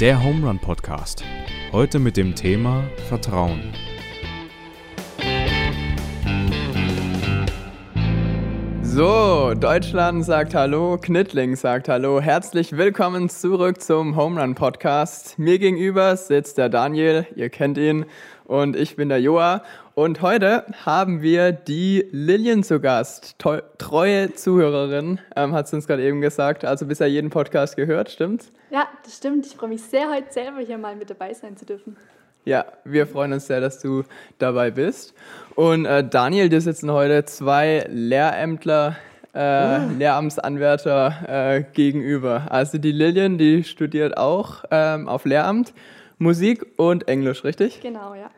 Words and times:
Der 0.00 0.24
Home 0.24 0.44
Run 0.44 0.58
Podcast. 0.58 1.22
Heute 1.70 2.00
mit 2.00 2.16
dem 2.16 2.34
Thema 2.34 2.82
Vertrauen. 3.08 3.72
So, 8.82 9.54
Deutschland 9.54 10.24
sagt 10.24 10.52
Hallo, 10.56 10.98
Knittling 11.00 11.54
sagt 11.54 11.88
Hallo. 11.88 12.20
Herzlich 12.20 12.76
willkommen 12.76 13.28
zurück 13.28 13.80
zum 13.80 14.16
Home 14.16 14.40
Run 14.40 14.56
Podcast. 14.56 15.38
Mir 15.38 15.60
gegenüber 15.60 16.16
sitzt 16.16 16.58
der 16.58 16.68
Daniel, 16.68 17.28
ihr 17.36 17.48
kennt 17.48 17.78
ihn, 17.78 18.04
und 18.46 18.74
ich 18.74 18.96
bin 18.96 19.08
der 19.08 19.20
Joa. 19.20 19.62
Und 19.94 20.22
heute 20.22 20.64
haben 20.84 21.22
wir 21.22 21.52
die 21.52 22.08
Lillian 22.10 22.64
zu 22.64 22.80
Gast. 22.80 23.38
Teu 23.38 23.60
treue 23.78 24.34
Zuhörerin, 24.34 25.20
ähm, 25.36 25.54
hat 25.54 25.68
sie 25.68 25.76
uns 25.76 25.86
gerade 25.86 26.02
eben 26.02 26.20
gesagt. 26.20 26.64
Also 26.64 26.84
bisher 26.86 27.06
jeden 27.06 27.30
Podcast 27.30 27.76
gehört, 27.76 28.10
stimmt's? 28.10 28.50
Ja, 28.72 28.88
das 29.04 29.18
stimmt. 29.18 29.46
Ich 29.46 29.54
freue 29.54 29.68
mich 29.68 29.82
sehr, 29.82 30.10
heute 30.10 30.32
selber 30.32 30.58
hier 30.58 30.78
mal 30.78 30.96
mit 30.96 31.10
dabei 31.10 31.32
sein 31.32 31.56
zu 31.56 31.64
dürfen. 31.64 31.96
Ja, 32.44 32.64
wir 32.82 33.06
freuen 33.06 33.34
uns 33.34 33.46
sehr, 33.46 33.60
dass 33.60 33.78
du 33.78 34.02
dabei 34.38 34.72
bist. 34.72 35.14
Und 35.54 35.86
äh, 35.86 36.02
Daniel, 36.02 36.48
dir 36.48 36.60
sitzen 36.60 36.90
heute 36.90 37.24
zwei 37.26 37.86
Lehrämtler, 37.88 38.96
äh, 39.32 39.78
oh. 39.78 39.90
Lehramtsanwärter 39.96 41.14
äh, 41.28 41.64
gegenüber. 41.72 42.48
Also 42.50 42.78
die 42.78 42.90
Lillian, 42.90 43.38
die 43.38 43.62
studiert 43.62 44.16
auch 44.16 44.64
ähm, 44.72 45.06
auf 45.06 45.24
Lehramt 45.24 45.72
Musik 46.18 46.66
und 46.78 47.06
Englisch, 47.06 47.44
richtig? 47.44 47.80
Genau, 47.80 48.14
ja. 48.14 48.28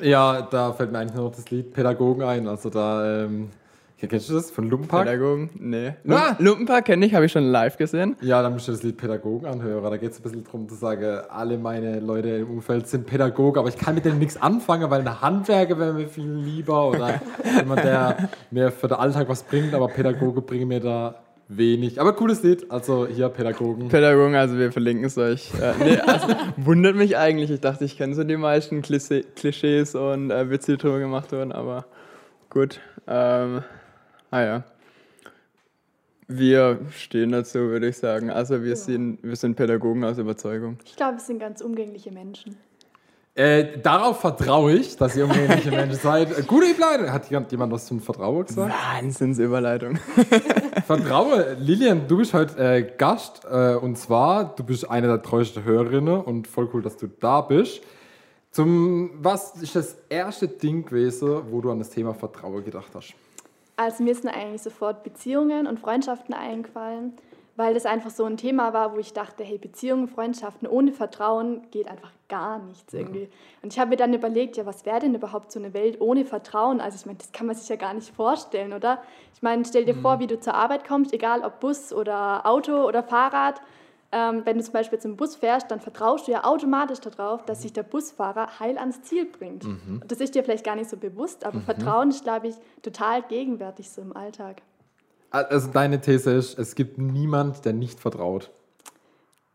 Ja, 0.00 0.42
da 0.42 0.72
fällt 0.72 0.92
mir 0.92 0.98
eigentlich 0.98 1.14
nur 1.14 1.24
noch 1.26 1.36
das 1.36 1.50
Lied 1.50 1.72
Pädagogen 1.72 2.22
ein. 2.22 2.46
Also 2.48 2.70
da 2.70 3.24
ähm, 3.24 3.50
Kennst 3.98 4.28
du 4.28 4.34
das 4.34 4.50
von 4.50 4.68
Lumpenpark? 4.68 5.06
Pädagogen? 5.06 5.50
Nee. 5.58 5.94
Ah! 6.06 6.36
Lumpenpark 6.38 6.84
kenne 6.84 7.06
ich, 7.06 7.14
habe 7.14 7.24
ich 7.24 7.32
schon 7.32 7.44
live 7.44 7.78
gesehen. 7.78 8.14
Ja, 8.20 8.42
dann 8.42 8.52
musst 8.52 8.68
du 8.68 8.72
das 8.72 8.82
Lied 8.82 8.98
Pädagogen 8.98 9.46
anhören. 9.46 9.82
Da 9.82 9.96
geht 9.96 10.12
es 10.12 10.18
ein 10.18 10.22
bisschen 10.22 10.44
darum 10.44 10.68
zu 10.68 10.74
sagen, 10.74 11.22
alle 11.30 11.56
meine 11.56 12.00
Leute 12.00 12.28
im 12.28 12.50
Umfeld 12.50 12.86
sind 12.88 13.06
Pädagogen, 13.06 13.58
aber 13.58 13.70
ich 13.70 13.78
kann 13.78 13.94
mit 13.94 14.04
denen 14.04 14.18
nichts 14.18 14.36
anfangen, 14.36 14.90
weil 14.90 15.00
ein 15.00 15.20
Handwerker 15.22 15.78
wäre 15.78 15.94
mir 15.94 16.08
viel 16.08 16.30
lieber 16.30 16.90
oder 16.90 17.20
jemand, 17.56 17.84
der 17.84 18.28
mir 18.50 18.70
für 18.70 18.88
den 18.88 18.98
Alltag 18.98 19.30
was 19.30 19.42
bringt, 19.44 19.72
aber 19.72 19.88
Pädagoge 19.88 20.42
bringen 20.42 20.68
mir 20.68 20.80
da 20.80 21.14
wenig. 21.48 22.00
Aber 22.00 22.14
cooles 22.14 22.42
Lied, 22.42 22.70
also 22.70 23.06
hier 23.06 23.28
Pädagogen. 23.28 23.88
Pädagogen, 23.88 24.34
also 24.34 24.58
wir 24.58 24.72
verlinken 24.72 25.04
es 25.04 25.16
euch. 25.18 25.52
Äh, 25.60 25.74
nee, 25.78 25.98
also, 25.98 26.28
wundert 26.56 26.96
mich 26.96 27.16
eigentlich. 27.16 27.50
Ich 27.50 27.60
dachte, 27.60 27.84
ich 27.84 27.96
kenne 27.96 28.14
so 28.14 28.24
die 28.24 28.36
meisten 28.36 28.82
Klischees 28.82 29.94
und 29.94 30.30
äh, 30.30 30.50
Witze, 30.50 30.72
die 30.72 30.78
drüber 30.78 30.98
gemacht 30.98 31.32
wurden, 31.32 31.52
aber 31.52 31.86
gut. 32.50 32.80
Ähm, 33.06 33.62
Ah 34.30 34.42
ja. 34.42 34.64
Wir 36.28 36.80
stehen 36.90 37.30
dazu, 37.30 37.58
würde 37.58 37.88
ich 37.88 37.96
sagen. 37.96 38.30
Also 38.30 38.62
wir, 38.62 38.70
ja. 38.70 38.76
sind, 38.76 39.18
wir 39.22 39.36
sind 39.36 39.54
Pädagogen 39.54 40.04
aus 40.04 40.18
Überzeugung. 40.18 40.78
Ich 40.84 40.96
glaube, 40.96 41.18
wir 41.18 41.20
sind 41.20 41.38
ganz 41.38 41.60
umgängliche 41.60 42.10
Menschen. 42.10 42.56
Äh, 43.36 43.80
darauf 43.82 44.20
vertraue 44.20 44.72
ich, 44.72 44.96
dass 44.96 45.14
ihr 45.14 45.26
umgängliche 45.26 45.70
Menschen 45.70 45.98
seid. 46.02 46.36
Äh, 46.36 46.42
gute 46.42 46.70
Überleitung. 46.70 47.12
Hat 47.12 47.30
jemand 47.30 47.70
was 47.70 47.84
zum 47.84 48.00
Vertrauen 48.00 48.46
gesagt? 48.46 48.72
Wahnsinnsüberleitung. 48.72 49.98
Vertraue. 50.86 51.54
Lilian, 51.60 52.08
du 52.08 52.16
bist 52.16 52.32
heute 52.32 52.56
äh, 52.58 52.92
Gast. 52.96 53.44
Äh, 53.44 53.74
und 53.74 53.98
zwar, 53.98 54.56
du 54.56 54.64
bist 54.64 54.88
eine 54.88 55.06
der 55.06 55.20
treuesten 55.20 55.64
Hörerinnen 55.64 56.18
und 56.18 56.48
voll 56.48 56.66
cool, 56.72 56.80
dass 56.80 56.96
du 56.96 57.08
da 57.08 57.42
bist. 57.42 57.82
Zum, 58.52 59.10
was 59.20 59.54
ist 59.56 59.76
das 59.76 59.98
erste 60.08 60.48
Ding 60.48 60.86
gewesen, 60.86 61.42
wo 61.50 61.60
du 61.60 61.70
an 61.70 61.78
das 61.78 61.90
Thema 61.90 62.14
Vertrauen 62.14 62.64
gedacht 62.64 62.92
hast? 62.94 63.12
Also 63.76 64.02
mir 64.02 64.14
sind 64.14 64.28
eigentlich 64.30 64.62
sofort 64.62 65.04
Beziehungen 65.04 65.66
und 65.66 65.78
Freundschaften 65.78 66.32
eingefallen, 66.32 67.12
weil 67.56 67.74
das 67.74 67.86
einfach 67.86 68.10
so 68.10 68.24
ein 68.24 68.36
Thema 68.36 68.72
war, 68.72 68.94
wo 68.94 68.98
ich 68.98 69.12
dachte, 69.12 69.42
hey, 69.42 69.58
Beziehungen, 69.58 70.08
Freundschaften 70.08 70.68
ohne 70.68 70.92
Vertrauen 70.92 71.62
geht 71.70 71.88
einfach 71.88 72.12
gar 72.28 72.58
nichts 72.58 72.92
irgendwie. 72.92 73.28
Und 73.62 73.72
ich 73.72 73.78
habe 73.78 73.90
mir 73.90 73.96
dann 73.96 74.12
überlegt, 74.14 74.56
ja, 74.56 74.66
was 74.66 74.84
wäre 74.84 75.00
denn 75.00 75.14
überhaupt 75.14 75.50
so 75.50 75.58
eine 75.58 75.74
Welt 75.74 76.00
ohne 76.00 76.24
Vertrauen? 76.24 76.80
Also 76.80 76.96
ich 76.96 77.06
meine, 77.06 77.18
das 77.18 77.32
kann 77.32 77.46
man 77.46 77.56
sich 77.56 77.68
ja 77.68 77.76
gar 77.76 77.94
nicht 77.94 78.14
vorstellen, 78.14 78.72
oder? 78.72 79.02
Ich 79.34 79.42
meine, 79.42 79.64
stell 79.64 79.84
dir 79.84 79.94
mhm. 79.94 80.02
vor, 80.02 80.20
wie 80.20 80.26
du 80.26 80.38
zur 80.38 80.54
Arbeit 80.54 80.86
kommst, 80.86 81.12
egal 81.12 81.42
ob 81.42 81.60
Bus 81.60 81.92
oder 81.92 82.46
Auto 82.46 82.86
oder 82.86 83.02
Fahrrad 83.02 83.60
ähm, 84.12 84.42
wenn 84.44 84.56
du 84.56 84.62
zum 84.62 84.72
Beispiel 84.72 84.98
zum 84.98 85.16
Bus 85.16 85.36
fährst, 85.36 85.70
dann 85.70 85.80
vertraust 85.80 86.26
du 86.28 86.32
ja 86.32 86.44
automatisch 86.44 87.00
darauf, 87.00 87.44
dass 87.44 87.62
sich 87.62 87.72
der 87.72 87.82
Busfahrer 87.82 88.60
heil 88.60 88.78
ans 88.78 89.02
Ziel 89.02 89.26
bringt. 89.26 89.64
Mhm. 89.64 90.02
Das 90.06 90.20
ist 90.20 90.34
dir 90.34 90.44
vielleicht 90.44 90.64
gar 90.64 90.76
nicht 90.76 90.88
so 90.88 90.96
bewusst, 90.96 91.44
aber 91.44 91.58
mhm. 91.58 91.62
Vertrauen 91.62 92.10
ist, 92.10 92.22
glaube 92.22 92.48
ich, 92.48 92.54
total 92.82 93.22
gegenwärtig 93.22 93.90
so 93.90 94.00
im 94.02 94.16
Alltag. 94.16 94.62
Also 95.30 95.70
deine 95.70 96.00
These 96.00 96.32
ist, 96.32 96.58
es 96.58 96.74
gibt 96.74 96.98
niemand, 96.98 97.64
der 97.64 97.72
nicht 97.72 98.00
vertraut. 98.00 98.50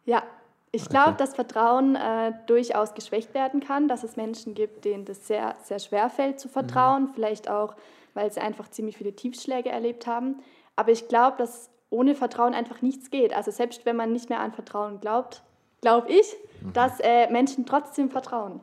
Ja, 0.06 0.24
ich 0.72 0.86
glaube, 0.88 1.10
okay. 1.10 1.18
dass 1.18 1.36
Vertrauen 1.36 1.96
äh, 1.96 2.32
durchaus 2.48 2.94
geschwächt 2.94 3.34
werden 3.34 3.60
kann, 3.60 3.88
dass 3.88 4.04
es 4.04 4.16
Menschen 4.16 4.54
gibt, 4.54 4.86
denen 4.86 5.04
das 5.04 5.28
sehr, 5.28 5.56
sehr 5.64 5.80
schwer 5.80 6.10
fällt 6.10 6.40
zu 6.40 6.48
vertrauen, 6.48 7.04
mhm. 7.04 7.10
vielleicht 7.14 7.50
auch, 7.50 7.76
weil 8.14 8.32
sie 8.32 8.40
einfach 8.40 8.70
ziemlich 8.70 8.98
viele 8.98 9.14
Tiefschläge 9.14 9.70
erlebt 9.70 10.08
haben. 10.08 10.40
Aber 10.78 10.92
ich 10.92 11.10
glaube, 11.10 11.38
dass 11.38 11.70
ohne 11.90 12.16
Vertrauen 12.16 12.54
einfach 12.54 12.82
nichts 12.82 13.12
geht. 13.12 13.36
Also 13.36 13.52
selbst 13.52 13.86
wenn 13.86 13.98
man 13.98 14.14
nicht 14.14 14.30
mehr 14.30 14.40
an 14.40 14.54
Vertrauen 14.54 15.02
glaubt, 15.02 15.44
glaube 15.82 16.10
ich, 16.10 16.36
mhm. 16.62 16.74
dass 16.74 17.00
äh, 17.02 17.30
Menschen 17.30 17.66
trotzdem 17.66 18.10
vertrauen. 18.10 18.62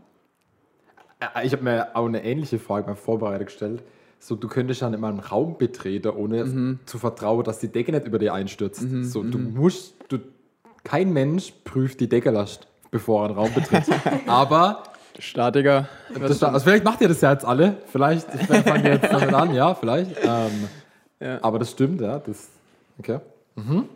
Äh, 1.21 1.47
ich 1.47 1.53
habe 1.53 1.63
mir 1.63 1.95
auch 1.95 2.07
eine 2.07 2.25
ähnliche 2.25 2.59
Frage 2.59 2.87
beim 2.87 2.97
Vorbereiten 2.97 3.45
gestellt. 3.45 3.83
So, 4.19 4.37
du 4.37 4.49
könntest 4.49 4.83
dann 4.83 4.95
immer 4.95 5.09
einen 5.09 5.21
Raum 5.21 5.59
betreten, 5.59 6.11
ohne 6.11 6.45
mhm. 6.45 6.79
zu 6.87 6.99
vertrauen, 6.99 7.45
dass 7.45 7.61
die 7.61 7.69
Decke 7.69 7.93
nicht 7.93 8.07
über 8.07 8.19
dir 8.19 8.35
einstürzt. 8.35 8.83
Mhm. 8.83 9.05
So, 9.05 9.23
du 9.23 9.39
mhm. 9.39 9.55
musst, 9.55 9.95
du, 10.09 10.19
kein 10.85 11.13
Mensch 11.13 11.53
prüft 11.65 12.01
die 12.01 12.09
Deckelast, 12.09 12.67
bevor 12.91 13.23
er 13.23 13.29
einen 13.29 13.39
Raum 13.39 13.53
betritt. 13.55 13.85
Aber 14.27 14.83
Statiker. 15.19 15.89
Das, 16.15 16.43
also 16.43 16.65
vielleicht 16.65 16.85
macht 16.85 17.01
ihr 17.01 17.09
das 17.09 17.21
ja 17.21 17.33
jetzt 17.33 17.45
alle. 17.45 17.79
Vielleicht, 17.87 18.27
ich 18.35 18.47
fange 18.47 18.89
jetzt 18.89 19.13
damit 19.13 19.35
an, 19.35 19.55
ja, 19.55 19.75
vielleicht. 19.75 20.13
Ähm, 20.23 20.69
ja. 21.21 21.43
Aber 21.43 21.59
das 21.59 21.73
stimmt, 21.73 22.01
ja. 22.01 22.19
Das, 22.19 22.49
Okay. 22.99 23.21
Mhm. 23.57 23.89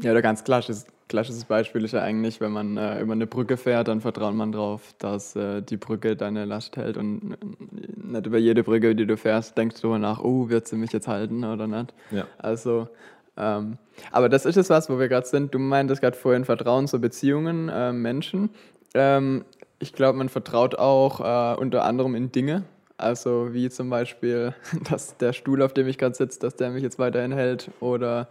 Ja, 0.00 0.12
oder 0.12 0.22
ganz 0.22 0.44
klassisches, 0.44 0.86
klassisches 1.14 1.44
Beispiel 1.44 1.84
ist 1.84 1.92
ja 1.92 2.02
eigentlich, 2.02 2.40
wenn 2.40 2.50
man 2.50 2.76
äh, 2.76 3.00
über 3.00 3.12
eine 3.12 3.28
Brücke 3.28 3.56
fährt, 3.56 3.86
dann 3.86 4.00
vertraut 4.00 4.34
man 4.34 4.50
darauf, 4.50 4.94
dass 4.98 5.36
äh, 5.36 5.62
die 5.62 5.76
Brücke 5.76 6.16
deine 6.16 6.44
Last 6.44 6.76
hält 6.76 6.96
und 6.96 7.36
äh, 7.40 8.06
nicht 8.08 8.26
über 8.26 8.38
jede 8.38 8.64
Brücke, 8.64 8.96
die 8.96 9.06
du 9.06 9.16
fährst, 9.16 9.56
denkst 9.56 9.80
du 9.80 9.96
nach, 9.96 10.18
oh, 10.24 10.48
wird 10.48 10.66
sie 10.66 10.74
mich 10.74 10.92
jetzt 10.92 11.06
halten 11.06 11.44
oder 11.44 11.68
nicht. 11.68 11.94
Ja. 12.10 12.26
Also, 12.38 12.88
ähm, 13.36 13.78
aber 14.10 14.28
das 14.28 14.44
ist 14.44 14.56
es 14.56 14.70
was, 14.70 14.90
wo 14.90 14.98
wir 14.98 15.06
gerade 15.06 15.24
sind. 15.24 15.54
Du 15.54 15.60
meintest 15.60 16.00
gerade 16.02 16.16
vorhin 16.16 16.44
Vertrauen 16.44 16.88
zu 16.88 17.00
Beziehungen, 17.00 17.68
äh, 17.68 17.92
Menschen. 17.92 18.50
Ähm, 18.94 19.44
ich 19.78 19.92
glaube, 19.92 20.18
man 20.18 20.28
vertraut 20.28 20.74
auch 20.74 21.20
äh, 21.20 21.56
unter 21.60 21.84
anderem 21.84 22.16
in 22.16 22.32
Dinge. 22.32 22.64
Also 22.96 23.54
wie 23.54 23.70
zum 23.70 23.88
Beispiel, 23.88 24.52
dass 24.90 25.16
der 25.16 25.32
Stuhl, 25.32 25.62
auf 25.62 25.74
dem 25.74 25.86
ich 25.86 25.96
gerade 25.96 26.16
sitze, 26.16 26.40
dass 26.40 26.56
der 26.56 26.70
mich 26.70 26.82
jetzt 26.82 26.98
weiterhin 26.98 27.30
hält 27.30 27.70
oder 27.78 28.26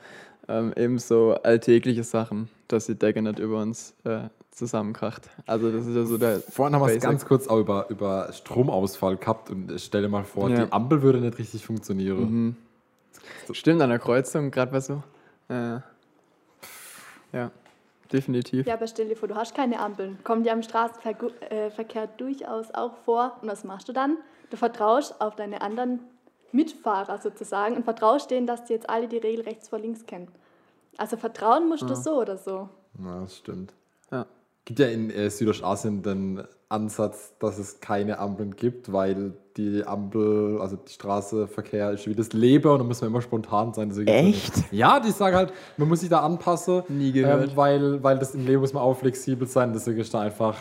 ähm, 0.47 0.73
eben 0.75 0.99
so 0.99 1.33
alltägliche 1.43 2.03
Sachen, 2.03 2.49
dass 2.67 2.85
die 2.85 2.95
Decke 2.95 3.21
nicht 3.21 3.39
über 3.39 3.61
uns 3.61 3.93
äh, 4.03 4.29
zusammenkracht. 4.51 5.29
Also 5.45 5.71
das 5.71 5.85
ist 5.85 5.95
ja 5.95 6.05
so 6.05 6.17
der. 6.17 6.39
Vorhin 6.39 6.75
haben 6.75 6.85
wir 6.85 6.93
es 6.93 7.01
ganz 7.01 7.25
kurz 7.25 7.47
auch 7.47 7.59
über, 7.59 7.89
über 7.89 8.31
Stromausfall 8.31 9.17
gehabt 9.17 9.49
und 9.49 9.73
stell 9.79 10.01
dir 10.01 10.09
mal 10.09 10.23
vor, 10.23 10.49
ja. 10.49 10.65
die 10.65 10.71
Ampel 10.71 11.01
würde 11.01 11.19
nicht 11.19 11.37
richtig 11.37 11.65
funktionieren. 11.65 12.19
Mhm. 12.19 12.55
Stimmt, 13.51 13.81
an 13.81 13.89
der 13.89 13.99
Kreuzung, 13.99 14.51
gerade 14.51 14.71
bei 14.71 14.79
so. 14.79 15.03
Äh, 15.49 15.79
ja 17.31 17.51
definitiv. 18.13 18.65
Ja, 18.65 18.75
aber 18.75 18.87
stell 18.87 19.09
dir 19.09 19.15
vor, 19.15 19.27
du 19.27 19.35
hast 19.35 19.55
keine 19.55 19.79
Ampeln. 19.79 20.17
Kommen 20.23 20.43
die 20.43 20.51
am 20.51 20.61
Straßenverkehr 20.61 22.03
äh, 22.03 22.07
durchaus 22.17 22.73
auch 22.73 22.95
vor. 23.03 23.37
Und 23.41 23.49
was 23.49 23.63
machst 23.63 23.89
du 23.89 23.93
dann? 23.93 24.17
Du 24.51 24.57
vertraust 24.57 25.19
auf 25.19 25.35
deine 25.35 25.61
anderen 25.61 25.99
Mitfahrer 26.53 27.17
sozusagen 27.17 27.75
und 27.75 27.83
vertraust 27.83 28.31
denen, 28.31 28.47
dass 28.47 28.65
die 28.65 28.73
jetzt 28.73 28.89
alle 28.89 29.07
die 29.07 29.17
Regel 29.17 29.43
rechts 29.43 29.69
vor 29.69 29.79
links 29.79 30.05
kennen. 30.05 30.29
Also 30.97 31.17
vertrauen 31.17 31.67
musst 31.67 31.81
ja. 31.83 31.89
du 31.89 31.95
so 31.95 32.21
oder 32.21 32.37
so. 32.37 32.69
Ja, 33.03 33.21
das 33.21 33.37
stimmt. 33.37 33.73
Ja. 34.11 34.25
Gibt 34.65 34.79
ja 34.79 34.87
in 34.87 35.09
äh, 35.09 35.29
Südostasien 35.29 36.03
den 36.03 36.43
Ansatz, 36.69 37.33
dass 37.39 37.57
es 37.57 37.79
keine 37.79 38.19
Ampeln 38.19 38.55
gibt, 38.55 38.91
weil 38.91 39.33
die 39.57 39.85
Ampel, 39.85 40.59
also 40.59 40.75
die 40.77 40.91
Straßenverkehr 40.91 41.91
ist 41.91 42.07
wie 42.07 42.15
das 42.15 42.33
Leben 42.33 42.71
und 42.71 42.79
da 42.79 42.83
muss 42.83 43.01
man 43.01 43.11
immer 43.11 43.21
spontan 43.21 43.73
sein. 43.73 43.91
Echt? 44.07 44.71
Ja, 44.71 44.99
die 44.99 45.11
sagen 45.11 45.35
halt, 45.35 45.53
man 45.77 45.87
muss 45.87 45.99
sich 45.99 46.09
da 46.09 46.21
anpassen. 46.21 46.83
Nie 46.87 47.11
gehört. 47.11 47.49
Ähm, 47.49 47.55
weil, 47.55 48.03
weil 48.03 48.17
das 48.17 48.33
im 48.33 48.45
Leben 48.45 48.61
muss 48.61 48.73
man 48.73 48.81
auch 48.81 48.95
flexibel 48.95 49.47
sein, 49.47 49.73
deswegen 49.73 49.99
ist 49.99 50.13
da 50.13 50.21
einfach 50.21 50.57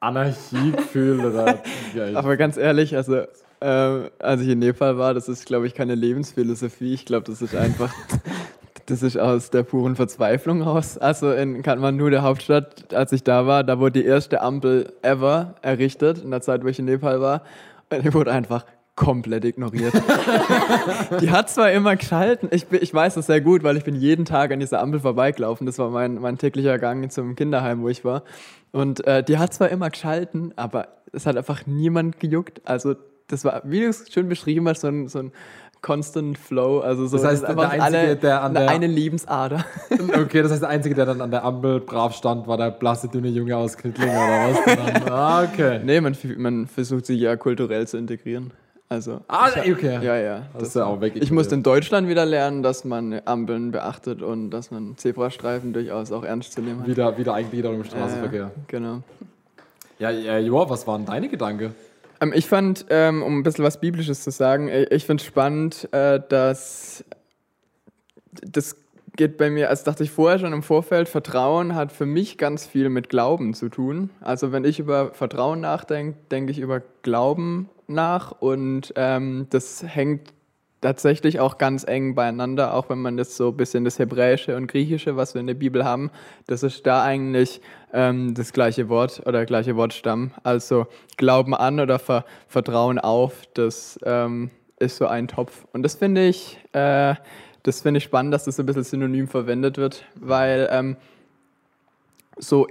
Anarchie-Gefühl. 0.00 1.24
oder, 1.24 1.62
Aber 2.14 2.36
ganz 2.36 2.56
ehrlich, 2.56 2.96
also 2.96 3.22
äh, 3.60 4.10
als 4.18 4.40
ich 4.40 4.48
in 4.48 4.58
Nepal 4.58 4.98
war, 4.98 5.14
das 5.14 5.28
ist, 5.28 5.46
glaube 5.46 5.66
ich, 5.66 5.74
keine 5.74 5.94
Lebensphilosophie. 5.94 6.94
Ich 6.94 7.04
glaube, 7.04 7.24
das 7.26 7.42
ist 7.42 7.54
einfach, 7.54 7.92
das 8.86 9.02
ist 9.02 9.18
aus 9.18 9.50
der 9.50 9.62
puren 9.62 9.96
Verzweiflung 9.96 10.62
raus. 10.62 10.98
Also 10.98 11.32
in 11.32 11.62
Kathmandu, 11.62 12.08
der 12.10 12.22
Hauptstadt, 12.22 12.92
als 12.94 13.12
ich 13.12 13.22
da 13.22 13.46
war, 13.46 13.62
da 13.64 13.78
wurde 13.78 14.00
die 14.00 14.06
erste 14.06 14.40
Ampel 14.40 14.92
ever 15.02 15.54
errichtet, 15.62 16.22
in 16.22 16.30
der 16.30 16.40
Zeit, 16.40 16.64
wo 16.64 16.68
ich 16.68 16.78
in 16.78 16.86
Nepal 16.86 17.20
war. 17.20 17.42
Und 17.90 18.04
die 18.04 18.14
wurde 18.14 18.32
einfach 18.32 18.64
komplett 18.96 19.44
ignoriert. 19.44 19.94
die 21.20 21.30
hat 21.30 21.48
zwar 21.48 21.72
immer 21.72 21.96
geschalten, 21.96 22.50
ich, 22.52 22.66
ich 22.70 22.92
weiß 22.92 23.14
das 23.14 23.26
sehr 23.26 23.40
gut, 23.40 23.62
weil 23.62 23.78
ich 23.78 23.84
bin 23.84 23.94
jeden 23.94 24.26
Tag 24.26 24.52
an 24.52 24.60
dieser 24.60 24.80
Ampel 24.80 25.00
vorbeigelaufen. 25.00 25.66
Das 25.66 25.78
war 25.78 25.88
mein, 25.90 26.16
mein 26.16 26.36
täglicher 26.36 26.78
Gang 26.78 27.10
zum 27.10 27.34
Kinderheim, 27.34 27.82
wo 27.82 27.88
ich 27.88 28.04
war. 28.04 28.24
Und 28.72 29.06
äh, 29.06 29.22
die 29.22 29.38
hat 29.38 29.54
zwar 29.54 29.70
immer 29.70 29.88
geschalten, 29.90 30.52
aber 30.56 30.88
es 31.12 31.26
hat 31.26 31.36
einfach 31.36 31.66
niemand 31.66 32.20
gejuckt. 32.20 32.60
Also 32.64 32.94
das 33.30 33.44
war, 33.44 33.62
wie 33.64 33.80
du 33.80 33.88
es 33.88 34.04
schön 34.12 34.28
beschrieben 34.28 34.68
hast, 34.68 34.80
so 34.82 34.88
ein, 34.88 35.08
so 35.08 35.18
ein 35.20 35.32
Constant 35.82 36.36
Flow. 36.36 36.80
Also 36.80 37.06
so 37.06 37.16
Das 37.16 37.26
heißt, 37.26 37.44
einfach 37.44 37.70
der 37.70 37.82
Einzige, 37.82 38.16
der 38.16 38.42
an 38.42 38.52
der- 38.54 38.68
eine 38.68 38.86
Lebensader. 38.86 39.64
Okay, 40.20 40.42
das 40.42 40.52
heißt, 40.52 40.62
der 40.62 40.68
Einzige, 40.68 40.94
der 40.94 41.06
dann 41.06 41.20
an 41.22 41.30
der 41.30 41.42
Ampel 41.44 41.80
brav 41.80 42.14
stand, 42.14 42.46
war 42.46 42.56
der 42.58 42.70
blasse, 42.70 43.08
dünne 43.08 43.28
Junge 43.28 43.56
aus 43.56 43.76
Knittlingen 43.78 44.14
oder 44.14 44.50
was? 44.50 44.64
Dann, 44.76 45.08
ah, 45.12 45.42
okay. 45.44 45.80
nee, 45.82 46.00
man, 46.00 46.14
man 46.36 46.66
versucht 46.66 47.06
sich 47.06 47.18
ja 47.20 47.34
kulturell 47.36 47.86
zu 47.88 47.96
integrieren. 47.96 48.50
Also, 48.90 49.20
Ah, 49.28 49.48
ich- 49.64 49.72
okay. 49.72 50.00
ja, 50.02 50.16
ja. 50.16 50.42
Das 50.58 50.68
ist 50.68 50.76
ja 50.76 50.84
auch 50.84 51.00
weg. 51.00 51.12
Ich 51.14 51.30
musste 51.30 51.54
in 51.54 51.62
Deutschland 51.62 52.08
wieder 52.08 52.26
lernen, 52.26 52.62
dass 52.64 52.84
man 52.84 53.20
Ampeln 53.24 53.70
beachtet 53.70 54.20
und 54.20 54.50
dass 54.50 54.70
man 54.72 54.96
Zebrastreifen 54.98 55.72
durchaus 55.72 56.10
auch 56.12 56.24
ernst 56.24 56.52
zu 56.54 56.60
nehmen 56.60 56.80
hat. 56.80 56.88
wieder, 56.88 57.16
wieder 57.16 57.32
Eingliederung 57.34 57.76
im 57.76 57.82
Äh, 57.82 57.86
Straßenverkehr. 57.86 58.50
genau. 58.66 59.02
Ja, 60.00 60.10
ja, 60.10 60.38
Joa, 60.38 60.68
was 60.68 60.86
waren 60.86 61.06
deine 61.06 61.28
Gedanken? 61.28 61.72
Ähm, 62.20 62.32
ich 62.34 62.46
fand, 62.46 62.86
ähm, 62.90 63.22
um 63.22 63.38
ein 63.38 63.42
bisschen 63.42 63.64
was 63.64 63.80
Biblisches 63.80 64.22
zu 64.22 64.30
sagen, 64.30 64.68
äh, 64.68 64.84
ich 64.90 65.06
finde 65.06 65.24
spannend, 65.24 65.88
äh, 65.92 66.20
dass 66.28 67.04
das 68.42 68.76
geht 69.16 69.36
bei 69.36 69.50
mir, 69.50 69.70
also 69.70 69.84
dachte 69.84 70.04
ich 70.04 70.10
vorher 70.10 70.38
schon 70.38 70.52
im 70.52 70.62
Vorfeld, 70.62 71.08
Vertrauen 71.08 71.74
hat 71.74 71.92
für 71.92 72.06
mich 72.06 72.38
ganz 72.38 72.66
viel 72.66 72.88
mit 72.88 73.08
Glauben 73.08 73.54
zu 73.54 73.68
tun. 73.68 74.10
Also 74.20 74.52
wenn 74.52 74.64
ich 74.64 74.78
über 74.78 75.12
Vertrauen 75.12 75.60
nachdenke, 75.60 76.16
denke 76.30 76.52
ich 76.52 76.58
über 76.58 76.80
Glauben 77.02 77.68
nach 77.86 78.32
und 78.40 78.92
ähm, 78.96 79.46
das 79.50 79.82
hängt 79.86 80.32
tatsächlich 80.80 81.40
auch 81.40 81.58
ganz 81.58 81.84
eng 81.84 82.14
beieinander, 82.14 82.74
auch 82.74 82.88
wenn 82.88 83.00
man 83.00 83.16
das 83.16 83.36
so 83.36 83.48
ein 83.48 83.56
bisschen 83.56 83.84
das 83.84 83.98
Hebräische 83.98 84.56
und 84.56 84.66
Griechische, 84.66 85.16
was 85.16 85.34
wir 85.34 85.40
in 85.40 85.46
der 85.46 85.54
Bibel 85.54 85.84
haben, 85.84 86.10
das 86.46 86.62
ist 86.62 86.86
da 86.86 87.02
eigentlich 87.02 87.60
ähm, 87.92 88.34
das 88.34 88.52
gleiche 88.52 88.88
Wort 88.88 89.22
oder 89.26 89.44
gleiche 89.44 89.76
Wortstamm. 89.76 90.32
Also 90.42 90.86
Glauben 91.16 91.54
an 91.54 91.80
oder 91.80 91.98
Ver 91.98 92.24
Vertrauen 92.48 92.98
auf, 92.98 93.42
das 93.54 93.98
ähm, 94.04 94.50
ist 94.78 94.96
so 94.96 95.06
ein 95.06 95.28
Topf. 95.28 95.66
Und 95.72 95.82
das 95.82 95.96
finde 95.96 96.26
ich, 96.26 96.58
äh, 96.72 97.14
das 97.62 97.84
ich 97.84 98.04
spannend, 98.04 98.32
dass 98.32 98.44
das 98.44 98.58
ein 98.58 98.66
bisschen 98.66 98.84
synonym 98.84 99.28
verwendet 99.28 99.76
wird, 99.76 100.04
weil 100.14 100.68
ähm, 100.72 100.96
so 102.38 102.66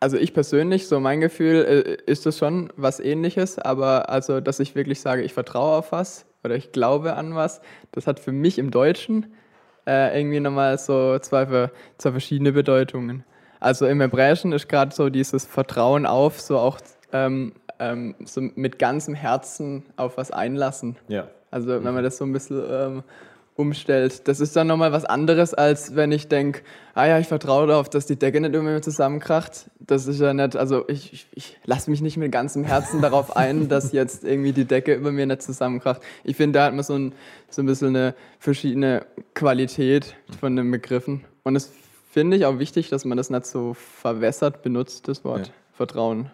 also 0.00 0.18
ich 0.18 0.34
persönlich, 0.34 0.86
so 0.86 1.00
mein 1.00 1.22
Gefühl, 1.22 1.64
äh, 1.64 2.10
ist 2.10 2.26
das 2.26 2.36
schon 2.36 2.70
was 2.76 3.00
ähnliches, 3.00 3.58
aber 3.58 4.10
also, 4.10 4.40
dass 4.40 4.60
ich 4.60 4.74
wirklich 4.74 5.00
sage, 5.00 5.22
ich 5.22 5.32
vertraue 5.32 5.78
auf 5.78 5.92
was 5.92 6.26
oder 6.44 6.54
ich 6.54 6.72
glaube 6.72 7.14
an 7.14 7.34
was, 7.34 7.60
das 7.92 8.06
hat 8.06 8.20
für 8.20 8.32
mich 8.32 8.58
im 8.58 8.70
Deutschen 8.70 9.34
äh, 9.86 10.18
irgendwie 10.18 10.40
nochmal 10.40 10.78
so 10.78 11.18
zwei, 11.18 11.70
zwei 11.98 12.10
verschiedene 12.10 12.52
Bedeutungen. 12.52 13.24
Also 13.60 13.86
im 13.86 14.00
Hebräischen 14.00 14.52
ist 14.52 14.68
gerade 14.68 14.94
so 14.94 15.08
dieses 15.08 15.46
Vertrauen 15.46 16.06
auf, 16.06 16.40
so 16.40 16.58
auch 16.58 16.78
ähm, 17.12 17.54
ähm, 17.78 18.14
so 18.24 18.40
mit 18.40 18.78
ganzem 18.78 19.14
Herzen 19.14 19.84
auf 19.96 20.16
was 20.16 20.30
einlassen. 20.30 20.96
Ja. 21.08 21.28
Also 21.50 21.68
wenn 21.68 21.94
man 21.94 22.02
das 22.02 22.18
so 22.18 22.24
ein 22.24 22.32
bisschen 22.32 22.62
ähm, 22.68 23.02
umstellt, 23.56 24.26
das 24.26 24.40
ist 24.40 24.56
dann 24.56 24.66
nochmal 24.66 24.90
was 24.92 25.04
anderes, 25.04 25.54
als 25.54 25.94
wenn 25.94 26.10
ich 26.10 26.26
denke, 26.26 26.62
ah 26.94 27.06
ja, 27.06 27.18
ich 27.20 27.28
vertraue 27.28 27.68
darauf, 27.68 27.88
dass 27.88 28.06
die 28.06 28.16
Decke 28.16 28.40
nicht 28.40 28.52
irgendwie 28.52 28.80
zusammenkracht. 28.80 29.70
Das 29.78 30.06
ist 30.06 30.20
ja 30.20 30.34
nicht, 30.34 30.56
also 30.56 30.88
ich, 30.88 31.12
ich, 31.12 31.26
ich 31.32 31.58
lasse 31.64 31.90
mich 31.90 32.00
nicht 32.00 32.16
mit 32.16 32.32
ganzem 32.32 32.64
Herzen 32.64 33.00
darauf 33.00 33.36
ein, 33.36 33.68
dass 33.68 33.92
jetzt 33.92 34.24
irgendwie 34.24 34.52
die 34.52 34.64
Decke 34.64 34.94
über 34.94 35.12
mir 35.12 35.26
nicht 35.26 35.42
zusammenkracht. 35.42 36.02
Ich 36.24 36.36
finde, 36.36 36.58
da 36.58 36.66
hat 36.66 36.74
man 36.74 36.82
so 36.82 36.94
ein, 36.94 37.12
so 37.48 37.62
ein 37.62 37.66
bisschen 37.66 37.88
eine 37.88 38.14
verschiedene 38.40 39.06
Qualität 39.34 40.16
von 40.40 40.56
den 40.56 40.70
Begriffen. 40.70 41.24
Und 41.44 41.54
das 41.54 41.70
finde 42.10 42.36
ich 42.36 42.46
auch 42.46 42.58
wichtig, 42.58 42.88
dass 42.90 43.04
man 43.04 43.16
das 43.16 43.30
nicht 43.30 43.46
so 43.46 43.74
verwässert 43.74 44.62
benutzt, 44.62 45.06
das 45.06 45.24
Wort 45.24 45.46
Ja. 45.46 45.52
Vertrauen. 45.76 46.30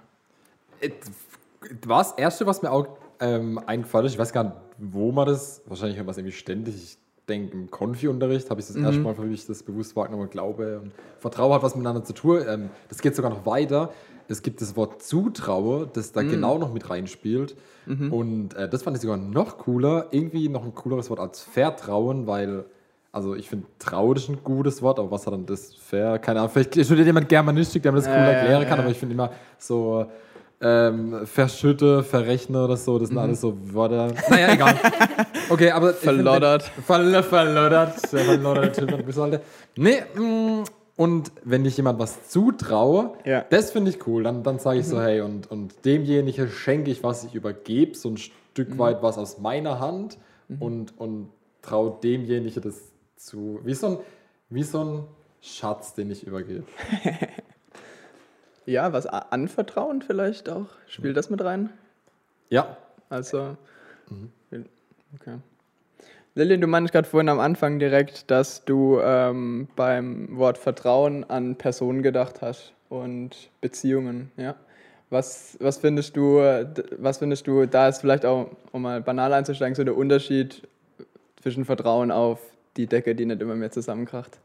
War 1.86 2.02
das 2.02 2.12
Erste, 2.12 2.46
was 2.46 2.62
mir 2.62 2.70
auch 2.70 2.86
ähm, 3.20 3.58
eingefallen 3.66 4.06
ist, 4.06 4.12
ich 4.12 4.18
weiß 4.18 4.32
gar 4.32 4.44
nicht, 4.44 4.56
wo 4.78 5.12
man 5.12 5.26
das, 5.26 5.62
wahrscheinlich 5.66 5.96
hört 5.96 6.06
man 6.06 6.12
es 6.12 6.18
irgendwie 6.18 6.36
ständig, 6.36 6.74
ich 6.74 6.98
denke 7.30 7.56
im 7.56 7.70
Konfi-Unterricht 7.70 8.50
habe 8.50 8.60
ich 8.60 8.66
das 8.66 8.76
Mhm. 8.76 8.84
erste 8.84 9.00
Mal, 9.00 9.14
für 9.14 9.22
mich 9.22 9.46
das 9.46 9.62
bewusst 9.62 9.96
wahrgenommen, 9.96 10.28
Glaube 10.30 10.80
und 10.82 10.92
Vertrauen 11.18 11.54
hat 11.54 11.62
was 11.62 11.74
miteinander 11.74 12.04
zu 12.04 12.12
tun. 12.12 12.40
Ähm, 12.48 12.70
das 12.88 13.00
geht 13.00 13.16
sogar 13.16 13.30
noch 13.30 13.46
weiter. 13.46 13.90
Es 14.28 14.42
gibt 14.42 14.60
das 14.60 14.76
Wort 14.76 15.02
Zutraue, 15.02 15.88
das 15.92 16.10
Mhm. 16.10 16.14
da 16.14 16.22
genau 16.22 16.58
noch 16.58 16.72
mit 16.72 16.88
reinspielt. 16.90 17.56
Und 18.10 18.54
äh, 18.54 18.68
das 18.68 18.82
fand 18.84 18.96
ich 18.96 19.00
sogar 19.02 19.16
noch 19.16 19.58
cooler, 19.58 20.06
irgendwie 20.12 20.48
noch 20.48 20.64
ein 20.64 20.74
cooleres 20.76 21.10
Wort 21.10 21.18
als 21.18 21.40
Vertrauen, 21.40 22.28
weil, 22.28 22.64
also 23.10 23.34
ich 23.34 23.48
finde, 23.48 23.66
Trau 23.80 24.12
ist 24.12 24.28
ein 24.28 24.38
gutes 24.44 24.80
Wort, 24.82 25.00
aber 25.00 25.10
was 25.10 25.26
hat 25.26 25.32
dann 25.32 25.46
das 25.46 25.74
Ver? 25.74 26.20
Keine 26.20 26.38
Ahnung, 26.40 26.52
vielleicht 26.52 26.84
studiert 26.84 27.06
jemand 27.08 27.28
Germanistik, 27.28 27.82
der 27.82 27.90
mir 27.90 27.98
das 27.98 28.06
cool 28.06 28.12
ja, 28.14 28.30
erklären 28.30 28.62
kann, 28.68 28.76
ja. 28.78 28.82
aber 28.84 28.92
ich 28.92 28.98
finde 28.98 29.14
immer 29.14 29.30
so 29.58 30.06
ähm, 30.62 31.26
verschütte, 31.26 32.02
verrechne 32.02 32.62
oder 32.64 32.76
so, 32.76 32.98
das 32.98 33.08
Mhm. 33.10 33.14
sind 33.14 33.18
alles 33.22 33.40
so 33.40 33.56
Wörter. 33.74 34.12
Naja, 34.28 34.52
egal. 34.52 34.74
Okay, 35.48 35.70
aber. 35.70 35.94
Verloddert. 35.94 36.62
Verl 36.86 37.22
verloddert. 37.22 38.12
Der 38.12 38.20
verlodderte 38.20 38.86
Typ, 38.86 39.06
bis 39.06 39.16
heute. 39.16 39.40
Nee, 39.76 40.02
mm, 40.14 40.64
und 40.96 41.32
wenn 41.44 41.64
ich 41.64 41.76
jemand 41.78 41.98
was 41.98 42.28
zutraue, 42.28 43.14
Ja. 43.24 43.44
das 43.48 43.70
finde 43.70 43.90
ich 43.90 44.06
cool. 44.06 44.22
Dann, 44.22 44.42
dann 44.42 44.58
sage 44.58 44.80
ich 44.80 44.86
so, 44.86 45.00
hey, 45.00 45.22
und, 45.22 45.50
und 45.50 45.84
demjenigen 45.86 46.48
schenke 46.50 46.90
ich, 46.90 47.02
was 47.02 47.24
ich 47.24 47.34
übergebe, 47.34 47.96
so 47.96 48.10
ein 48.10 48.18
Stück 48.18 48.78
weit 48.78 49.02
was 49.02 49.16
aus 49.16 49.38
meiner 49.38 49.80
Hand 49.80 50.18
und, 50.58 50.92
und 50.98 51.30
traue 51.62 51.96
demjenigen 52.02 52.62
das 52.62 52.82
zu. 53.16 53.60
Wie 53.64 53.72
so 53.74 53.86
ein, 53.86 53.96
wie 54.50 54.62
so 54.62 54.84
ein 54.84 55.04
Schatz, 55.40 55.94
den 55.94 56.10
ich 56.10 56.26
übergebe. 56.26 56.64
Ja, 58.70 58.92
was 58.92 59.06
anvertrauen 59.06 60.00
vielleicht 60.00 60.48
auch. 60.48 60.66
Spielt 60.86 61.16
das 61.16 61.28
mit 61.28 61.42
rein? 61.42 61.70
Ja, 62.50 62.76
Also, 63.08 63.56
okay. 65.16 65.38
Lillian, 66.36 66.60
du 66.60 66.68
meinst 66.68 66.92
gerade 66.92 67.08
vorhin 67.08 67.28
am 67.28 67.40
Anfang 67.40 67.80
direkt, 67.80 68.30
dass 68.30 68.64
du 68.64 69.00
ähm, 69.00 69.66
beim 69.74 70.38
Wort 70.38 70.56
Vertrauen 70.56 71.28
an 71.28 71.56
Personen 71.56 72.02
gedacht 72.02 72.42
hast 72.42 72.72
und 72.88 73.50
Beziehungen, 73.60 74.30
ja. 74.36 74.54
Was, 75.10 75.56
was 75.58 75.78
findest 75.78 76.16
du, 76.16 76.36
was 76.96 77.18
findest 77.18 77.48
du, 77.48 77.66
da 77.66 77.88
ist 77.88 77.98
vielleicht 77.98 78.24
auch, 78.24 78.50
um 78.70 78.82
mal 78.82 79.00
banal 79.00 79.32
einzusteigen, 79.32 79.74
so 79.74 79.82
der 79.82 79.96
Unterschied 79.96 80.62
zwischen 81.42 81.64
Vertrauen 81.64 82.12
auf 82.12 82.38
die 82.76 82.86
Decke, 82.86 83.16
die 83.16 83.26
nicht 83.26 83.42
immer 83.42 83.56
mehr 83.56 83.72
zusammenkracht? 83.72 84.38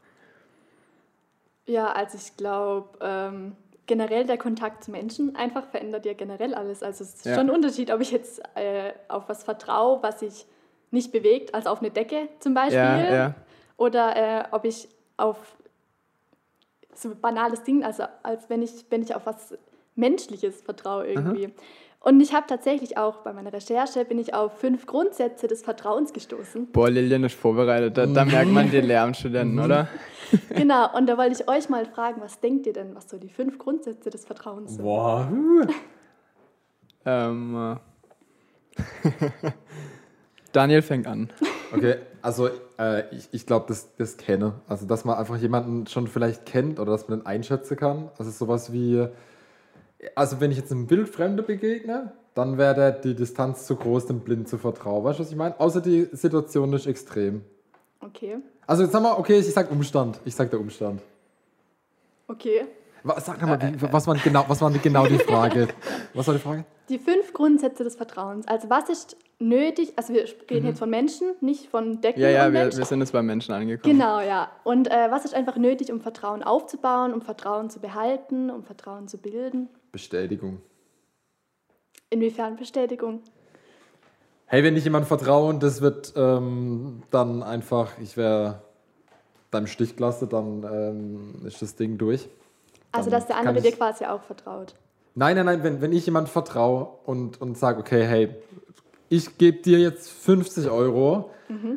Ja, 1.66 1.92
also 1.92 2.18
ich 2.18 2.36
glaube, 2.36 2.88
ähm, 3.00 3.52
generell 3.86 4.24
der 4.24 4.38
Kontakt 4.38 4.84
zu 4.84 4.90
Menschen 4.90 5.36
einfach 5.36 5.66
verändert 5.68 6.06
ja 6.06 6.12
generell 6.14 6.54
alles. 6.54 6.82
Also 6.82 7.04
es 7.04 7.14
ist 7.14 7.26
Ja. 7.26 7.34
schon 7.36 7.48
ein 7.48 7.54
Unterschied, 7.54 7.90
ob 7.92 8.00
ich 8.00 8.10
jetzt 8.10 8.40
äh, 8.56 8.92
auf 9.08 9.28
was 9.28 9.44
vertraue, 9.44 10.02
was 10.02 10.20
sich 10.20 10.46
nicht 10.90 11.12
bewegt, 11.12 11.54
also 11.54 11.70
auf 11.70 11.80
eine 11.80 11.90
Decke 11.90 12.28
zum 12.40 12.54
Beispiel, 12.54 12.78
Ja, 12.78 13.14
ja. 13.14 13.34
oder 13.76 14.16
äh, 14.16 14.44
ob 14.52 14.64
ich 14.64 14.88
auf 15.16 15.56
so 16.94 17.14
banales 17.14 17.62
Ding, 17.62 17.84
also 17.84 18.04
als 18.22 18.48
wenn 18.48 18.62
ich, 18.62 18.86
wenn 18.90 19.02
ich 19.02 19.14
auf 19.14 19.26
was 19.26 19.56
Menschliches 19.94 20.62
vertraue 20.62 21.06
irgendwie. 21.06 21.52
Und 22.06 22.20
ich 22.20 22.32
habe 22.32 22.46
tatsächlich 22.46 22.96
auch 22.96 23.22
bei 23.22 23.32
meiner 23.32 23.52
Recherche 23.52 24.04
bin 24.04 24.20
ich 24.20 24.32
auf 24.32 24.60
fünf 24.60 24.86
Grundsätze 24.86 25.48
des 25.48 25.62
Vertrauens 25.62 26.12
gestoßen. 26.12 26.70
Boah, 26.70 26.88
Lillian 26.88 27.24
ist 27.24 27.34
vorbereitet. 27.34 27.98
Da, 27.98 28.06
da 28.06 28.24
merkt 28.24 28.52
man 28.52 28.70
die 28.70 28.80
Lehramtsstudenten, 28.80 29.58
oder? 29.58 29.88
Genau, 30.50 30.96
und 30.96 31.06
da 31.06 31.18
wollte 31.18 31.40
ich 31.40 31.48
euch 31.48 31.68
mal 31.68 31.84
fragen, 31.86 32.20
was 32.20 32.40
denkt 32.40 32.66
ihr 32.66 32.72
denn, 32.72 32.94
was 32.96 33.08
so 33.08 33.16
die 33.16 33.28
fünf 33.28 33.58
Grundsätze 33.58 34.10
des 34.10 34.24
Vertrauens 34.24 34.74
sind? 34.74 34.84
Boah. 34.84 35.28
Ähm, 37.08 37.78
äh. 38.76 38.82
Daniel 40.52 40.82
fängt 40.82 41.06
an. 41.06 41.30
Okay, 41.72 41.98
also 42.20 42.48
äh, 42.80 43.04
ich, 43.14 43.28
ich 43.30 43.46
glaube, 43.46 43.66
das, 43.68 43.94
das 43.94 44.16
kenne. 44.16 44.54
Also, 44.66 44.86
dass 44.86 45.04
man 45.04 45.16
einfach 45.16 45.36
jemanden 45.36 45.86
schon 45.86 46.08
vielleicht 46.08 46.46
kennt 46.46 46.80
oder 46.80 46.90
dass 46.90 47.06
man 47.06 47.20
den 47.20 47.26
einschätzen 47.26 47.76
kann. 47.76 48.10
Also 48.18 48.32
sowas 48.32 48.72
wie, 48.72 49.06
also 50.14 50.40
wenn 50.40 50.50
ich 50.50 50.58
jetzt 50.58 50.72
einem 50.72 50.88
Wildfremde 50.90 51.42
begegne, 51.42 52.12
dann 52.34 52.58
wäre 52.58 52.98
die 53.02 53.14
Distanz 53.14 53.66
zu 53.66 53.76
groß, 53.76 54.06
dem 54.06 54.20
Blind 54.20 54.48
zu 54.48 54.58
vertrauen. 54.58 55.04
Weißt 55.04 55.18
du, 55.18 55.22
was 55.22 55.30
ich 55.30 55.36
meine? 55.36 55.58
Außer 55.58 55.80
die 55.80 56.08
Situation 56.12 56.72
ist 56.74 56.86
extrem. 56.86 57.42
Okay, 58.00 58.36
Also 58.66 58.82
jetzt 58.82 58.92
sagen 58.92 59.04
wir, 59.04 59.18
okay, 59.18 59.38
ich 59.38 59.52
sag 59.52 59.70
Umstand. 59.70 60.20
Ich 60.24 60.34
sag 60.34 60.50
der 60.50 60.60
Umstand. 60.60 61.00
okay. 62.28 62.66
Was, 63.02 63.24
sag 63.24 63.40
mal, 63.40 63.60
wie, 63.62 63.92
was, 63.92 64.04
war 64.08 64.16
genau, 64.16 64.44
was 64.48 64.60
war 64.60 64.68
genau 64.72 65.06
die 65.06 65.18
Frage? 65.18 65.68
Was 66.12 66.26
war 66.26 66.34
die 66.34 66.40
Frage? 66.40 66.64
Die 66.88 66.98
fünf 66.98 67.32
Grundsätze 67.32 67.84
des 67.84 67.94
Vertrauens. 67.94 68.48
Also 68.48 68.68
was 68.68 68.88
ist 68.88 69.16
nötig, 69.38 69.92
also 69.96 70.12
wir 70.12 70.24
reden 70.50 70.66
jetzt 70.66 70.80
von 70.80 70.90
Menschen, 70.90 71.34
nicht 71.40 71.68
von 71.68 72.00
Decken 72.00 72.20
Ja, 72.20 72.28
ja, 72.30 72.46
und 72.46 72.52
wir, 72.52 72.62
Menschen. 72.62 72.78
wir 72.78 72.84
sind 72.84 72.98
jetzt 73.00 73.12
bei 73.12 73.22
Menschen 73.22 73.54
angekommen. 73.54 73.96
Genau, 73.96 74.18
ja. 74.20 74.50
Und 74.64 74.90
äh, 74.90 75.08
was 75.10 75.24
ist 75.24 75.34
einfach 75.34 75.56
nötig, 75.56 75.92
um 75.92 76.00
Vertrauen 76.00 76.42
aufzubauen, 76.42 77.14
um 77.14 77.22
Vertrauen 77.22 77.70
zu 77.70 77.78
behalten, 77.78 78.50
um 78.50 78.64
Vertrauen 78.64 79.06
zu 79.06 79.18
bilden? 79.18 79.68
Bestätigung. 80.00 80.60
Inwiefern 82.10 82.56
Bestätigung? 82.56 83.22
hey, 84.48 84.62
wenn 84.62 84.76
ich 84.76 84.84
jemand 84.84 85.06
vertrauen, 85.06 85.58
das 85.58 85.80
wird 85.80 86.12
ähm, 86.16 87.02
dann 87.10 87.42
einfach, 87.42 87.98
ich 87.98 88.16
wäre 88.18 88.60
deinem 89.50 89.66
Stich 89.66 89.96
gelassen, 89.96 90.28
dann 90.28 90.62
ähm, 90.70 91.46
ist 91.46 91.62
das 91.62 91.74
Ding 91.76 91.96
durch. 91.96 92.28
Also, 92.92 93.08
Dann 93.10 93.20
dass 93.20 93.26
der 93.26 93.38
andere 93.38 93.62
dir 93.62 93.68
ich- 93.70 93.76
quasi 93.78 94.04
auch 94.04 94.22
vertraut. 94.22 94.74
Nein, 95.14 95.34
nein, 95.36 95.46
nein, 95.46 95.62
wenn, 95.64 95.80
wenn 95.80 95.92
ich 95.92 96.04
jemand 96.04 96.28
vertraue 96.28 96.88
und, 97.06 97.40
und 97.40 97.56
sage, 97.56 97.80
okay, 97.80 98.04
hey, 98.04 98.28
ich 99.08 99.38
gebe 99.38 99.62
dir 99.62 99.78
jetzt 99.78 100.10
50 100.10 100.68
Euro, 100.68 101.30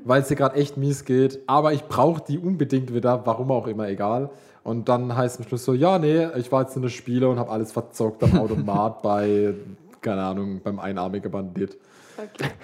weil 0.03 0.21
es 0.23 0.27
dir 0.27 0.35
gerade 0.35 0.55
echt 0.57 0.75
mies 0.77 1.05
geht, 1.05 1.39
aber 1.47 1.71
ich 1.73 1.83
brauche 1.85 2.21
die 2.27 2.37
unbedingt 2.37 2.93
wieder, 2.93 3.25
warum 3.25 3.49
auch 3.51 3.65
immer, 3.67 3.87
egal. 3.87 4.29
Und 4.63 4.89
dann 4.89 5.15
heißt 5.15 5.35
es 5.35 5.45
am 5.45 5.47
Schluss 5.47 5.65
so, 5.65 5.73
ja, 5.73 5.99
nee, 5.99 6.27
ich 6.37 6.51
war 6.51 6.63
jetzt 6.63 6.75
in 6.75 6.81
der 6.81 6.89
Spiele 6.89 7.29
und 7.29 7.39
habe 7.39 7.51
alles 7.51 7.71
verzockt 7.71 8.23
am 8.23 8.37
Automat 8.37 9.01
bei, 9.03 9.53
keine 10.01 10.21
Ahnung, 10.21 10.61
beim 10.63 10.79
einarmigen 10.79 11.31
Bandit. 11.31 11.77
Okay. 12.17 12.49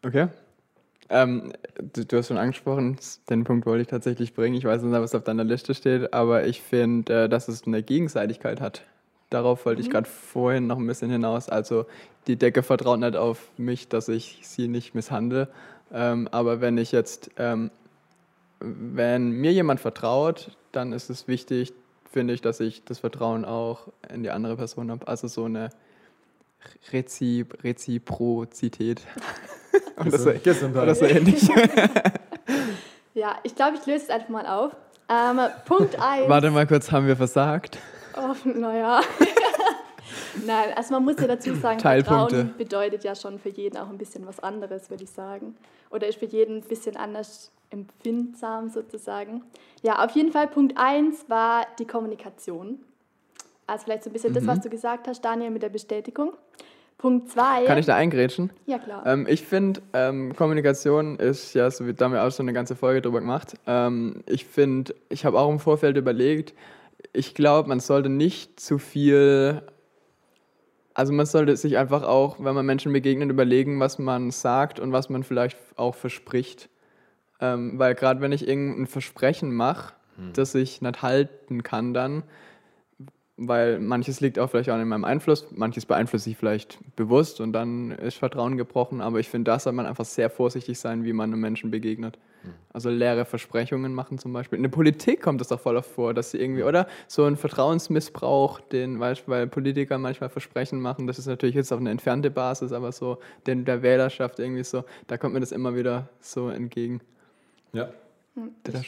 Okay. 0.00 0.28
Ähm, 1.10 1.52
du, 1.92 2.04
du 2.04 2.18
hast 2.18 2.28
schon 2.28 2.38
angesprochen, 2.38 2.98
den 3.30 3.44
Punkt 3.44 3.66
wollte 3.66 3.82
ich 3.82 3.88
tatsächlich 3.88 4.34
bringen. 4.34 4.56
Ich 4.56 4.64
weiß 4.64 4.82
nicht, 4.82 4.92
was 4.92 5.14
auf 5.14 5.24
deiner 5.24 5.44
Liste 5.44 5.74
steht, 5.74 6.12
aber 6.12 6.46
ich 6.46 6.62
finde, 6.62 7.24
äh, 7.24 7.28
dass 7.28 7.48
es 7.48 7.66
eine 7.66 7.82
Gegenseitigkeit 7.82 8.60
hat. 8.60 8.82
Darauf 9.30 9.66
wollte 9.66 9.82
ich 9.82 9.90
gerade 9.90 10.08
vorhin 10.08 10.66
noch 10.66 10.78
ein 10.78 10.86
bisschen 10.86 11.10
hinaus. 11.10 11.48
Also 11.48 11.86
die 12.26 12.36
Decke 12.36 12.62
vertraut 12.62 13.00
nicht 13.00 13.16
auf 13.16 13.48
mich, 13.56 13.88
dass 13.88 14.08
ich 14.08 14.40
sie 14.42 14.68
nicht 14.68 14.94
misshandle. 14.94 15.48
Ähm, 15.92 16.28
aber 16.30 16.60
wenn 16.60 16.78
ich 16.78 16.92
jetzt, 16.92 17.30
ähm, 17.36 17.70
wenn 18.60 19.30
mir 19.30 19.52
jemand 19.52 19.80
vertraut, 19.80 20.56
dann 20.72 20.92
ist 20.92 21.10
es 21.10 21.28
wichtig, 21.28 21.72
finde 22.10 22.34
ich, 22.34 22.40
dass 22.40 22.60
ich 22.60 22.84
das 22.84 22.98
Vertrauen 22.98 23.44
auch 23.44 23.88
in 24.12 24.22
die 24.22 24.30
andere 24.30 24.56
Person 24.56 24.90
habe. 24.90 25.06
Also 25.06 25.28
so 25.28 25.44
eine 25.44 25.70
Rezi 26.92 27.46
Reziprozität. 27.62 29.02
Oder 29.98 30.16
so, 30.16 30.30
oder 30.30 30.94
so 30.94 31.04
ähnlich. 31.06 31.48
Ja, 33.18 33.36
ich 33.42 33.56
glaube, 33.56 33.76
ich 33.76 33.84
löse 33.84 34.04
es 34.04 34.10
einfach 34.10 34.28
mal 34.28 34.46
auf. 34.46 34.76
Ähm, 35.08 35.40
Punkt 35.64 35.96
1. 36.00 36.28
Warte 36.28 36.52
mal 36.52 36.68
kurz, 36.68 36.92
haben 36.92 37.08
wir 37.08 37.16
versagt? 37.16 37.76
Oh, 38.16 38.34
naja. 38.48 39.00
Nein, 40.46 40.72
also 40.76 40.94
man 40.94 41.04
muss 41.04 41.16
ja 41.18 41.26
dazu 41.26 41.52
sagen, 41.56 41.78
Teilpunkte. 41.78 42.36
Vertrauen 42.36 42.56
bedeutet 42.56 43.02
ja 43.02 43.16
schon 43.16 43.40
für 43.40 43.48
jeden 43.48 43.76
auch 43.76 43.88
ein 43.88 43.98
bisschen 43.98 44.24
was 44.24 44.38
anderes, 44.38 44.88
würde 44.88 45.02
ich 45.02 45.10
sagen. 45.10 45.56
Oder 45.90 46.06
ist 46.06 46.20
für 46.20 46.26
jeden 46.26 46.58
ein 46.58 46.62
bisschen 46.62 46.96
anders 46.96 47.50
empfindsam 47.70 48.68
sozusagen. 48.70 49.42
Ja, 49.82 50.04
auf 50.04 50.12
jeden 50.12 50.32
Fall 50.32 50.48
Punkt 50.48 50.74
1 50.76 51.28
war 51.28 51.66
die 51.78 51.86
Kommunikation. 51.86 52.78
Also 53.66 53.84
vielleicht 53.84 54.04
so 54.04 54.10
ein 54.10 54.12
bisschen 54.12 54.32
das, 54.32 54.44
Mhm. 54.44 54.48
was 54.48 54.60
du 54.60 54.70
gesagt 54.70 55.06
hast, 55.08 55.20
Daniel, 55.24 55.50
mit 55.50 55.62
der 55.62 55.68
Bestätigung. 55.68 56.32
Punkt 56.96 57.30
2. 57.30 57.64
Kann 57.66 57.78
ich 57.78 57.86
da 57.86 57.94
eingrätschen? 57.94 58.50
Ja, 58.66 58.78
klar. 58.78 59.06
Ähm, 59.06 59.26
ich 59.28 59.44
finde, 59.44 59.80
ähm, 59.92 60.34
Kommunikation 60.34 61.16
ist 61.16 61.54
ja, 61.54 61.70
so 61.70 61.86
wie 61.86 61.94
da 61.94 62.06
haben 62.06 62.12
wir 62.12 62.24
auch 62.24 62.32
schon 62.32 62.44
eine 62.44 62.52
ganze 62.54 62.74
Folge 62.74 63.02
drüber 63.02 63.20
gemacht. 63.20 63.54
Ähm, 63.66 64.22
ich 64.26 64.44
finde, 64.46 64.94
ich 65.08 65.24
habe 65.24 65.38
auch 65.38 65.48
im 65.48 65.60
Vorfeld 65.60 65.96
überlegt, 65.96 66.54
ich 67.12 67.34
glaube, 67.34 67.68
man 67.68 67.78
sollte 67.78 68.08
nicht 68.08 68.58
zu 68.58 68.78
viel, 68.78 69.62
also 70.94 71.12
man 71.12 71.26
sollte 71.26 71.56
sich 71.56 71.78
einfach 71.78 72.02
auch, 72.02 72.36
wenn 72.40 72.54
man 72.56 72.66
Menschen 72.66 72.92
begegnet, 72.92 73.30
überlegen, 73.30 73.78
was 73.78 74.00
man 74.00 74.32
sagt 74.32 74.80
und 74.80 74.90
was 74.90 75.08
man 75.08 75.22
vielleicht 75.22 75.56
auch 75.76 75.94
verspricht. 75.94 76.68
Ähm, 77.40 77.78
weil 77.78 77.94
gerade 77.94 78.20
wenn 78.20 78.32
ich 78.32 78.46
irgendein 78.48 78.86
Versprechen 78.86 79.52
mache, 79.54 79.94
das 80.32 80.54
ich 80.56 80.82
nicht 80.82 81.02
halten 81.02 81.62
kann 81.62 81.94
dann, 81.94 82.24
weil 83.36 83.78
manches 83.78 84.20
liegt 84.20 84.40
auch 84.40 84.50
vielleicht 84.50 84.68
auch 84.68 84.76
in 84.76 84.88
meinem 84.88 85.04
Einfluss, 85.04 85.46
manches 85.52 85.86
beeinflusse 85.86 86.28
ich 86.30 86.36
vielleicht 86.36 86.80
bewusst 86.96 87.40
und 87.40 87.52
dann 87.52 87.92
ist 87.92 88.18
Vertrauen 88.18 88.56
gebrochen, 88.56 89.00
aber 89.00 89.20
ich 89.20 89.28
finde, 89.28 89.52
da 89.52 89.60
soll 89.60 89.74
man 89.74 89.86
einfach 89.86 90.04
sehr 90.04 90.28
vorsichtig 90.28 90.76
sein, 90.80 91.04
wie 91.04 91.12
man 91.12 91.32
einem 91.32 91.40
Menschen 91.40 91.70
begegnet. 91.70 92.18
Also 92.72 92.90
leere 92.90 93.24
Versprechungen 93.24 93.94
machen 93.94 94.18
zum 94.18 94.32
Beispiel. 94.32 94.56
In 94.56 94.62
der 94.62 94.70
Politik 94.70 95.22
kommt 95.22 95.40
es 95.40 95.48
doch 95.48 95.60
voll 95.60 95.76
oft 95.76 95.90
vor, 95.90 96.14
dass 96.14 96.32
sie 96.32 96.38
irgendwie, 96.38 96.64
oder? 96.64 96.86
So 97.06 97.24
ein 97.24 97.36
Vertrauensmissbrauch, 97.36 98.60
den, 98.60 98.98
weil 99.00 99.46
Politiker 99.46 99.98
manchmal 99.98 100.30
Versprechen 100.30 100.80
machen, 100.80 101.06
das 101.06 101.18
ist 101.18 101.26
natürlich 101.26 101.54
jetzt 101.54 101.72
auf 101.72 101.78
eine 101.78 101.90
entfernte 101.90 102.30
Basis, 102.30 102.72
aber 102.72 102.90
so 102.90 103.18
den, 103.46 103.64
der 103.64 103.82
Wählerschaft 103.82 104.40
irgendwie 104.40 104.64
so, 104.64 104.84
da 105.06 105.16
kommt 105.16 105.34
mir 105.34 105.40
das 105.40 105.52
immer 105.52 105.76
wieder 105.76 106.08
so 106.20 106.48
entgegen. 106.48 107.00
Ja. 107.72 107.88
Das, 108.62 108.82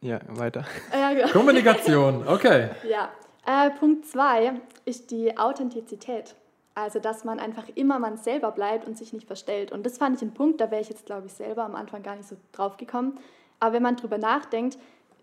ja, 0.00 0.20
weiter. 0.28 0.64
Ja, 0.92 1.12
genau. 1.14 1.28
Kommunikation, 1.28 2.26
okay. 2.26 2.70
Ja, 2.88 3.10
äh, 3.46 3.70
Punkt 3.70 4.06
zwei 4.06 4.54
ist 4.84 5.10
die 5.10 5.36
Authentizität. 5.36 6.34
Also, 6.74 6.98
dass 7.00 7.24
man 7.24 7.38
einfach 7.38 7.64
immer 7.74 7.98
man 7.98 8.16
selber 8.16 8.50
bleibt 8.50 8.86
und 8.86 8.96
sich 8.96 9.12
nicht 9.12 9.26
verstellt. 9.26 9.72
Und 9.72 9.84
das 9.84 9.98
fand 9.98 10.16
ich 10.16 10.22
ein 10.22 10.32
Punkt, 10.32 10.60
da 10.60 10.70
wäre 10.70 10.80
ich 10.80 10.88
jetzt, 10.88 11.04
glaube 11.04 11.26
ich, 11.26 11.32
selber 11.34 11.64
am 11.64 11.74
Anfang 11.74 12.02
gar 12.02 12.16
nicht 12.16 12.28
so 12.28 12.36
drauf 12.52 12.78
gekommen. 12.78 13.18
Aber 13.60 13.74
wenn 13.74 13.82
man 13.82 13.96
drüber 13.96 14.16
nachdenkt, 14.16 14.78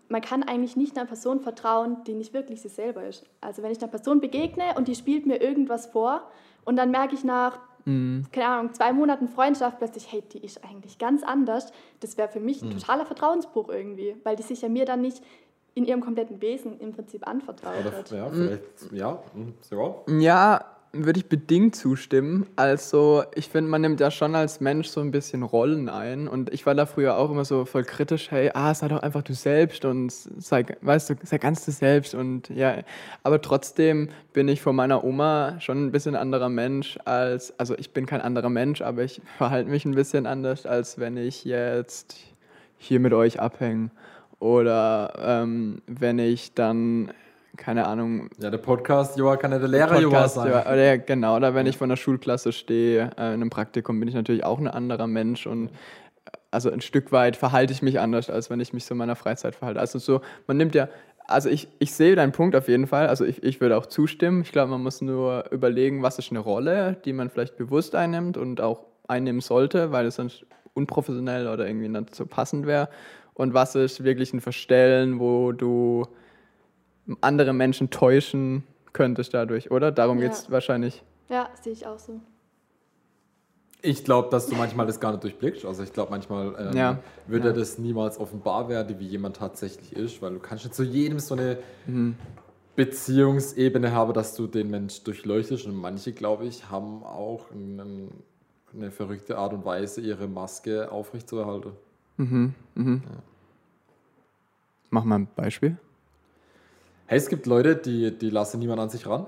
man 0.08 0.20
kann 0.20 0.44
eigentlich 0.44 0.76
nicht 0.76 0.96
einer 0.96 1.06
Person 1.06 1.40
vertrauen, 1.40 2.04
die 2.04 2.14
nicht 2.14 2.32
wirklich 2.32 2.62
sie 2.62 2.68
selber 2.68 3.04
ist. 3.04 3.24
Also, 3.40 3.62
wenn 3.62 3.72
ich 3.72 3.78
einer 3.78 3.90
Person 3.90 4.20
begegne 4.20 4.74
und 4.76 4.86
die 4.86 4.94
spielt 4.94 5.26
mir 5.26 5.40
irgendwas 5.40 5.86
vor 5.86 6.22
und 6.64 6.76
dann 6.76 6.90
merke 6.92 7.14
ich 7.14 7.24
nach, 7.24 7.58
keine 7.84 8.46
Ahnung, 8.46 8.74
zwei 8.74 8.92
Monaten 8.92 9.28
Freundschaft 9.28 9.78
plötzlich, 9.78 10.10
hey, 10.12 10.22
die 10.32 10.44
ist 10.44 10.64
eigentlich 10.64 10.98
ganz 10.98 11.22
anders, 11.22 11.72
das 12.00 12.16
wäre 12.18 12.28
für 12.28 12.40
mich 12.40 12.62
ein 12.62 12.70
totaler 12.70 13.06
Vertrauensbruch 13.06 13.68
irgendwie, 13.68 14.16
weil 14.24 14.36
die 14.36 14.42
sich 14.42 14.62
ja 14.62 14.68
mir 14.68 14.84
dann 14.84 15.00
nicht 15.00 15.22
in 15.74 15.84
ihrem 15.84 16.00
kompletten 16.00 16.40
Wesen 16.42 16.78
im 16.80 16.92
Prinzip 16.92 17.26
anvertraut 17.26 17.80
Oder, 17.80 17.92
hat. 17.92 18.10
ja, 18.10 18.30
vielleicht, 18.30 18.92
ja, 18.92 19.22
hm, 19.34 19.54
so. 19.60 20.04
Ja, 20.08 20.64
würde 20.92 21.20
ich 21.20 21.26
bedingt 21.26 21.76
zustimmen. 21.76 22.46
Also, 22.56 23.22
ich 23.34 23.48
finde, 23.48 23.70
man 23.70 23.80
nimmt 23.80 24.00
ja 24.00 24.10
schon 24.10 24.34
als 24.34 24.60
Mensch 24.60 24.88
so 24.88 25.00
ein 25.00 25.10
bisschen 25.10 25.42
Rollen 25.42 25.88
ein. 25.88 26.26
Und 26.26 26.52
ich 26.52 26.66
war 26.66 26.74
da 26.74 26.86
früher 26.86 27.16
auch 27.16 27.30
immer 27.30 27.44
so 27.44 27.64
voll 27.64 27.84
kritisch, 27.84 28.30
hey, 28.30 28.50
ah, 28.54 28.74
sei 28.74 28.88
doch 28.88 29.00
einfach 29.00 29.22
du 29.22 29.32
selbst 29.32 29.84
und 29.84 30.10
sei, 30.10 30.66
weißt 30.80 31.10
du, 31.10 31.14
sei 31.22 31.38
ganz 31.38 31.64
du 31.64 31.70
selbst. 31.70 32.14
Und 32.14 32.48
ja, 32.48 32.78
aber 33.22 33.40
trotzdem 33.40 34.08
bin 34.32 34.48
ich 34.48 34.60
von 34.62 34.74
meiner 34.74 35.04
Oma 35.04 35.60
schon 35.60 35.86
ein 35.86 35.92
bisschen 35.92 36.16
anderer 36.16 36.48
Mensch 36.48 36.98
als, 37.04 37.58
also 37.58 37.76
ich 37.78 37.92
bin 37.92 38.06
kein 38.06 38.20
anderer 38.20 38.50
Mensch, 38.50 38.82
aber 38.82 39.04
ich 39.04 39.22
verhalte 39.38 39.70
mich 39.70 39.84
ein 39.84 39.94
bisschen 39.94 40.26
anders, 40.26 40.66
als 40.66 40.98
wenn 40.98 41.16
ich 41.16 41.44
jetzt 41.44 42.16
hier 42.78 42.98
mit 42.98 43.12
euch 43.12 43.40
abhänge. 43.40 43.90
Oder 44.40 45.12
ähm, 45.22 45.82
wenn 45.86 46.18
ich 46.18 46.54
dann, 46.54 47.12
keine 47.60 47.86
Ahnung, 47.86 48.30
Ja, 48.38 48.50
der 48.50 48.58
Podcast 48.58 49.16
Joa 49.18 49.36
kann 49.36 49.52
ja 49.52 49.58
der 49.58 49.68
Lehrer 49.68 50.00
Joa 50.00 50.26
sein. 50.28 50.50
ja, 50.50 50.62
oder 50.62 50.84
ja, 50.84 50.96
genau, 50.96 51.36
oder 51.36 51.54
wenn 51.54 51.66
ich 51.66 51.76
von 51.76 51.88
der 51.90 51.96
Schulklasse 51.96 52.52
stehe, 52.52 53.10
äh, 53.16 53.28
in 53.28 53.34
einem 53.34 53.50
Praktikum, 53.50 54.00
bin 54.00 54.08
ich 54.08 54.14
natürlich 54.14 54.44
auch 54.44 54.58
ein 54.58 54.66
anderer 54.66 55.06
Mensch 55.06 55.46
und 55.46 55.68
äh, 55.68 55.70
also 56.50 56.70
ein 56.70 56.80
Stück 56.80 57.12
weit 57.12 57.36
verhalte 57.36 57.72
ich 57.72 57.82
mich 57.82 58.00
anders, 58.00 58.30
als 58.30 58.50
wenn 58.50 58.60
ich 58.60 58.72
mich 58.72 58.84
so 58.86 58.94
in 58.94 58.98
meiner 58.98 59.14
Freizeit 59.14 59.54
verhalte. 59.54 59.78
Also 59.78 59.98
so, 59.98 60.22
man 60.46 60.56
nimmt 60.56 60.74
ja, 60.74 60.88
also 61.26 61.48
ich, 61.48 61.68
ich 61.78 61.92
sehe 61.92 62.16
deinen 62.16 62.32
Punkt 62.32 62.56
auf 62.56 62.66
jeden 62.66 62.86
Fall, 62.86 63.06
also 63.06 63.24
ich, 63.24 63.42
ich 63.44 63.60
würde 63.60 63.76
auch 63.76 63.86
zustimmen. 63.86 64.40
Ich 64.42 64.50
glaube, 64.52 64.70
man 64.70 64.82
muss 64.82 65.00
nur 65.00 65.44
überlegen, 65.52 66.02
was 66.02 66.18
ist 66.18 66.30
eine 66.30 66.40
Rolle, 66.40 66.96
die 67.04 67.12
man 67.12 67.30
vielleicht 67.30 67.56
bewusst 67.56 67.94
einnimmt 67.94 68.36
und 68.36 68.60
auch 68.60 68.80
einnehmen 69.06 69.40
sollte, 69.40 69.92
weil 69.92 70.06
es 70.06 70.16
sonst 70.16 70.44
unprofessionell 70.74 71.46
oder 71.46 71.66
irgendwie 71.66 71.88
nicht 71.88 72.14
so 72.14 72.26
passend 72.26 72.66
wäre. 72.66 72.88
Und 73.34 73.54
was 73.54 73.74
ist 73.74 74.02
wirklich 74.02 74.32
ein 74.32 74.40
Verstellen, 74.40 75.20
wo 75.20 75.52
du 75.52 76.06
andere 77.20 77.52
Menschen 77.52 77.90
täuschen 77.90 78.64
könntest 78.92 79.34
dadurch, 79.34 79.70
oder? 79.70 79.92
Darum 79.92 80.18
Ja. 80.18 80.24
geht 80.24 80.32
es 80.32 80.50
wahrscheinlich. 80.50 81.02
Ja, 81.28 81.48
sehe 81.60 81.72
ich 81.72 81.86
auch 81.86 81.98
so. 81.98 82.20
Ich 83.82 84.04
glaube, 84.04 84.28
dass 84.30 84.46
du 84.48 84.56
manchmal 84.56 84.86
das 84.86 85.00
gar 85.00 85.10
nicht 85.12 85.22
durchblickst. 85.24 85.64
Also 85.64 85.82
ich 85.82 85.92
glaube, 85.92 86.10
manchmal 86.10 86.54
ähm, 86.58 86.76
Ja. 86.76 86.98
würde 87.26 87.48
Ja. 87.48 87.54
das 87.54 87.78
niemals 87.78 88.18
offenbar 88.20 88.68
werden, 88.68 88.98
wie 88.98 89.06
jemand 89.06 89.36
tatsächlich 89.36 89.94
ist, 89.96 90.20
weil 90.20 90.32
du 90.34 90.38
kannst 90.38 90.64
nicht 90.64 90.74
zu 90.74 90.82
jedem 90.82 91.18
so 91.18 91.34
eine 91.34 91.56
Beziehungsebene 92.76 93.92
haben, 93.92 94.12
dass 94.12 94.34
du 94.34 94.46
den 94.46 94.70
Mensch 94.70 95.02
durchleuchtest. 95.02 95.66
Und 95.66 95.76
manche, 95.76 96.12
glaube 96.12 96.44
ich, 96.46 96.68
haben 96.70 97.02
auch 97.04 97.50
einen, 97.52 98.10
eine 98.74 98.90
verrückte 98.90 99.38
Art 99.38 99.52
und 99.54 99.64
Weise, 99.64 100.00
ihre 100.02 100.28
Maske 100.28 100.90
aufrechtzuerhalten. 100.92 101.72
Mach 104.90 105.04
mal 105.04 105.20
ein 105.20 105.28
Beispiel. 105.34 105.78
Hey, 107.10 107.18
es 107.18 107.28
gibt 107.28 107.46
Leute, 107.46 107.74
die, 107.74 108.16
die 108.16 108.30
lassen 108.30 108.60
niemand 108.60 108.78
an 108.78 108.88
sich 108.88 109.04
ran. 109.04 109.26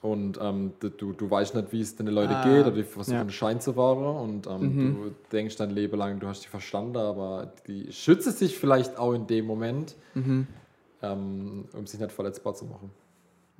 Und 0.00 0.38
ähm, 0.40 0.72
du, 0.80 1.12
du 1.12 1.30
weißt 1.30 1.54
nicht, 1.54 1.70
wie 1.72 1.82
es 1.82 1.94
den 1.94 2.06
Leuten 2.06 2.32
Ah, 2.32 2.42
geht 2.44 2.62
oder 2.66 2.70
die 2.74 2.82
versuchen, 2.82 3.14
ja. 3.16 3.20
einen 3.20 3.28
Schein 3.30 3.60
zu 3.60 3.76
wahren. 3.76 4.16
Und 4.16 4.46
ähm, 4.46 4.96
du 5.02 5.14
denkst 5.30 5.56
dein 5.56 5.68
Leben 5.68 5.98
lang, 5.98 6.18
du 6.18 6.26
hast 6.28 6.42
die 6.42 6.48
verstanden, 6.48 6.96
aber 6.96 7.52
die 7.66 7.92
schützt 7.92 8.38
sich 8.38 8.56
vielleicht 8.58 8.98
auch 8.98 9.12
in 9.12 9.26
dem 9.26 9.44
Moment, 9.44 9.96
ähm, 10.14 11.66
um 11.74 11.86
sich 11.86 12.00
nicht 12.00 12.12
verletzbar 12.12 12.54
zu 12.54 12.64
machen. 12.64 12.90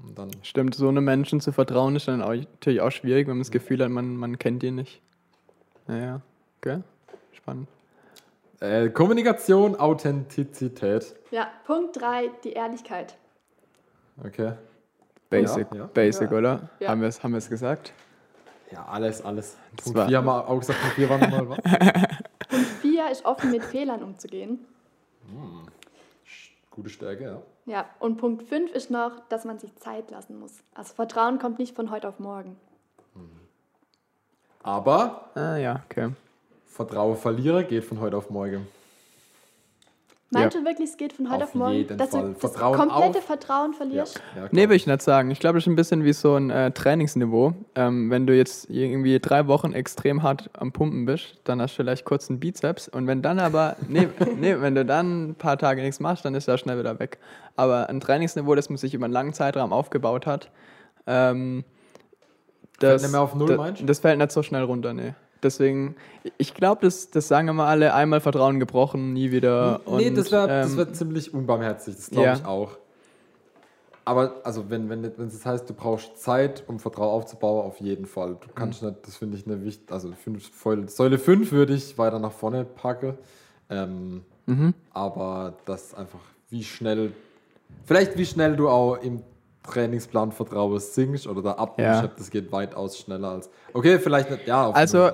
Und 0.03 0.19
dann, 0.19 0.31
Stimmt, 0.43 0.75
so 0.75 0.89
einem 0.89 1.05
Menschen 1.05 1.43
zu 1.43 1.53
vertrauen 1.53 1.97
ist 1.97 2.09
dann 2.09 2.23
auch, 2.23 2.33
natürlich 2.33 2.81
auch 2.81 2.91
schwierig, 2.91 3.27
wenn 3.27 3.35
man 3.35 3.43
das 3.43 3.51
Gefühl 3.51 3.85
hat, 3.85 3.91
man, 3.91 4.17
man 4.17 4.39
kennt 4.39 4.63
ihn 4.63 4.77
nicht. 4.77 5.03
Naja, 5.87 6.23
okay, 6.63 6.79
spannend. 7.33 7.69
äh, 8.61 8.89
Kommunikation, 8.89 9.77
Authentizität. 9.77 11.15
Ja, 11.31 11.49
Punkt 11.67 12.01
3, 12.01 12.31
die 12.45 12.53
Ehrlichkeit. 12.53 13.19
Okay. 14.25 14.53
Basic, 15.29 15.67
Ja, 15.73 15.77
ja. 15.79 15.87
basic, 15.87 16.31
Ja. 16.31 16.37
oder? 16.39 16.69
Ja. 16.81 16.89
Haben 16.91 17.01
wir 17.03 17.09
es 17.09 17.23
haben 17.23 17.33
wir's 17.33 17.49
gesagt? 17.49 17.93
Ja, 18.73 18.85
alles, 18.87 19.23
alles. 19.25 19.57
Punkt 19.83 19.99
war- 19.99 20.07
4 20.09 20.19
haben 20.19 20.27
wir 20.27 20.49
auch 20.49 20.59
gesagt, 20.59 20.81
Punkt 20.81 20.95
4 20.97 21.09
war 21.11 21.19
nochmal 21.19 21.49
was. 21.49 21.59
Vier 22.81 23.11
ist 23.11 23.25
offen 23.25 23.51
mit 23.51 23.65
Fehlern 23.65 24.03
umzugehen. 24.03 24.65
Gute 26.71 26.89
Stärke, 26.91 27.25
ja. 27.25 27.43
Ja, 27.67 27.85
und 28.01 28.17
Punkt 28.17 28.43
5 28.49 28.73
ist 28.73 28.91
noch, 28.91 29.21
dass 29.29 29.45
man 29.45 29.59
sich 29.59 29.75
Zeit 29.77 30.11
lassen 30.11 30.39
muss. 30.39 30.59
Also 30.75 30.95
Vertrauen 30.95 31.39
kommt 31.39 31.59
nicht 31.59 31.75
von 31.77 31.91
heute 31.91 32.09
auf 32.09 32.19
morgen. 32.19 32.57
Aber 34.63 35.31
Ah, 35.35 35.57
ja, 35.57 35.83
okay. 35.89 36.11
Vertraue 36.67 37.17
Verlierer 37.17 37.63
geht 37.65 37.85
von 37.85 38.01
heute 38.01 38.17
auf 38.17 38.31
morgen. 38.31 38.67
Meinst 40.33 40.55
Ja. 40.55 40.61
du 40.61 40.67
wirklich, 40.67 40.91
es 40.91 40.97
geht 40.97 41.13
von 41.13 41.29
heute 41.29 41.43
Auf 41.43 41.51
auf, 41.51 41.55
morgen, 41.57 41.75
jeden 41.75 41.99
dass 41.99 42.11
Fall. 42.11 42.23
du 42.23 42.29
das 42.35 42.39
Vertrauen 42.41 42.77
komplette 42.79 43.19
auf- 43.19 43.25
Vertrauen 43.25 43.73
Ja, 43.73 43.77
verlierst? 43.77 44.23
ja, 44.37 44.49
Nee, 44.53 44.63
würde 44.63 44.77
ich 44.77 44.87
nicht 44.87 45.03
sagen. 45.03 45.31
Ich 45.33 45.41
glaube, 45.41 45.59
das 45.59 45.65
ist 45.65 45.69
ein 45.73 45.75
bisschen 45.75 46.05
wie 46.05 46.13
so 46.13 46.37
ein 46.37 46.51
äh, 46.51 46.71
Trainingsniveau. 46.71 47.55
Ähm, 47.75 48.11
wenn 48.11 48.29
du 48.29 48.37
jetzt 48.37 48.71
irgendwie 48.71 49.19
drei 49.19 49.49
Wochen 49.49 49.73
extrem 49.73 50.23
hart 50.23 50.49
am 50.53 50.71
Pumpen 50.71 51.05
bist, 51.05 51.41
dann 51.43 51.61
hast 51.61 51.73
du 51.73 51.83
vielleicht 51.83 52.05
kurz 52.05 52.31
einen 52.31 52.39
Bizeps. 52.39 52.87
Und 52.89 53.09
wenn 53.09 53.23
dann 53.23 53.41
aber, 53.41 53.75
nee, 53.89 54.07
nee, 54.39 54.55
wenn 54.61 54.77
du 54.77 54.85
dann 54.85 55.31
ein 55.31 55.35
paar 55.35 55.59
Tage 55.59 55.83
nichts 55.83 55.99
machst, 55.99 56.25
dann 56.25 56.37
ist 56.37 56.47
er 56.47 56.59
schnell 56.59 56.79
wieder 56.79 57.01
weg. 57.01 57.19
Aber 57.57 57.89
ein 57.89 57.99
Trainingsniveau, 57.99 58.55
das 58.55 58.69
man 58.71 58.77
sich 58.77 58.95
über 58.95 59.07
einen 59.07 59.13
langen 59.15 59.33
Zeitraum 59.33 59.73
aufgebaut 59.73 60.27
hat, 60.27 60.51
ähm, 61.09 61.65
das, 62.79 63.03
nicht 63.03 63.11
mehr 63.11 63.21
auf 63.21 63.35
Null, 63.35 63.49
das, 63.49 63.57
meinst 63.57 63.83
das 63.89 63.99
fällt 63.99 64.19
nicht 64.19 64.31
so 64.31 64.45
schnell 64.45 64.63
runter, 64.63 64.95
nee. 64.95 65.13
Deswegen, 65.43 65.97
ich 66.39 66.55
glaube, 66.55 66.83
das, 66.83 67.11
das 67.11 67.29
sagen 67.29 67.49
immer 67.49 67.67
alle, 67.67 67.95
einmal 67.95 68.21
Vertrauen 68.21 68.61
gebrochen, 68.61 69.13
nie 69.13 69.31
wieder. 69.31 69.81
nee, 69.87 70.09
Und, 70.09 70.17
das 70.17 70.31
wäre 70.33 70.47
das 70.49 70.73
ähm, 70.73 70.77
wär 70.79 70.93
ziemlich 70.93 71.33
unbarmherzig, 71.35 71.97
das 71.97 72.11
glaube 72.11 72.27
ja. 72.27 72.35
ich 72.35 72.45
auch. 72.45 72.77
Aber 74.05 74.41
also 74.45 74.71
wenn, 74.71 74.89
wenn, 74.89 75.03
wenn 75.03 75.29
es 75.29 75.45
heißt, 75.45 75.69
du 75.69 75.75
brauchst 75.75 76.19
Zeit, 76.19 76.65
um 76.67 76.81
Vertrauen 76.81 77.11
aufzubauen, 77.11 77.65
auf 77.67 77.81
jeden 77.81 78.07
Fall. 78.07 78.37
Du 78.41 78.49
kannst 78.55 78.83
nicht, 78.83 78.97
das 79.07 79.17
finde 79.17 79.37
ich 79.37 79.47
eine 79.47 79.63
wichtige, 79.65 79.93
also 79.93 80.11
fünf, 80.13 80.51
Säule- 80.65 80.89
Säule 80.89 81.19
5 81.19 81.53
würde 81.53 81.75
ich 81.75 81.97
weiter 81.99 82.19
nach 82.19 82.33
vorne 82.33 82.65
packen. 82.65 83.17
Ähm, 83.69 84.23
Mhm. 84.47 84.75
Aber 84.93 85.55
das 85.65 85.95
einfach, 85.95 86.19
wie 86.49 86.65
schnell, 86.65 87.13
vielleicht 87.85 88.19
wie 88.19 88.27
schnell 88.27 88.57
du 88.57 88.69
auch 88.69 88.97
im 88.97 89.23
Trainingsplan 89.73 90.33
Vertrauen 90.33 90.79
singst 90.81 91.27
oder 91.27 91.43
da 91.43 91.53
ab, 91.53 91.79
Ja. 91.81 92.07
das 92.07 92.31
geht 92.31 92.53
weitaus 92.53 92.99
schneller 92.99 93.29
als. 93.29 93.51
Okay, 93.73 93.99
vielleicht 93.99 94.31
nicht, 94.31 94.47
ja. 94.47 94.67
auf 94.67 94.77
Also. 94.77 95.11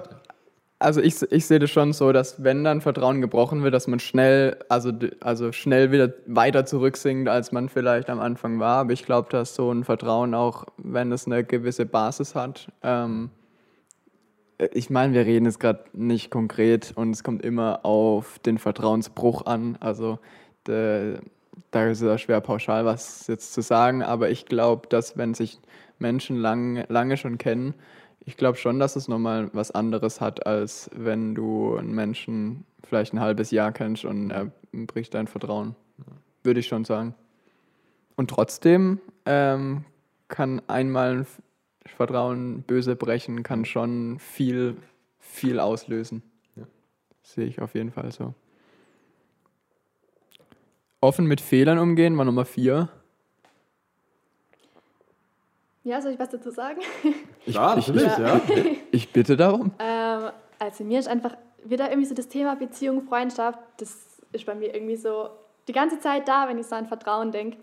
Also 0.78 1.00
ich, 1.00 1.22
ich 1.32 1.46
sehe 1.46 1.58
das 1.58 1.70
schon 1.70 1.94
so, 1.94 2.12
dass 2.12 2.44
wenn 2.44 2.62
dann 2.62 2.82
Vertrauen 2.82 3.22
gebrochen 3.22 3.62
wird, 3.62 3.72
dass 3.72 3.86
man 3.86 3.98
schnell, 3.98 4.58
also, 4.68 4.92
also 5.20 5.50
schnell 5.50 5.90
wieder 5.90 6.12
weiter 6.26 6.66
zurücksinkt, 6.66 7.30
als 7.30 7.50
man 7.50 7.70
vielleicht 7.70 8.10
am 8.10 8.20
Anfang 8.20 8.60
war. 8.60 8.80
Aber 8.80 8.92
ich 8.92 9.06
glaube, 9.06 9.30
dass 9.30 9.54
so 9.54 9.72
ein 9.72 9.84
Vertrauen 9.84 10.34
auch, 10.34 10.66
wenn 10.76 11.12
es 11.12 11.24
eine 11.26 11.44
gewisse 11.44 11.86
Basis 11.86 12.34
hat, 12.34 12.70
ähm, 12.82 13.30
ich 14.72 14.90
meine, 14.90 15.14
wir 15.14 15.24
reden 15.24 15.46
jetzt 15.46 15.60
gerade 15.60 15.84
nicht 15.92 16.30
konkret 16.30 16.92
und 16.94 17.10
es 17.10 17.22
kommt 17.24 17.42
immer 17.42 17.80
auf 17.84 18.38
den 18.40 18.58
Vertrauensbruch 18.58 19.46
an. 19.46 19.76
Also 19.80 20.18
de, 20.66 21.18
da 21.70 21.86
ist 21.86 22.00
es 22.00 22.06
ja 22.06 22.18
schwer 22.18 22.40
pauschal 22.40 22.84
was 22.84 23.26
jetzt 23.26 23.52
zu 23.52 23.60
sagen, 23.60 24.02
aber 24.02 24.30
ich 24.30 24.46
glaube, 24.46 24.88
dass 24.88 25.16
wenn 25.16 25.34
sich 25.34 25.58
Menschen 25.98 26.36
lang, 26.36 26.84
lange 26.88 27.16
schon 27.16 27.38
kennen, 27.38 27.74
ich 28.24 28.36
glaube 28.36 28.58
schon, 28.58 28.78
dass 28.78 28.96
es 28.96 29.08
nochmal 29.08 29.50
was 29.52 29.70
anderes 29.70 30.20
hat, 30.20 30.46
als 30.46 30.90
wenn 30.94 31.34
du 31.34 31.76
einen 31.76 31.94
Menschen 31.94 32.64
vielleicht 32.82 33.14
ein 33.14 33.20
halbes 33.20 33.50
Jahr 33.52 33.72
kennst 33.72 34.04
und 34.04 34.30
er 34.30 34.50
bricht 34.72 35.14
dein 35.14 35.28
Vertrauen. 35.28 35.76
Würde 36.42 36.60
ich 36.60 36.66
schon 36.66 36.84
sagen. 36.84 37.14
Und 38.16 38.30
trotzdem 38.30 39.00
ähm, 39.26 39.84
kann 40.28 40.60
einmal 40.66 41.18
ein 41.18 41.26
Vertrauen 41.84 42.62
böse 42.62 42.96
brechen, 42.96 43.42
kann 43.42 43.64
schon 43.64 44.18
viel, 44.18 44.76
viel 45.18 45.60
auslösen. 45.60 46.22
Ja. 46.56 46.64
Sehe 47.22 47.46
ich 47.46 47.60
auf 47.60 47.74
jeden 47.74 47.92
Fall 47.92 48.10
so. 48.10 48.34
Offen 51.06 51.26
mit 51.26 51.40
Fehlern 51.40 51.78
umgehen 51.78 52.18
war 52.18 52.24
Nummer 52.24 52.44
vier. 52.44 52.88
Ja, 55.84 56.00
soll 56.02 56.12
ich 56.12 56.18
was 56.18 56.30
dazu 56.30 56.50
sagen? 56.50 56.80
ja, 57.46 57.76
ich- 57.78 57.86
natürlich, 57.86 58.18
ja. 58.18 58.40
Ich 58.90 59.12
bitte 59.12 59.36
darum. 59.36 59.70
Ähm, 59.78 60.30
also 60.58 60.82
mir 60.82 60.98
ist 60.98 61.06
einfach 61.06 61.36
wieder 61.64 61.90
irgendwie 61.90 62.08
so 62.08 62.14
das 62.14 62.26
Thema 62.28 62.56
Beziehung, 62.56 63.02
Freundschaft, 63.06 63.58
das 63.78 63.96
ist 64.32 64.46
bei 64.46 64.54
mir 64.54 64.74
irgendwie 64.74 64.96
so 64.96 65.28
die 65.68 65.72
ganze 65.72 66.00
Zeit 66.00 66.26
da, 66.26 66.48
wenn 66.48 66.58
ich 66.58 66.66
so 66.66 66.74
an 66.74 66.86
Vertrauen 66.86 67.30
denke. 67.30 67.58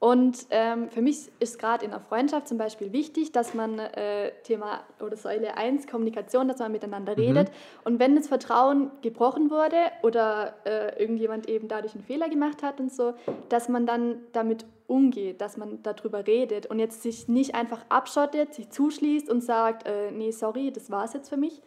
Und 0.00 0.46
ähm, 0.48 0.88
für 0.88 1.02
mich 1.02 1.30
ist 1.40 1.58
gerade 1.58 1.84
in 1.84 1.92
einer 1.92 2.00
Freundschaft 2.00 2.48
zum 2.48 2.56
Beispiel 2.56 2.90
wichtig, 2.90 3.32
dass 3.32 3.52
man 3.52 3.78
äh, 3.78 4.32
Thema 4.44 4.80
oder 4.98 5.14
Säule 5.18 5.58
1, 5.58 5.86
Kommunikation, 5.86 6.48
dass 6.48 6.58
man 6.58 6.72
miteinander 6.72 7.18
redet. 7.18 7.52
Und 7.84 7.98
wenn 7.98 8.16
das 8.16 8.26
Vertrauen 8.26 8.90
gebrochen 9.02 9.50
wurde 9.50 9.76
oder 10.02 10.54
äh, 10.64 10.98
irgendjemand 10.98 11.50
eben 11.50 11.68
dadurch 11.68 11.94
einen 11.94 12.02
Fehler 12.02 12.30
gemacht 12.30 12.62
hat 12.62 12.80
und 12.80 12.90
so, 12.90 13.12
dass 13.50 13.68
man 13.68 13.84
dann 13.84 14.16
damit 14.32 14.64
umgeht, 14.86 15.42
dass 15.42 15.58
man 15.58 15.82
darüber 15.82 16.26
redet 16.26 16.64
und 16.64 16.78
jetzt 16.78 17.02
sich 17.02 17.28
nicht 17.28 17.54
einfach 17.54 17.84
abschottet, 17.90 18.54
sich 18.54 18.70
zuschließt 18.70 19.28
und 19.28 19.42
sagt, 19.42 19.86
äh, 19.86 20.10
nee, 20.12 20.30
sorry, 20.30 20.72
das 20.72 20.90
war 20.90 21.04
es 21.04 21.12
jetzt 21.12 21.28
für 21.28 21.36
mich, 21.36 21.60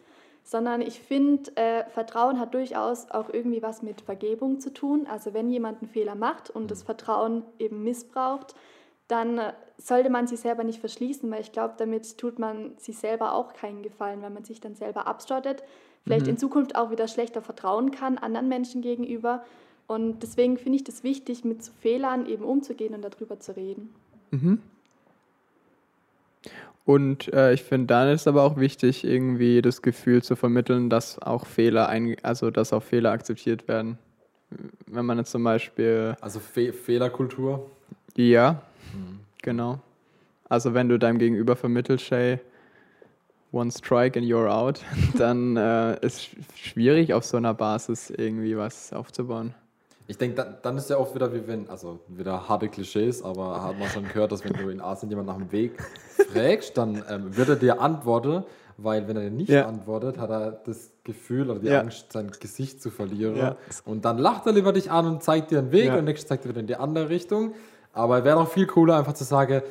sondern 0.44 0.82
ich 0.82 1.00
finde, 1.00 1.56
äh, 1.56 1.84
Vertrauen 1.88 2.38
hat 2.38 2.52
durchaus 2.52 3.10
auch 3.10 3.30
irgendwie 3.32 3.62
was 3.62 3.82
mit 3.82 4.02
Vergebung 4.02 4.60
zu 4.60 4.72
tun. 4.72 5.06
Also 5.10 5.32
wenn 5.32 5.50
jemand 5.50 5.80
einen 5.80 5.90
Fehler 5.90 6.14
macht 6.14 6.50
und 6.50 6.70
das 6.70 6.82
Vertrauen 6.82 7.42
eben 7.58 7.82
missbraucht, 7.82 8.54
dann 9.08 9.38
äh, 9.38 9.52
sollte 9.78 10.10
man 10.10 10.26
sich 10.26 10.40
selber 10.40 10.62
nicht 10.62 10.80
verschließen, 10.80 11.30
weil 11.30 11.40
ich 11.40 11.52
glaube, 11.52 11.74
damit 11.78 12.18
tut 12.18 12.38
man 12.38 12.76
sich 12.76 12.98
selber 12.98 13.34
auch 13.34 13.54
keinen 13.54 13.82
Gefallen, 13.82 14.20
wenn 14.20 14.34
man 14.34 14.44
sich 14.44 14.60
dann 14.60 14.74
selber 14.74 15.06
abschottet, 15.06 15.64
vielleicht 16.04 16.26
in 16.28 16.36
Zukunft 16.36 16.76
auch 16.76 16.90
wieder 16.90 17.08
schlechter 17.08 17.40
vertrauen 17.40 17.90
kann 17.90 18.18
anderen 18.18 18.48
Menschen 18.48 18.82
gegenüber. 18.82 19.42
Und 19.86 20.22
deswegen 20.22 20.58
finde 20.58 20.76
ich 20.76 20.84
das 20.84 21.02
wichtig, 21.02 21.44
mit 21.44 21.62
Fehlern 21.80 22.26
eben 22.26 22.44
umzugehen 22.44 22.94
und 22.94 23.02
darüber 23.02 23.40
zu 23.40 23.56
reden. 23.56 23.94
Und 26.84 27.32
äh, 27.32 27.54
ich 27.54 27.62
finde, 27.62 27.86
dann 27.86 28.08
ist 28.08 28.28
aber 28.28 28.42
auch 28.42 28.58
wichtig, 28.58 29.04
irgendwie 29.04 29.62
das 29.62 29.80
Gefühl 29.80 30.22
zu 30.22 30.36
vermitteln, 30.36 30.90
dass 30.90 31.18
auch 31.18 31.46
Fehler 31.46 31.88
ein, 31.88 32.16
also 32.22 32.50
dass 32.50 32.72
auch 32.74 32.82
Fehler 32.82 33.10
akzeptiert 33.12 33.68
werden. 33.68 33.98
Wenn 34.86 35.06
man 35.06 35.18
jetzt 35.18 35.30
zum 35.30 35.42
Beispiel 35.44 36.16
Also 36.20 36.40
Fe 36.40 36.72
Fehlerkultur. 36.72 37.70
Ja, 38.16 38.62
genau. 39.42 39.80
Also 40.48 40.74
wenn 40.74 40.88
du 40.90 40.98
deinem 40.98 41.18
Gegenüber 41.18 41.56
vermittelst, 41.56 42.10
hey, 42.10 42.38
one 43.50 43.70
strike 43.70 44.18
and 44.18 44.28
you're 44.28 44.48
out, 44.48 44.80
dann 45.16 45.56
äh, 45.56 45.98
ist 46.04 46.20
sch- 46.20 46.36
schwierig 46.54 47.14
auf 47.14 47.24
so 47.24 47.38
einer 47.38 47.54
Basis 47.54 48.10
irgendwie 48.10 48.56
was 48.58 48.92
aufzubauen. 48.92 49.54
Ich 50.06 50.18
denke, 50.18 50.36
dann, 50.36 50.56
dann 50.62 50.76
ist 50.76 50.90
ja 50.90 50.98
auch 50.98 51.14
wieder 51.14 51.32
wie 51.32 51.46
wenn, 51.46 51.68
also 51.70 52.00
wieder 52.08 52.46
harte 52.48 52.68
Klischees, 52.68 53.22
aber 53.22 53.62
hat 53.62 53.78
man 53.78 53.88
schon 53.88 54.06
gehört, 54.06 54.32
dass 54.32 54.44
wenn 54.44 54.52
du 54.52 54.68
in 54.68 54.80
Asien 54.80 55.08
jemand 55.08 55.28
nach 55.28 55.36
dem 55.36 55.50
Weg 55.50 55.78
fragst, 56.30 56.76
dann 56.76 57.02
ähm, 57.08 57.34
wird 57.36 57.48
er 57.48 57.56
dir 57.56 57.80
antworten, 57.80 58.44
weil 58.76 59.08
wenn 59.08 59.16
er 59.16 59.22
dir 59.22 59.30
nicht 59.30 59.48
Ja. 59.48 59.66
antwortet, 59.66 60.18
hat 60.18 60.28
er 60.28 60.50
das 60.66 60.90
Gefühl 61.04 61.48
oder 61.50 61.60
die 61.60 61.68
Ja. 61.68 61.80
Angst, 61.80 62.12
sein 62.12 62.30
Gesicht 62.38 62.82
zu 62.82 62.90
verlieren. 62.90 63.36
Ja. 63.36 63.56
Und 63.86 64.04
dann 64.04 64.18
lacht 64.18 64.44
er 64.46 64.52
lieber 64.52 64.72
dich 64.74 64.90
an 64.90 65.06
und 65.06 65.22
zeigt 65.22 65.50
dir 65.50 65.58
einen 65.60 65.72
Weg 65.72 65.94
und 65.94 66.04
nächstes 66.04 66.28
zeigt 66.28 66.44
er 66.44 66.50
wieder 66.50 66.60
in 66.60 66.66
die 66.66 66.76
andere 66.76 67.08
Richtung. 67.08 67.54
Aber 67.94 68.24
wäre 68.24 68.36
doch 68.38 68.48
viel 68.50 68.66
cooler, 68.66 68.98
einfach 68.98 69.14
zu 69.14 69.24
sagen, 69.24 69.62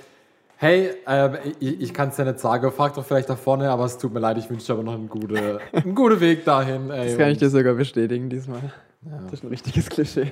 hey, 0.55 0.91
ähm, 1.05 1.35
ich, 1.59 1.79
ich 1.81 1.93
kann 1.93 2.09
es 2.09 2.17
ja 2.17 2.23
nicht 2.25 2.39
sagen, 2.39 2.71
frag 2.71 2.93
doch 2.95 3.05
vielleicht 3.05 3.29
da 3.29 3.35
vorne, 3.35 3.69
aber 3.69 3.83
es 3.85 3.97
tut 3.99 4.13
mir 4.13 4.19
leid, 4.21 4.37
ich 4.37 4.49
wünsche 4.49 4.65
dir 4.67 4.73
aber 4.73 4.83
noch 4.83 4.93
einen 4.93 5.09
guten, 5.09 5.59
einen 5.73 5.93
guten 5.93 6.19
Weg 6.21 6.45
dahin. 6.45 6.89
Ey, 6.89 7.09
Das 7.09 7.17
kann 7.17 7.29
ich 7.29 7.37
dir 7.37 7.49
sogar 7.49 7.73
bestätigen 7.75 8.29
diesmal. 8.29 8.71
Das 9.05 9.33
ist 9.33 9.43
ein 9.43 9.49
richtiges 9.49 9.89
Klischee. 9.89 10.31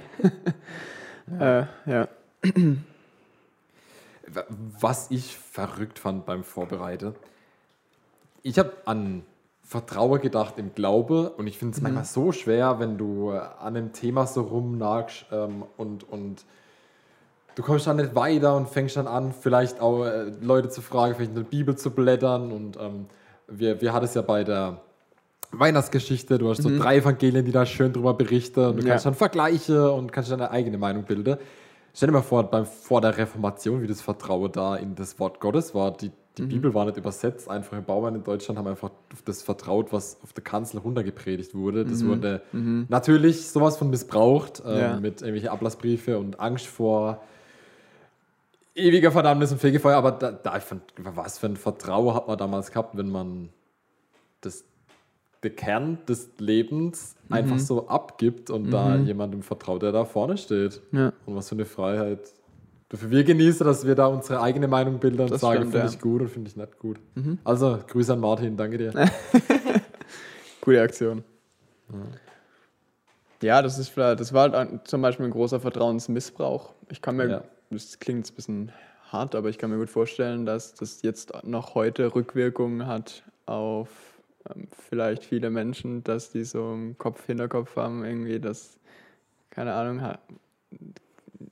äh, 1.39 1.65
ja. 1.85 2.07
Was 4.79 5.11
ich 5.11 5.37
verrückt 5.37 5.99
fand 5.99 6.25
beim 6.25 6.43
Vorbereiten, 6.43 7.15
ich 8.43 8.57
habe 8.57 8.71
an 8.85 9.23
Vertrauen 9.63 10.19
gedacht 10.19 10.55
im 10.57 10.73
Glaube 10.73 11.29
und 11.29 11.47
ich 11.47 11.57
finde 11.57 11.75
es 11.75 11.81
manchmal 11.81 12.05
so 12.05 12.31
schwer, 12.31 12.79
wenn 12.79 12.97
du 12.97 13.31
äh, 13.31 13.37
an 13.37 13.77
einem 13.77 13.93
Thema 13.93 14.27
so 14.27 14.41
rumnagst 14.41 15.27
ähm, 15.31 15.63
und, 15.77 16.09
und 16.09 16.45
du 17.55 17.63
kommst 17.63 17.87
dann 17.87 17.97
nicht 17.97 18.13
weiter 18.13 18.55
und 18.57 18.67
fängst 18.67 18.97
dann 18.97 19.07
an, 19.07 19.31
vielleicht 19.31 19.79
auch 19.79 20.03
äh, 20.03 20.23
Leute 20.41 20.69
zu 20.69 20.81
fragen, 20.81 21.15
vielleicht 21.15 21.31
in 21.31 21.35
der 21.35 21.43
Bibel 21.43 21.77
zu 21.77 21.91
blättern 21.91 22.51
und 22.51 22.77
ähm, 22.77 23.05
wir, 23.47 23.79
wir 23.79 23.93
hatten 23.93 24.05
es 24.05 24.13
ja 24.13 24.21
bei 24.21 24.43
der 24.43 24.81
Weihnachtsgeschichte, 25.51 26.37
du 26.37 26.49
hast 26.49 26.61
so 26.63 26.69
drei 26.69 26.97
Evangelien, 26.97 27.43
die 27.45 27.51
da 27.51 27.65
schön 27.65 27.91
drüber 27.93 28.13
berichten 28.13 28.65
und 28.65 28.77
du 28.77 28.83
Ja. 28.83 28.89
kannst 28.91 29.05
dann 29.05 29.15
Vergleiche 29.15 29.91
und 29.91 30.11
kannst 30.11 30.31
deine 30.31 30.49
eigene 30.51 30.77
Meinung 30.77 31.03
bilden. 31.03 31.37
Stell 31.93 32.07
dir 32.07 32.13
mal 32.13 32.21
vor, 32.21 32.43
beim, 32.43 32.65
vor 32.65 33.01
der 33.01 33.17
Reformation, 33.17 33.81
wie 33.81 33.87
das 33.87 33.99
Vertrauen 34.01 34.51
da 34.51 34.77
in 34.77 34.95
das 34.95 35.19
Wort 35.19 35.41
Gottes 35.41 35.75
war. 35.75 35.91
Die, 35.97 36.09
die 36.37 36.43
Bibel 36.43 36.73
war 36.73 36.85
nicht 36.85 36.95
übersetzt. 36.95 37.49
Einfache 37.49 37.81
Bauern 37.81 38.15
in 38.15 38.23
Deutschland 38.23 38.57
haben 38.57 38.67
einfach 38.67 38.91
auf 39.11 39.21
das 39.25 39.41
vertraut, 39.41 39.91
was 39.91 40.17
auf 40.23 40.31
der 40.31 40.43
Kanzel 40.43 40.77
runtergepredigt 40.79 41.53
wurde. 41.53 41.83
Das 41.83 42.05
wurde 42.05 42.41
natürlich 42.87 43.49
sowas 43.49 43.75
von 43.75 43.89
missbraucht 43.89 44.63
ähm, 44.65 44.77
Ja. 44.77 44.95
mit 45.01 45.15
irgendwelchen 45.21 45.49
Ablassbriefe 45.49 46.17
und 46.17 46.39
Angst 46.39 46.67
vor 46.67 47.21
ewiger 48.73 49.11
Verdammnis 49.11 49.51
und 49.51 49.59
Fegefeuer. 49.59 49.97
Aber 49.97 50.11
da, 50.11 50.31
da 50.31 50.55
ich 50.57 50.63
fand, 50.63 50.81
was 50.97 51.39
für 51.39 51.47
ein 51.47 51.57
Vertrauen 51.57 52.13
hat 52.15 52.27
man 52.29 52.37
damals 52.37 52.71
gehabt, 52.71 52.95
wenn 52.97 53.09
man 53.11 53.49
das, 54.39 54.63
der 55.43 55.51
Kern 55.51 55.97
des 56.07 56.29
Lebens 56.37 57.15
einfach 57.29 57.57
so 57.59 57.87
abgibt 57.87 58.49
und 58.49 58.69
da 58.71 58.95
jemandem 58.97 59.41
vertraut, 59.41 59.81
der 59.81 59.91
da 59.91 60.05
vorne 60.05 60.37
steht. 60.37 60.81
Ja. 60.91 61.13
Und 61.25 61.35
was 61.35 61.49
für 61.49 61.55
eine 61.55 61.65
Freiheit. 61.65 62.19
Dafür 62.89 63.09
wir 63.09 63.23
genießen, 63.23 63.65
dass 63.65 63.85
wir 63.87 63.95
da 63.95 64.07
unsere 64.07 64.41
eigene 64.41 64.67
Meinung 64.67 64.99
bilden 64.99 65.21
und 65.21 65.31
Das 65.31 65.41
sagen, 65.41 65.61
finde 65.63 65.79
ja. 65.79 65.85
ich 65.85 65.99
gut 65.99 66.21
und 66.21 66.27
finde 66.29 66.49
ich 66.49 66.57
nicht 66.57 66.77
gut. 66.77 66.99
Also, 67.43 67.79
Grüße 67.87 68.13
an 68.13 68.19
Martin, 68.19 68.57
danke 68.57 68.77
dir. 68.77 68.91
Coole 70.61 70.81
Aktion. 70.81 71.23
Ja, 73.41 73.61
das 73.61 73.79
ist 73.79 73.89
vielleicht, 73.89 74.19
das 74.19 74.33
war 74.33 74.51
halt 74.51 74.87
zum 74.87 75.01
Beispiel 75.01 75.25
ein 75.25 75.31
großer 75.31 75.59
Vertrauensmissbrauch. 75.59 76.73
Ich 76.89 77.01
kann 77.01 77.15
mir, 77.15 77.27
Ja. 77.29 77.43
das 77.71 77.97
klingt 77.99 78.19
jetzt 78.19 78.33
ein 78.33 78.35
bisschen 78.35 78.71
hart, 79.09 79.35
aber 79.35 79.49
ich 79.49 79.57
kann 79.57 79.71
mir 79.71 79.77
gut 79.77 79.89
vorstellen, 79.89 80.45
dass 80.45 80.73
das 80.75 81.01
jetzt 81.01 81.31
noch 81.43 81.75
heute 81.75 82.13
Rückwirkungen 82.13 82.85
hat 82.85 83.23
auf 83.45 83.89
vielleicht 84.89 85.23
viele 85.23 85.49
Menschen, 85.49 86.03
dass 86.03 86.31
die 86.31 86.43
so 86.43 86.73
im 86.73 86.97
Kopf, 86.97 87.25
Hinterkopf 87.25 87.75
haben, 87.75 88.03
irgendwie, 88.03 88.39
dass, 88.39 88.79
keine 89.49 89.73
Ahnung, 89.73 90.01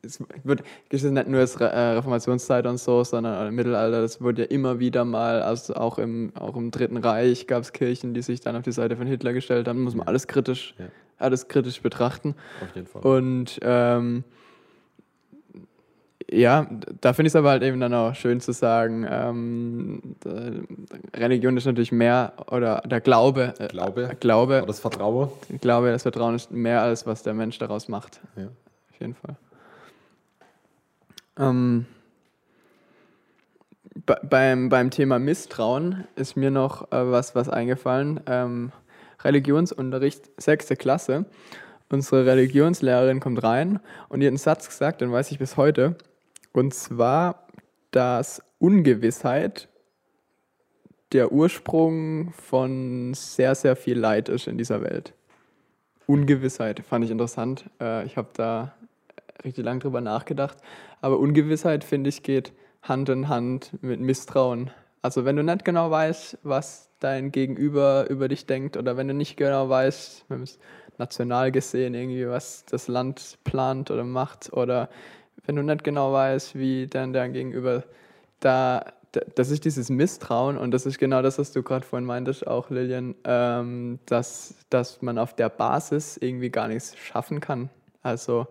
es 0.01 0.23
wird, 0.43 0.63
es 0.89 1.03
ist 1.03 1.11
nicht 1.11 1.27
nur 1.27 1.39
das 1.41 1.55
äh, 1.55 1.65
Reformationszeit 1.65 2.65
und 2.67 2.77
so, 2.77 3.03
sondern 3.03 3.47
im 3.47 3.55
Mittelalter, 3.55 4.01
das 4.01 4.21
wurde 4.21 4.43
ja 4.43 4.47
immer 4.49 4.79
wieder 4.79 5.05
mal, 5.05 5.41
also 5.41 5.75
auch 5.75 5.97
im, 5.97 6.31
auch 6.35 6.55
im 6.55 6.71
Dritten 6.71 6.97
Reich 6.97 7.47
gab 7.47 7.63
es 7.63 7.73
Kirchen, 7.73 8.13
die 8.13 8.21
sich 8.21 8.39
dann 8.39 8.55
auf 8.55 8.63
die 8.63 8.71
Seite 8.71 8.95
von 8.97 9.07
Hitler 9.07 9.33
gestellt 9.33 9.67
haben, 9.67 9.83
muss 9.83 9.95
man 9.95 10.07
alles 10.07 10.27
kritisch, 10.27 10.75
Ja. 10.77 10.85
alles 11.17 11.47
kritisch 11.47 11.81
betrachten. 11.81 12.35
Auf 12.63 12.75
jeden 12.75 12.87
Fall. 12.87 13.01
Und 13.01 13.59
ähm, 13.61 14.23
ja, 16.31 16.67
da 17.01 17.13
finde 17.13 17.27
ich 17.27 17.31
es 17.31 17.35
aber 17.35 17.49
halt 17.49 17.63
eben 17.63 17.79
dann 17.79 17.93
auch 17.93 18.13
schön 18.13 18.39
zu 18.39 18.51
sagen, 18.51 19.05
ähm, 19.09 20.15
Religion 21.15 21.57
ist 21.57 21.65
natürlich 21.65 21.91
mehr, 21.91 22.33
oder 22.51 22.81
der 22.85 23.01
Glaube, 23.01 23.53
äh, 23.59 23.67
Glaube. 23.67 24.15
Glaube, 24.19 24.57
Aber 24.57 24.67
das 24.67 24.79
Vertrauen. 24.79 25.29
ich 25.49 25.59
glaube, 25.61 25.91
das 25.91 26.03
Vertrauen 26.03 26.35
ist 26.35 26.51
mehr 26.51 26.81
als 26.81 27.05
was 27.07 27.23
der 27.23 27.33
Mensch 27.33 27.57
daraus 27.57 27.87
macht. 27.87 28.19
Ja. 28.35 28.45
Auf 28.45 28.99
jeden 28.99 29.15
Fall. 29.15 29.35
Ähm, 31.37 31.85
be- 34.05 34.19
beim, 34.23 34.69
beim 34.69 34.91
Thema 34.91 35.19
Misstrauen 35.19 36.03
ist 36.15 36.35
mir 36.35 36.51
noch 36.51 36.91
äh, 36.91 37.11
was, 37.11 37.33
was 37.33 37.49
eingefallen. 37.49 38.19
Ähm, 38.27 38.71
Religionsunterricht, 39.23 40.29
sechste 40.41 40.75
Klasse. 40.75 41.25
Unsere 41.91 42.25
Religionslehrerin 42.25 43.19
kommt 43.19 43.41
rein 43.41 43.79
und 44.09 44.21
hat 44.21 44.27
einen 44.27 44.37
Satz 44.37 44.67
gesagt, 44.67 45.01
den 45.01 45.11
weiß 45.11 45.31
ich 45.31 45.39
bis 45.39 45.57
heute. 45.57 45.95
Und 46.53 46.73
zwar, 46.73 47.47
dass 47.91 48.41
Ungewissheit 48.59 49.69
der 51.11 51.31
Ursprung 51.31 52.31
von 52.33 53.13
sehr, 53.13 53.55
sehr 53.55 53.75
viel 53.75 53.97
Leid 53.97 54.29
ist 54.29 54.47
in 54.47 54.57
dieser 54.57 54.81
Welt. 54.81 55.13
Ungewissheit 56.05 56.81
fand 56.81 57.05
ich 57.05 57.11
interessant. 57.11 57.69
Äh, 57.79 58.05
ich 58.05 58.17
habe 58.17 58.29
da 58.33 58.73
richtig 59.43 59.63
lang 59.63 59.79
drüber 59.79 60.01
nachgedacht. 60.01 60.57
Aber 61.01 61.19
Ungewissheit, 61.19 61.83
finde 61.83 62.09
ich, 62.09 62.23
geht 62.23 62.53
Hand 62.81 63.09
in 63.09 63.27
Hand 63.27 63.71
mit 63.81 63.99
Misstrauen. 63.99 64.71
Also 65.01 65.25
wenn 65.25 65.35
du 65.35 65.43
nicht 65.43 65.65
genau 65.65 65.91
weißt, 65.91 66.39
was 66.43 66.89
dein 66.99 67.31
Gegenüber 67.31 68.09
über 68.09 68.27
dich 68.27 68.45
denkt 68.45 68.75
oder 68.75 68.97
wenn 68.97 69.07
du 69.07 69.13
nicht 69.13 69.37
genau 69.37 69.69
weißt, 69.69 70.25
national 70.97 71.51
gesehen 71.51 71.93
irgendwie, 71.93 72.27
was 72.27 72.65
das 72.65 72.87
Land 72.87 73.37
plant 73.43 73.89
oder 73.91 74.03
macht 74.03 74.51
oder 74.51 74.89
wenn 75.45 75.55
du 75.55 75.63
nicht 75.63 75.83
genau 75.83 76.13
weißt, 76.13 76.57
wie 76.57 76.87
dann 76.87 77.13
dein 77.13 77.33
Gegenüber 77.33 77.83
da, 78.39 78.85
da 79.11 79.21
das 79.35 79.49
ist 79.49 79.65
dieses 79.65 79.89
Misstrauen 79.89 80.57
und 80.57 80.71
das 80.71 80.85
ist 80.85 80.99
genau 80.99 81.21
das, 81.21 81.39
was 81.39 81.51
du 81.51 81.63
gerade 81.63 81.85
vorhin 81.85 82.05
meintest, 82.05 82.45
auch 82.45 82.69
Lilian, 82.69 83.15
ähm, 83.23 83.99
dass, 84.05 84.55
dass 84.69 85.01
man 85.01 85.17
auf 85.17 85.35
der 85.35 85.49
Basis 85.49 86.17
irgendwie 86.17 86.49
gar 86.49 86.67
nichts 86.67 86.95
schaffen 86.97 87.39
kann. 87.39 87.69
Also 88.01 88.47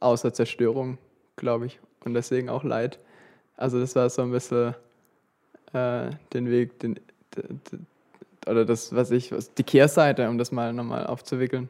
außer 0.00 0.32
Zerstörung, 0.32 0.98
glaube 1.36 1.66
ich. 1.66 1.80
Und 2.04 2.14
deswegen 2.14 2.48
auch 2.48 2.64
Leid. 2.64 2.98
Also 3.56 3.80
das 3.80 3.96
war 3.96 4.08
so 4.10 4.22
ein 4.22 4.30
bisschen 4.30 4.74
äh, 5.72 6.10
den 6.32 6.50
Weg, 6.50 6.78
den, 6.78 7.00
oder 8.46 8.64
das, 8.64 8.94
was 8.94 9.10
ich, 9.10 9.32
was, 9.32 9.52
die 9.54 9.64
Kehrseite, 9.64 10.28
um 10.28 10.38
das 10.38 10.52
mal 10.52 10.72
nochmal 10.72 11.06
aufzuwickeln. 11.06 11.68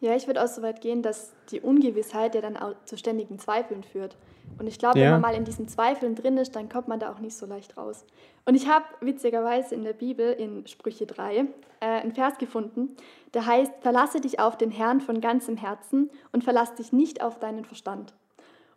Ja, 0.00 0.14
ich 0.14 0.26
würde 0.26 0.42
auch 0.42 0.48
so 0.48 0.62
weit 0.62 0.80
gehen, 0.80 1.02
dass 1.02 1.32
die 1.50 1.60
Ungewissheit 1.60 2.34
ja 2.34 2.40
dann 2.40 2.56
auch 2.56 2.74
zu 2.84 2.96
ständigen 2.96 3.38
Zweifeln 3.38 3.82
führt. 3.82 4.16
Und 4.58 4.66
ich 4.66 4.78
glaube, 4.78 4.98
Ja. 4.98 5.06
wenn 5.06 5.12
man 5.12 5.32
mal 5.32 5.34
in 5.34 5.44
diesen 5.44 5.68
Zweifeln 5.68 6.14
drin 6.14 6.36
ist, 6.36 6.54
dann 6.54 6.68
kommt 6.68 6.88
man 6.88 7.00
da 7.00 7.12
auch 7.12 7.18
nicht 7.18 7.36
so 7.36 7.46
leicht 7.46 7.76
raus. 7.76 8.04
Und 8.46 8.54
ich 8.54 8.68
habe 8.68 8.84
witzigerweise 9.00 9.74
in 9.74 9.82
der 9.82 9.92
Bibel 9.92 10.32
in 10.32 10.66
Sprüche 10.66 11.04
3 11.06 11.38
äh, 11.38 11.46
einen 11.80 12.12
Vers 12.12 12.38
gefunden, 12.38 12.96
der 13.34 13.46
heißt, 13.46 13.72
verlasse 13.80 14.20
dich 14.20 14.40
auf 14.40 14.56
den 14.56 14.70
Herrn 14.70 15.00
von 15.00 15.20
ganzem 15.20 15.56
Herzen 15.56 16.10
und 16.32 16.44
verlass 16.44 16.74
dich 16.74 16.92
nicht 16.92 17.20
auf 17.22 17.38
deinen 17.38 17.64
Verstand. 17.64 18.14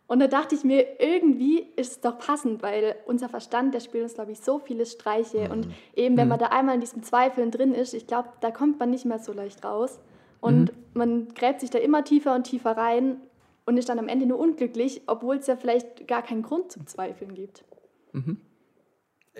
Und 0.08 0.18
da 0.18 0.26
dachte 0.26 0.54
ich 0.54 0.62
mir, 0.64 1.00
irgendwie 1.00 1.60
ist 1.76 1.92
es 1.92 2.00
doch 2.00 2.18
passend, 2.18 2.62
weil 2.62 2.96
unser 3.06 3.28
Verstand, 3.30 3.72
der 3.72 3.80
spielt 3.80 4.02
uns, 4.02 4.14
glaube 4.14 4.32
ich, 4.32 4.40
so 4.40 4.58
viele 4.58 4.84
Streiche. 4.84 5.48
Und 5.50 5.68
eben, 5.94 6.16
wenn 6.18 6.28
man 6.28 6.38
da 6.38 6.46
einmal 6.46 6.74
in 6.74 6.80
diesem 6.82 7.02
Zweifeln 7.02 7.50
drin 7.50 7.72
ist, 7.72 7.94
ich 7.94 8.06
glaube, 8.06 8.28
da 8.40 8.50
kommt 8.50 8.78
man 8.78 8.90
nicht 8.90 9.06
mehr 9.06 9.20
so 9.20 9.32
leicht 9.32 9.64
raus. 9.64 10.00
Und 10.42 10.72
man 10.94 11.28
gräbt 11.34 11.60
sich 11.60 11.70
da 11.70 11.78
immer 11.78 12.04
tiefer 12.04 12.34
und 12.34 12.44
tiefer 12.44 12.76
rein 12.76 13.16
und 13.64 13.76
ist 13.76 13.88
dann 13.88 13.98
am 13.98 14.08
Ende 14.08 14.26
nur 14.26 14.38
unglücklich, 14.38 15.02
obwohl 15.06 15.36
es 15.36 15.46
ja 15.46 15.56
vielleicht 15.56 16.08
gar 16.08 16.22
keinen 16.22 16.42
Grund 16.42 16.72
zum 16.72 16.86
Zweifeln 16.86 17.34
gibt. 17.34 17.64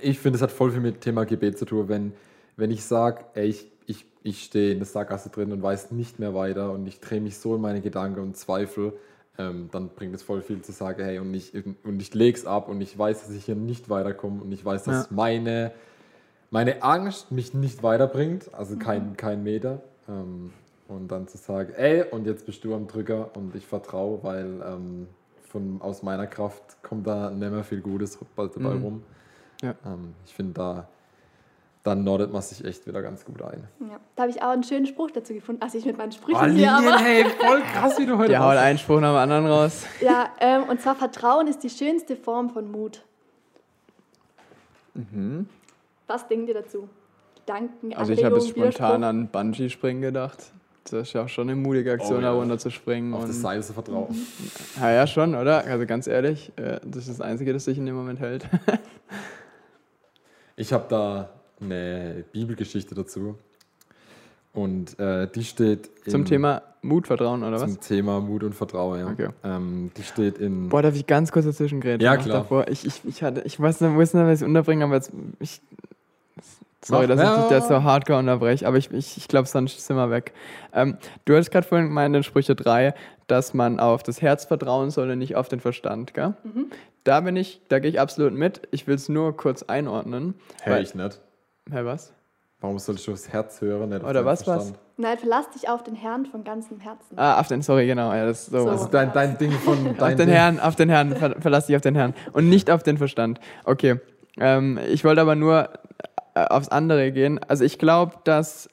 Ich 0.00 0.18
finde, 0.20 0.36
es 0.36 0.42
hat 0.42 0.52
voll 0.52 0.70
viel 0.70 0.80
mit 0.80 1.00
Thema 1.00 1.24
Gebet 1.24 1.58
zu 1.58 1.64
tun, 1.64 1.88
wenn, 1.88 2.12
wenn 2.56 2.70
ich 2.70 2.84
sage, 2.84 3.24
ey, 3.34 3.48
ich, 3.48 3.70
ich, 3.86 4.06
ich 4.22 4.44
stehe 4.44 4.72
in 4.72 4.78
der 4.78 4.86
Sackgasse 4.86 5.28
drin 5.30 5.52
und 5.52 5.60
weiß 5.62 5.90
nicht 5.90 6.18
mehr 6.18 6.34
weiter 6.34 6.72
und 6.72 6.86
ich 6.86 7.00
drehe 7.00 7.20
mich 7.20 7.36
so 7.36 7.56
in 7.56 7.60
meine 7.60 7.80
Gedanken 7.80 8.20
und 8.20 8.36
Zweifel, 8.36 8.92
ähm, 9.38 9.68
dann 9.72 9.88
bringt 9.90 10.14
es 10.14 10.22
voll 10.22 10.40
viel 10.40 10.62
zu 10.62 10.72
sagen, 10.72 11.02
hey, 11.02 11.18
und 11.18 11.34
ich, 11.34 11.52
und 11.84 12.00
ich 12.00 12.14
lege 12.14 12.38
es 12.38 12.46
ab 12.46 12.68
und 12.68 12.80
ich 12.80 12.96
weiß, 12.96 13.26
dass 13.26 13.34
ich 13.34 13.44
hier 13.44 13.56
nicht 13.56 13.90
weiterkomme 13.90 14.40
und 14.40 14.52
ich 14.52 14.64
weiß, 14.64 14.84
dass 14.84 15.10
Ja. 15.10 15.14
meine, 15.14 15.72
meine 16.50 16.82
Angst 16.82 17.32
mich 17.32 17.54
nicht 17.54 17.82
weiterbringt, 17.82 18.54
also 18.54 18.76
kein, 18.76 19.16
kein 19.16 19.42
Meter. 19.42 19.82
Ähm, 20.08 20.52
und 20.96 21.08
dann 21.08 21.26
zu 21.28 21.38
sagen, 21.38 21.72
ey, 21.74 22.04
und 22.10 22.26
jetzt 22.26 22.46
bist 22.46 22.62
du 22.64 22.74
am 22.74 22.86
Drücker 22.86 23.30
und 23.36 23.54
ich 23.54 23.66
vertraue, 23.66 24.18
weil 24.22 24.62
ähm, 24.66 25.08
von, 25.48 25.80
aus 25.82 26.02
meiner 26.02 26.26
Kraft 26.26 26.82
kommt 26.82 27.06
da 27.06 27.30
nicht 27.30 27.50
mehr 27.52 27.64
viel 27.64 27.80
Gutes 27.80 28.18
bald 28.36 28.54
dabei 28.56 28.74
Mhm. 28.74 28.82
rum. 28.82 29.02
Ja. 29.62 29.74
Ähm, 29.86 30.14
ich 30.26 30.34
finde, 30.34 30.52
da, 30.54 30.88
da 31.82 31.94
nordet 31.94 32.32
man 32.32 32.42
sich 32.42 32.64
echt 32.64 32.86
wieder 32.86 33.02
ganz 33.02 33.24
gut 33.24 33.42
ein. 33.42 33.66
Ja. 33.80 33.98
Da 34.16 34.22
habe 34.22 34.30
ich 34.30 34.42
auch 34.42 34.50
einen 34.50 34.62
schönen 34.64 34.86
Spruch 34.86 35.10
dazu 35.10 35.34
gefunden. 35.34 35.62
Also 35.62 35.78
ich 35.78 35.84
mit 35.84 35.96
meinen 35.98 36.12
Sprüchen 36.12 36.40
Oh, 36.40 36.46
hier, 36.46 36.72
aber. 36.72 36.98
hey, 36.98 37.24
voll 37.24 37.60
krass, 37.72 37.98
wie 37.98 38.06
du 38.06 38.16
heute 38.18 38.30
Der 38.30 38.42
haut 38.44 38.56
einen 38.56 38.78
Spruch 38.78 39.00
nach 39.00 39.12
dem 39.12 39.16
anderen 39.18 39.46
raus. 39.46 39.84
Ja, 40.00 40.30
ähm, 40.40 40.64
und 40.68 40.80
zwar 40.80 40.94
Vertrauen 40.94 41.46
ist 41.48 41.62
die 41.62 41.70
schönste 41.70 42.16
Form 42.16 42.50
von 42.50 42.70
Mut. 42.70 43.04
Was 46.06 46.28
denkt 46.28 46.48
ihr 46.48 46.54
dazu? 46.54 46.88
Gedanken, 47.36 47.88
Mhm. 47.88 47.94
Also 47.94 48.12
ich 48.12 48.24
habe 48.24 48.36
jetzt 48.36 48.48
spontan 48.50 49.02
an 49.04 49.28
Bungee-Springen 49.28 50.02
gedacht. 50.02 50.52
Das 50.84 51.08
ist 51.08 51.12
ja 51.12 51.24
auch 51.24 51.28
schon 51.28 51.48
eine 51.48 51.56
mutige 51.58 51.92
Aktion, 51.92 52.18
Oh 52.18 52.20
ja. 52.20 52.28
da 52.28 52.32
runter 52.32 52.58
zu 52.58 52.70
springen. 52.70 53.14
Auf 53.14 53.24
das 53.26 53.40
Seil 53.40 53.62
zu 53.62 53.72
vertrauen. 53.72 54.14
ja, 54.80 54.90
ja, 54.92 55.06
schon, 55.06 55.34
oder? 55.34 55.64
Also 55.64 55.86
ganz 55.86 56.06
ehrlich, 56.06 56.52
äh, 56.56 56.80
das 56.84 57.08
ist 57.08 57.10
das 57.10 57.20
Einzige, 57.20 57.52
das 57.52 57.64
sich 57.64 57.78
in 57.78 57.86
dem 57.86 57.94
Moment 57.94 58.18
hält. 58.20 58.46
Ich 60.56 60.72
habe 60.72 60.84
da 60.88 61.30
eine 61.60 62.24
Bibelgeschichte 62.32 62.94
dazu. 62.94 63.38
Und 64.52 64.98
äh, 64.98 65.28
die 65.28 65.44
steht 65.44 65.88
Zum 66.06 66.20
in- 66.22 66.26
Thema 66.26 66.62
Mut, 66.82 67.06
Vertrauen, 67.06 67.42
oder 67.42 67.56
zum 67.58 67.76
was? 67.78 67.86
Thema 67.86 68.20
Mut 68.20 68.42
und 68.42 68.54
Vertrauen, 68.54 68.98
ja. 69.00 69.06
Okay. 69.08 69.28
Ähm, 69.44 69.90
die 69.96 70.02
steht 70.02 70.36
in. 70.38 70.68
Boah, 70.68 70.82
darf 70.82 70.94
ich 70.96 71.06
ganz 71.06 71.32
kurz 71.32 71.46
dazwischen 71.46 71.80
grätschen? 71.80 72.00
Ja, 72.04 72.16
klar. 72.16 72.38
Davor? 72.42 72.68
Ich, 72.68 72.84
ich, 72.84 73.00
ich, 73.06 73.22
hatte, 73.22 73.40
ich 73.42 73.58
weiß 73.58 73.80
nicht, 73.80 73.96
was 73.96 74.40
ich 74.42 74.46
unterbringen, 74.46 74.82
aber 74.82 74.96
jetzt, 74.96 75.10
ich, 75.38 75.62
sorry, 76.84 77.06
dass 77.06 77.20
ich 77.20 77.42
dich 77.42 77.50
jetzt 77.50 77.68
so 77.68 77.82
hardcore 77.82 78.18
unterbreche, 78.18 78.66
aber 78.66 78.76
ich, 78.76 78.90
ich, 78.92 79.16
ich 79.16 79.28
glaube, 79.28 79.48
sonst 79.48 79.84
sind 79.86 79.96
wir 79.96 80.10
weg. 80.10 80.32
Ähm, 80.72 80.96
du 81.24 81.34
hattest 81.34 81.50
gerade 81.50 81.66
vorhin 81.66 81.88
gemeint 81.88 82.14
in 82.16 82.22
Sprüche 82.22 82.54
3, 82.54 82.94
dass 83.26 83.54
man 83.54 83.80
auf 83.80 84.02
das 84.02 84.20
Herz 84.22 84.44
vertrauen 84.44 84.90
soll 84.90 85.10
und 85.10 85.18
nicht 85.18 85.36
auf 85.36 85.48
den 85.48 85.60
Verstand, 85.60 86.14
gell? 86.14 86.34
Da 87.04 87.20
bin 87.20 87.36
ich, 87.36 87.60
da 87.68 87.78
gehe 87.78 87.90
ich 87.90 87.98
absolut 88.00 88.32
mit. 88.32 88.62
Ich 88.70 88.86
will 88.86 88.94
es 88.94 89.08
nur 89.08 89.36
kurz 89.36 89.62
einordnen. 89.64 90.34
Hör 90.62 90.74
weil- 90.74 90.82
ich 90.82 90.94
nicht. 90.94 91.20
Hä, 91.70 91.80
was? 91.84 92.12
Warum 92.60 92.78
sollst 92.78 93.08
du 93.08 93.12
aufs 93.12 93.28
Herz 93.28 93.60
hören? 93.60 93.88
Nicht 93.88 94.04
auf 94.04 94.10
Oder 94.10 94.24
was, 94.24 94.46
was? 94.46 94.54
Verstand? 94.54 94.78
Nein, 94.96 95.18
verlass 95.18 95.50
dich 95.50 95.68
auf 95.68 95.82
den 95.82 95.96
Herrn 95.96 96.26
von 96.26 96.44
ganzem 96.44 96.78
Herzen. 96.78 97.18
Ah, 97.18 97.40
auf 97.40 97.48
den, 97.48 97.60
sorry, 97.60 97.86
genau. 97.88 98.12
Ja, 98.14 98.24
das 98.24 98.42
ist 98.44 98.50
so. 98.52 98.60
So. 98.60 98.70
Also 98.70 98.86
dein, 98.86 99.12
dein 99.12 99.36
Ding 99.36 99.50
von. 99.50 99.88
Auf 99.88 99.96
Dein 99.98 100.16
den 100.16 100.26
Ding. 100.28 100.36
Herrn, 100.36 100.60
auf 100.60 100.76
den 100.76 100.88
Herrn, 100.88 101.16
ver 101.16 101.34
verlass 101.40 101.66
dich 101.66 101.74
auf 101.74 101.82
den 101.82 101.96
Herrn. 101.96 102.14
Und 102.32 102.48
nicht 102.48 102.70
auf 102.70 102.84
den 102.84 102.98
Verstand. 102.98 103.40
Okay. 103.64 103.98
Ähm, 104.38 104.78
ich 104.88 105.04
wollte 105.04 105.20
aber 105.20 105.34
nur 105.34 105.70
aufs 106.34 106.68
andere 106.68 107.12
gehen. 107.12 107.40
Also 107.46 107.64
ich 107.64 107.78
glaube, 107.78 108.16
dass, 108.24 108.68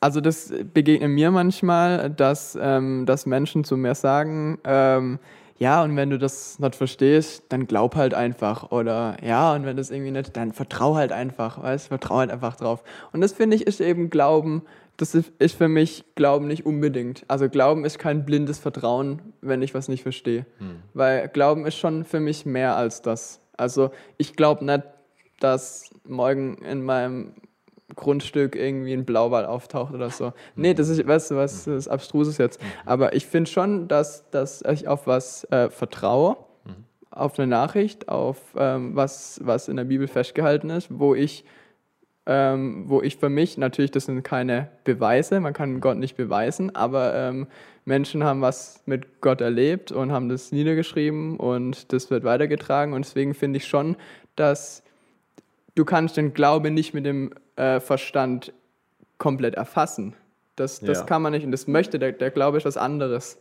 also 0.00 0.20
das 0.20 0.52
begegnet 0.72 1.10
mir 1.10 1.30
manchmal, 1.30 2.10
dass, 2.10 2.58
ähm, 2.60 3.06
dass 3.06 3.26
Menschen 3.26 3.64
zu 3.64 3.76
mir 3.76 3.94
sagen, 3.94 4.58
ähm, 4.64 5.18
ja, 5.58 5.82
und 5.82 5.96
wenn 5.96 6.10
du 6.10 6.18
das 6.18 6.58
nicht 6.58 6.74
verstehst, 6.74 7.44
dann 7.48 7.66
glaub 7.66 7.94
halt 7.94 8.12
einfach. 8.12 8.72
Oder 8.72 9.16
ja, 9.24 9.54
und 9.54 9.64
wenn 9.64 9.76
das 9.76 9.90
irgendwie 9.90 10.10
nicht, 10.10 10.36
dann 10.36 10.52
vertrau 10.52 10.96
halt 10.96 11.12
einfach, 11.12 11.62
weißt 11.62 11.88
vertrau 11.88 12.16
halt 12.16 12.30
einfach 12.30 12.56
drauf. 12.56 12.82
Und 13.12 13.22
das 13.22 13.32
finde 13.32 13.56
ich 13.56 13.66
ist 13.66 13.80
eben 13.80 14.10
Glauben, 14.10 14.62
das 14.98 15.14
ist, 15.14 15.32
ist 15.38 15.56
für 15.56 15.68
mich 15.68 16.04
Glauben 16.14 16.46
nicht 16.46 16.66
unbedingt. 16.66 17.24
Also 17.28 17.48
Glauben 17.48 17.84
ist 17.84 17.98
kein 17.98 18.24
blindes 18.24 18.58
Vertrauen, 18.58 19.20
wenn 19.40 19.62
ich 19.62 19.74
was 19.74 19.88
nicht 19.88 20.02
verstehe. 20.02 20.46
Weil 20.94 21.28
Glauben 21.28 21.66
ist 21.66 21.76
schon 21.76 22.04
für 22.04 22.20
mich 22.20 22.44
mehr 22.46 22.76
als 22.76 23.02
das. 23.02 23.40
Also 23.56 23.90
ich 24.18 24.36
glaube 24.36 24.64
nicht, 24.64 24.82
dass 25.40 25.90
morgen 26.04 26.58
in 26.58 26.84
meinem 26.84 27.34
Grundstück 27.94 28.56
irgendwie 28.56 28.92
ein 28.92 29.04
Blauwal 29.04 29.46
auftaucht 29.46 29.94
oder 29.94 30.10
so. 30.10 30.32
Nee, 30.56 30.74
das 30.74 30.88
ist, 30.88 31.06
weißt 31.06 31.30
du 31.30 31.36
was, 31.36 31.64
das 31.64 31.74
ist 31.74 31.88
abstruses 31.88 32.38
jetzt. 32.38 32.60
Aber 32.84 33.14
ich 33.14 33.26
finde 33.26 33.50
schon, 33.50 33.88
dass, 33.88 34.28
dass 34.30 34.62
ich 34.62 34.88
auf 34.88 35.06
was 35.06 35.44
äh, 35.44 35.70
vertraue, 35.70 36.36
auf 37.10 37.38
eine 37.38 37.46
Nachricht, 37.46 38.08
auf 38.08 38.38
ähm, 38.56 38.94
was, 38.94 39.40
was 39.42 39.68
in 39.68 39.76
der 39.76 39.84
Bibel 39.84 40.08
festgehalten 40.08 40.68
ist, 40.68 40.88
wo 40.90 41.14
ich, 41.14 41.44
ähm, 42.26 42.84
wo 42.88 43.00
ich 43.00 43.16
für 43.16 43.30
mich, 43.30 43.56
natürlich, 43.56 43.92
das 43.92 44.06
sind 44.06 44.22
keine 44.22 44.68
Beweise, 44.84 45.40
man 45.40 45.54
kann 45.54 45.80
Gott 45.80 45.96
nicht 45.96 46.16
beweisen, 46.16 46.74
aber 46.74 47.14
ähm, 47.14 47.46
Menschen 47.84 48.24
haben 48.24 48.42
was 48.42 48.82
mit 48.84 49.20
Gott 49.20 49.40
erlebt 49.40 49.92
und 49.92 50.12
haben 50.12 50.28
das 50.28 50.52
niedergeschrieben 50.52 51.38
und 51.38 51.92
das 51.92 52.10
wird 52.10 52.24
weitergetragen 52.24 52.92
und 52.92 53.04
deswegen 53.04 53.32
finde 53.32 53.58
ich 53.58 53.66
schon, 53.66 53.96
dass 54.34 54.82
du 55.76 55.84
kannst 55.84 56.16
den 56.16 56.34
Glaube 56.34 56.70
nicht 56.72 56.92
mit 56.94 57.06
dem 57.06 57.32
äh, 57.54 57.78
Verstand 57.78 58.52
komplett 59.18 59.54
erfassen. 59.54 60.14
Das, 60.56 60.80
das 60.80 60.98
Ja. 60.98 61.04
kann 61.04 61.22
man 61.22 61.32
nicht 61.32 61.44
und 61.44 61.52
das 61.52 61.66
möchte 61.68 61.98
der, 62.00 62.12
der 62.12 62.30
Glaube 62.30 62.56
ist 62.58 62.64
was 62.64 62.76
anderes. 62.76 63.38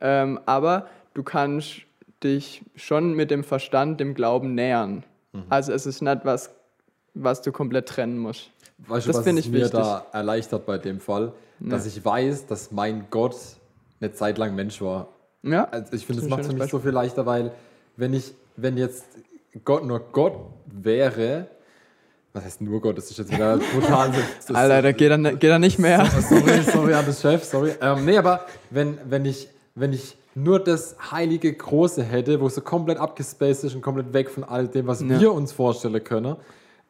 Ähm, 0.00 0.40
aber 0.46 0.88
du 1.14 1.22
kannst 1.22 1.82
dich 2.22 2.62
schon 2.74 3.14
mit 3.14 3.30
dem 3.30 3.44
Verstand 3.44 4.00
dem 4.00 4.14
Glauben 4.14 4.54
nähern. 4.54 5.04
Also 5.48 5.72
es 5.72 5.84
ist 5.84 6.00
nicht 6.00 6.24
was, 6.24 6.50
was 7.14 7.42
du 7.42 7.52
komplett 7.52 7.88
trennen 7.88 8.18
musst. 8.18 8.50
Weißt 8.78 9.06
du, 9.08 9.12
Das 9.12 9.22
finde 9.24 9.40
ich 9.40 9.48
mir 9.48 9.56
wichtig. 9.64 9.72
da 9.72 10.06
erleichtert 10.12 10.64
bei 10.66 10.78
dem 10.78 11.00
Fall? 11.00 11.32
Dass 11.60 11.86
ich 11.86 12.04
weiß, 12.04 12.46
dass 12.46 12.70
mein 12.72 13.06
Gott 13.10 13.36
eine 14.00 14.12
Zeit 14.12 14.38
lang 14.38 14.54
Mensch 14.54 14.80
war. 14.80 15.08
Ja, 15.42 15.64
Also 15.64 15.92
ich 15.94 16.06
finde, 16.06 16.22
Das 16.22 16.26
ein 16.26 16.30
macht 16.30 16.40
es 16.42 16.46
für 16.48 16.54
mich 16.54 16.70
so 16.70 16.78
viel 16.78 16.90
leichter, 16.92 17.26
weil 17.26 17.52
wenn 17.96 18.14
ich, 18.14 18.32
wenn 18.56 18.76
jetzt 18.76 19.04
Gott 19.64 19.84
nur 19.84 20.00
Gott 20.00 20.34
wäre, 20.66 21.46
was 22.34 22.44
heißt 22.44 22.60
nur 22.60 22.80
Gott, 22.80 22.98
das 22.98 23.10
ist 23.10 23.18
jetzt 23.18 23.32
wieder 23.32 23.56
brutal. 23.58 24.10
Das, 24.36 24.46
das, 24.46 24.56
Alter, 24.56 24.82
da 24.82 24.92
geht 24.92 25.10
er, 25.10 25.16
ne- 25.18 25.36
geht 25.36 25.50
er 25.50 25.58
nicht 25.58 25.78
mehr. 25.78 26.04
Sorry, 26.20 26.62
sorry 26.72 26.92
an 26.94 27.04
den 27.06 27.14
Chef, 27.14 27.44
sorry. 27.44 27.72
Ähm, 27.80 28.04
nee, 28.04 28.18
aber 28.18 28.44
wenn, 28.70 28.98
wenn, 29.08 29.24
ich, 29.24 29.48
wenn 29.74 29.92
ich 29.92 30.16
nur 30.34 30.58
das 30.58 30.96
heilige 31.12 31.52
Große 31.54 32.02
hätte, 32.02 32.40
wo 32.40 32.48
es 32.48 32.56
so 32.56 32.60
komplett 32.60 32.98
abgespaced 32.98 33.64
ist 33.64 33.74
und 33.76 33.82
komplett 33.82 34.12
weg 34.12 34.28
von 34.30 34.42
all 34.44 34.66
dem, 34.68 34.86
was 34.88 35.00
Ja. 35.00 35.08
wir 35.20 35.32
uns 35.32 35.52
vorstellen 35.52 36.02
können, 36.02 36.36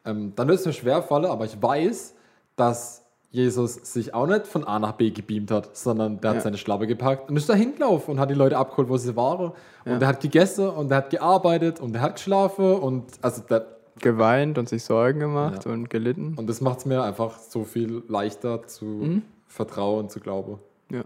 ähm, 0.03 0.33
dann 0.35 0.47
wird 0.47 0.59
es 0.59 0.65
mir 0.65 0.73
schwer 0.73 1.03
fallen, 1.03 1.25
aber 1.25 1.45
ich 1.45 1.61
weiß, 1.61 2.15
dass 2.55 3.03
Jesus 3.29 3.75
sich 3.75 4.13
auch 4.13 4.25
nicht 4.27 4.47
von 4.47 4.63
A 4.63 4.79
nach 4.79 4.93
B 4.93 5.11
gebeamt 5.11 5.51
hat, 5.51 5.75
sondern 5.77 6.19
der 6.21 6.29
hat 6.31 6.37
Ja. 6.37 6.41
seine 6.43 6.57
Schlappe 6.57 6.87
gepackt 6.87 7.29
und 7.29 7.35
ist 7.37 7.47
da 7.49 7.53
hingelaufen 7.53 8.13
und 8.15 8.19
hat 8.19 8.29
die 8.29 8.33
Leute 8.35 8.57
abgeholt, 8.57 8.87
wo 8.89 8.97
sie 8.97 9.15
waren. 9.15 9.51
Und 9.83 9.91
Ja. 9.91 9.99
der 9.99 10.07
hat 10.07 10.21
gegessen 10.21 10.67
und 10.69 10.89
der 10.89 10.97
hat 10.99 11.09
gearbeitet 11.11 11.79
und 11.81 11.93
der 11.93 12.01
hat 12.01 12.15
geschlafen 12.15 12.73
und 12.75 13.03
also 13.21 13.41
der, 13.47 13.65
Geweint 14.01 14.57
und 14.57 14.67
sich 14.69 14.83
Sorgen 14.83 15.19
gemacht 15.21 15.65
Ja. 15.65 15.71
und 15.71 15.89
gelitten. 15.89 16.35
und 16.37 16.47
das 16.47 16.61
macht 16.61 16.79
es 16.79 16.85
mir 16.85 17.03
einfach 17.03 17.37
so 17.39 17.63
viel 17.63 18.03
leichter 18.07 18.67
zu 18.67 18.85
Mhm. 18.85 19.21
vertrauen, 19.47 20.09
zu 20.09 20.19
glauben. 20.19 20.59
Ja. 20.91 21.03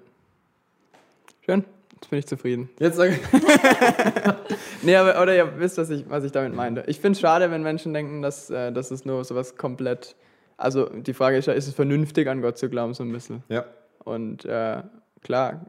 Schön, 1.46 1.64
jetzt 1.94 2.10
bin 2.10 2.20
ich 2.20 2.26
zufrieden. 2.28 2.70
Jetzt 2.80 2.98
sag 2.98 3.12
ich. 3.12 3.20
Nee, 4.82 4.96
aber 4.96 5.22
oder 5.22 5.36
ihr 5.36 5.60
wisst, 5.60 5.78
was 5.78 5.90
ich, 5.90 6.10
was 6.10 6.24
ich 6.24 6.32
damit 6.32 6.56
meinte. 6.56 6.84
Ich 6.88 7.00
finde 7.02 7.18
es 7.18 7.20
schade, 7.20 7.52
wenn 7.52 7.62
Menschen 7.64 7.94
denken, 7.94 8.22
dass, 8.22 8.50
äh, 8.50 8.72
dass 8.72 8.92
es 8.92 9.04
nur 9.06 9.24
sowas 9.26 9.58
komplett. 9.58 10.16
Also 10.56 10.86
die 10.90 11.14
Frage 11.14 11.38
ist 11.38 11.46
ja, 11.48 11.54
ist 11.54 11.68
es 11.68 11.74
vernünftig, 11.74 12.28
an 12.30 12.42
Gott 12.42 12.58
zu 12.58 12.70
glauben, 12.70 12.94
so 12.94 13.04
ein 13.04 13.12
bisschen? 13.12 13.44
Ja. 13.50 13.66
Und 14.06 14.46
äh, 14.46 14.82
klar, 15.22 15.66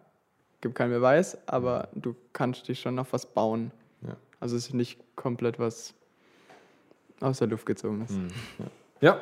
gibt 0.61 0.77
keinen 0.77 0.91
Beweis, 0.93 1.37
aber 1.47 1.89
du 1.95 2.15
kannst 2.33 2.69
dich 2.69 2.81
schon 2.81 2.99
auf 3.01 3.13
was 3.13 3.27
bauen. 3.27 3.73
Ja. 4.07 4.17
Also 4.39 4.57
es 4.57 4.67
ist 4.69 4.75
nicht 4.75 5.01
komplett 5.17 5.59
was 5.59 5.95
aus 7.21 7.39
der 7.39 7.49
Luft 7.49 7.67
gezogen 7.67 8.03
ist. 8.03 8.15
Ja. 9.01 9.21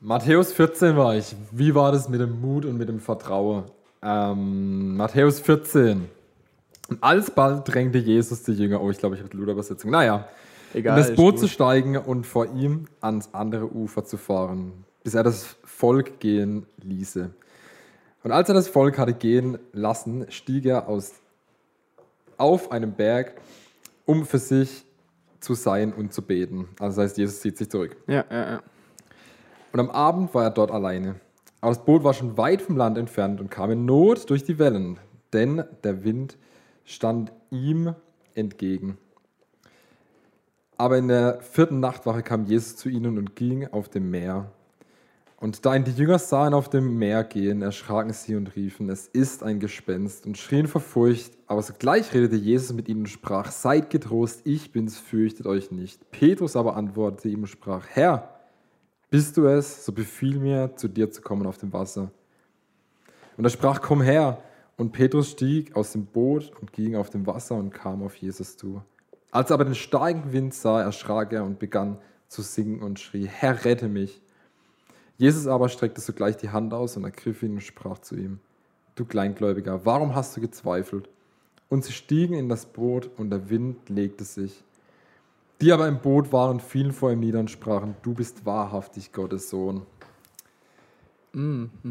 Matthäus 0.00 0.52
14 0.52 0.96
war 0.96 1.16
ich. 1.16 1.34
Wie 1.52 1.74
war 1.74 1.92
das 1.92 2.08
mit 2.08 2.20
dem 2.20 2.40
Mut 2.40 2.64
und 2.64 2.76
mit 2.76 2.88
dem 2.88 3.00
Vertrauen? 3.00 3.64
Ähm, 4.02 4.96
Matthäus 4.96 5.38
14. 5.40 6.08
Und 6.88 7.02
alsbald 7.02 7.72
drängte 7.72 7.98
Jesus 7.98 8.42
die 8.42 8.52
Jünger, 8.52 8.82
oh, 8.82 8.90
ich 8.90 8.98
glaube, 8.98 9.14
ich 9.14 9.20
habe 9.20 9.30
die 9.30 9.36
Luther-Übersetzung. 9.36 9.90
Naja, 9.92 10.28
Egal. 10.74 10.98
in 10.98 11.04
das 11.04 11.14
Boot 11.14 11.34
gut. 11.34 11.40
zu 11.40 11.48
steigen 11.48 11.96
und 11.96 12.26
vor 12.26 12.46
ihm 12.46 12.86
ans 13.00 13.30
andere 13.32 13.72
Ufer 13.72 14.04
zu 14.04 14.16
fahren, 14.16 14.84
bis 15.04 15.14
er 15.14 15.22
das 15.22 15.56
Volk 15.64 16.18
gehen 16.18 16.66
ließe. 16.82 17.30
Und 18.24 18.32
als 18.32 18.48
er 18.48 18.54
das 18.54 18.68
Volk 18.68 18.98
hatte 18.98 19.14
gehen 19.14 19.58
lassen, 19.72 20.26
stieg 20.30 20.66
er 20.66 20.88
aus, 20.88 21.12
auf 22.36 22.72
einen 22.72 22.92
Berg, 22.92 23.40
um 24.04 24.26
für 24.26 24.38
sich 24.38 24.84
zu 25.42 25.54
sein 25.54 25.92
und 25.92 26.12
zu 26.12 26.22
beten. 26.22 26.68
Also 26.78 27.00
das 27.00 27.10
heißt, 27.10 27.18
Jesus 27.18 27.40
zieht 27.40 27.58
sich 27.58 27.68
zurück. 27.68 27.96
Ja, 28.06 28.24
ja, 28.30 28.50
ja. 28.52 28.62
Und 29.72 29.80
am 29.80 29.90
Abend 29.90 30.34
war 30.34 30.44
er 30.44 30.50
dort 30.50 30.70
alleine. 30.70 31.16
Aber 31.60 31.74
das 31.74 31.84
Boot 31.84 32.04
war 32.04 32.12
schon 32.12 32.36
weit 32.36 32.62
vom 32.62 32.76
Land 32.76 32.98
entfernt 32.98 33.40
und 33.40 33.50
kam 33.50 33.70
in 33.70 33.84
Not 33.84 34.28
durch 34.30 34.44
die 34.44 34.58
Wellen, 34.58 34.98
denn 35.32 35.64
der 35.84 36.04
Wind 36.04 36.36
stand 36.84 37.32
ihm 37.50 37.94
entgegen. 38.34 38.98
Aber 40.76 40.98
in 40.98 41.08
der 41.08 41.40
vierten 41.40 41.80
Nachtwache 41.80 42.22
kam 42.22 42.44
Jesus 42.44 42.76
zu 42.76 42.88
ihnen 42.88 43.16
und 43.16 43.36
ging 43.36 43.68
auf 43.68 43.88
dem 43.88 44.10
Meer. 44.10 44.50
Und 45.42 45.66
da 45.66 45.74
ihn 45.74 45.82
die 45.82 45.90
Jünger 45.90 46.20
sahen 46.20 46.54
auf 46.54 46.70
dem 46.70 46.98
Meer 46.98 47.24
gehen, 47.24 47.62
erschraken 47.62 48.12
sie 48.12 48.36
und 48.36 48.54
riefen, 48.54 48.88
es 48.88 49.08
ist 49.08 49.42
ein 49.42 49.58
Gespenst 49.58 50.24
und 50.24 50.38
schrien 50.38 50.68
vor 50.68 50.80
Furcht. 50.80 51.36
Aber 51.48 51.60
sogleich 51.62 52.14
redete 52.14 52.36
Jesus 52.36 52.72
mit 52.72 52.88
ihnen 52.88 53.00
und 53.00 53.08
sprach, 53.08 53.50
seid 53.50 53.90
getrost, 53.90 54.42
ich 54.44 54.70
bin's, 54.70 54.98
fürchtet 54.98 55.46
euch 55.46 55.72
nicht. 55.72 56.08
Petrus 56.12 56.54
aber 56.54 56.76
antwortete 56.76 57.28
ihm 57.28 57.40
und 57.40 57.48
sprach, 57.48 57.88
Herr, 57.88 58.38
bist 59.10 59.36
du 59.36 59.46
es, 59.46 59.84
so 59.84 59.90
befiehl 59.90 60.38
mir, 60.38 60.76
zu 60.76 60.86
dir 60.86 61.10
zu 61.10 61.22
kommen 61.22 61.44
auf 61.44 61.58
dem 61.58 61.72
Wasser. 61.72 62.12
Und 63.36 63.42
er 63.42 63.50
sprach, 63.50 63.80
komm 63.80 64.00
her. 64.00 64.40
Und 64.76 64.92
Petrus 64.92 65.32
stieg 65.32 65.74
aus 65.74 65.90
dem 65.90 66.06
Boot 66.06 66.52
und 66.60 66.72
ging 66.72 66.94
auf 66.94 67.10
dem 67.10 67.26
Wasser 67.26 67.56
und 67.56 67.70
kam 67.74 68.04
auf 68.04 68.14
Jesus 68.14 68.56
zu. 68.56 68.80
Als 69.32 69.50
er 69.50 69.54
aber 69.54 69.64
den 69.64 69.74
starken 69.74 70.32
Wind 70.32 70.54
sah, 70.54 70.80
erschrak 70.82 71.32
er 71.32 71.42
und 71.42 71.58
begann 71.58 71.98
zu 72.28 72.42
singen 72.42 72.80
und 72.80 73.00
schrie, 73.00 73.26
Herr, 73.26 73.64
rette 73.64 73.88
mich. 73.88 74.22
Jesus 75.22 75.46
aber 75.46 75.68
streckte 75.68 76.00
sogleich 76.00 76.36
die 76.36 76.50
Hand 76.50 76.74
aus 76.74 76.96
und 76.96 77.04
ergriff 77.04 77.44
ihn 77.44 77.52
und 77.52 77.60
sprach 77.60 78.00
zu 78.00 78.16
ihm, 78.16 78.40
du 78.96 79.04
Kleingläubiger, 79.04 79.86
warum 79.86 80.16
hast 80.16 80.36
du 80.36 80.40
gezweifelt? 80.40 81.08
Und 81.68 81.84
sie 81.84 81.92
stiegen 81.92 82.34
in 82.34 82.48
das 82.48 82.66
Boot 82.66 83.08
und 83.18 83.30
der 83.30 83.48
Wind 83.48 83.88
legte 83.88 84.24
sich. 84.24 84.64
Die 85.60 85.70
aber 85.70 85.86
im 85.86 86.00
Boot 86.00 86.32
waren, 86.32 86.58
fielen 86.58 86.90
vor 86.90 87.12
ihm 87.12 87.20
nieder 87.20 87.38
und 87.38 87.52
sprachen, 87.52 87.94
du 88.02 88.14
bist 88.14 88.44
wahrhaftig 88.44 89.12
Gottes 89.12 89.48
Sohn. 89.48 89.82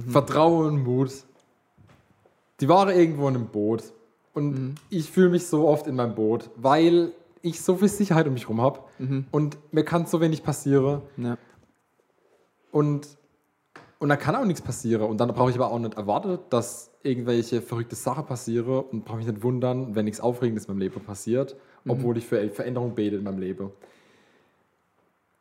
Vertrauen 0.10 0.66
und 0.66 0.84
Mut. 0.84 1.24
Die 2.60 2.68
waren 2.68 2.90
irgendwo 2.90 3.30
in 3.30 3.36
einem 3.36 3.48
Boot. 3.48 3.94
Und 4.34 4.76
ich 4.90 5.10
fühle 5.10 5.30
mich 5.30 5.48
so 5.48 5.70
oft 5.70 5.88
in 5.88 5.96
meinem 5.96 6.16
Boot, 6.16 6.50
weil 6.58 7.14
ich 7.42 7.62
so 7.62 7.78
viel 7.78 7.88
Sicherheit 7.88 8.28
um 8.28 8.34
mich 8.34 8.44
herum 8.44 8.60
habe. 8.60 8.82
Und 9.32 9.58
mir 9.72 9.86
kann 9.86 10.06
so 10.06 10.20
wenig 10.20 10.44
passieren. 10.44 11.02
ja. 11.16 11.38
Und, 12.74 13.18
und 14.02 14.10
da 14.10 14.16
kann 14.16 14.36
auch 14.36 14.46
nichts 14.46 14.64
passieren. 14.64 15.04
Und 15.04 15.20
dann 15.20 15.32
brauche 15.32 15.52
ich 15.52 15.56
aber 15.56 15.70
auch 15.70 15.78
nicht 15.78 15.94
erwartet, 15.94 16.42
dass 16.50 16.90
irgendwelche 17.04 17.62
verrückte 17.62 17.96
Sachen 17.96 18.26
passieren 18.26 18.84
und 18.86 19.06
brauche 19.06 19.18
mich 19.18 19.28
nicht 19.28 19.44
wundern, 19.44 19.94
wenn 19.94 20.06
nichts 20.06 20.20
Aufregendes 20.20 20.66
in 20.66 20.72
meinem 20.72 20.80
Leben 20.80 21.00
passiert, 21.02 21.56
obwohl 21.88 22.18
ich 22.18 22.26
für 22.26 22.50
Veränderung 22.50 22.96
bete 22.96 23.18
in 23.18 23.24
meinem 23.24 23.38
Leben. 23.38 23.70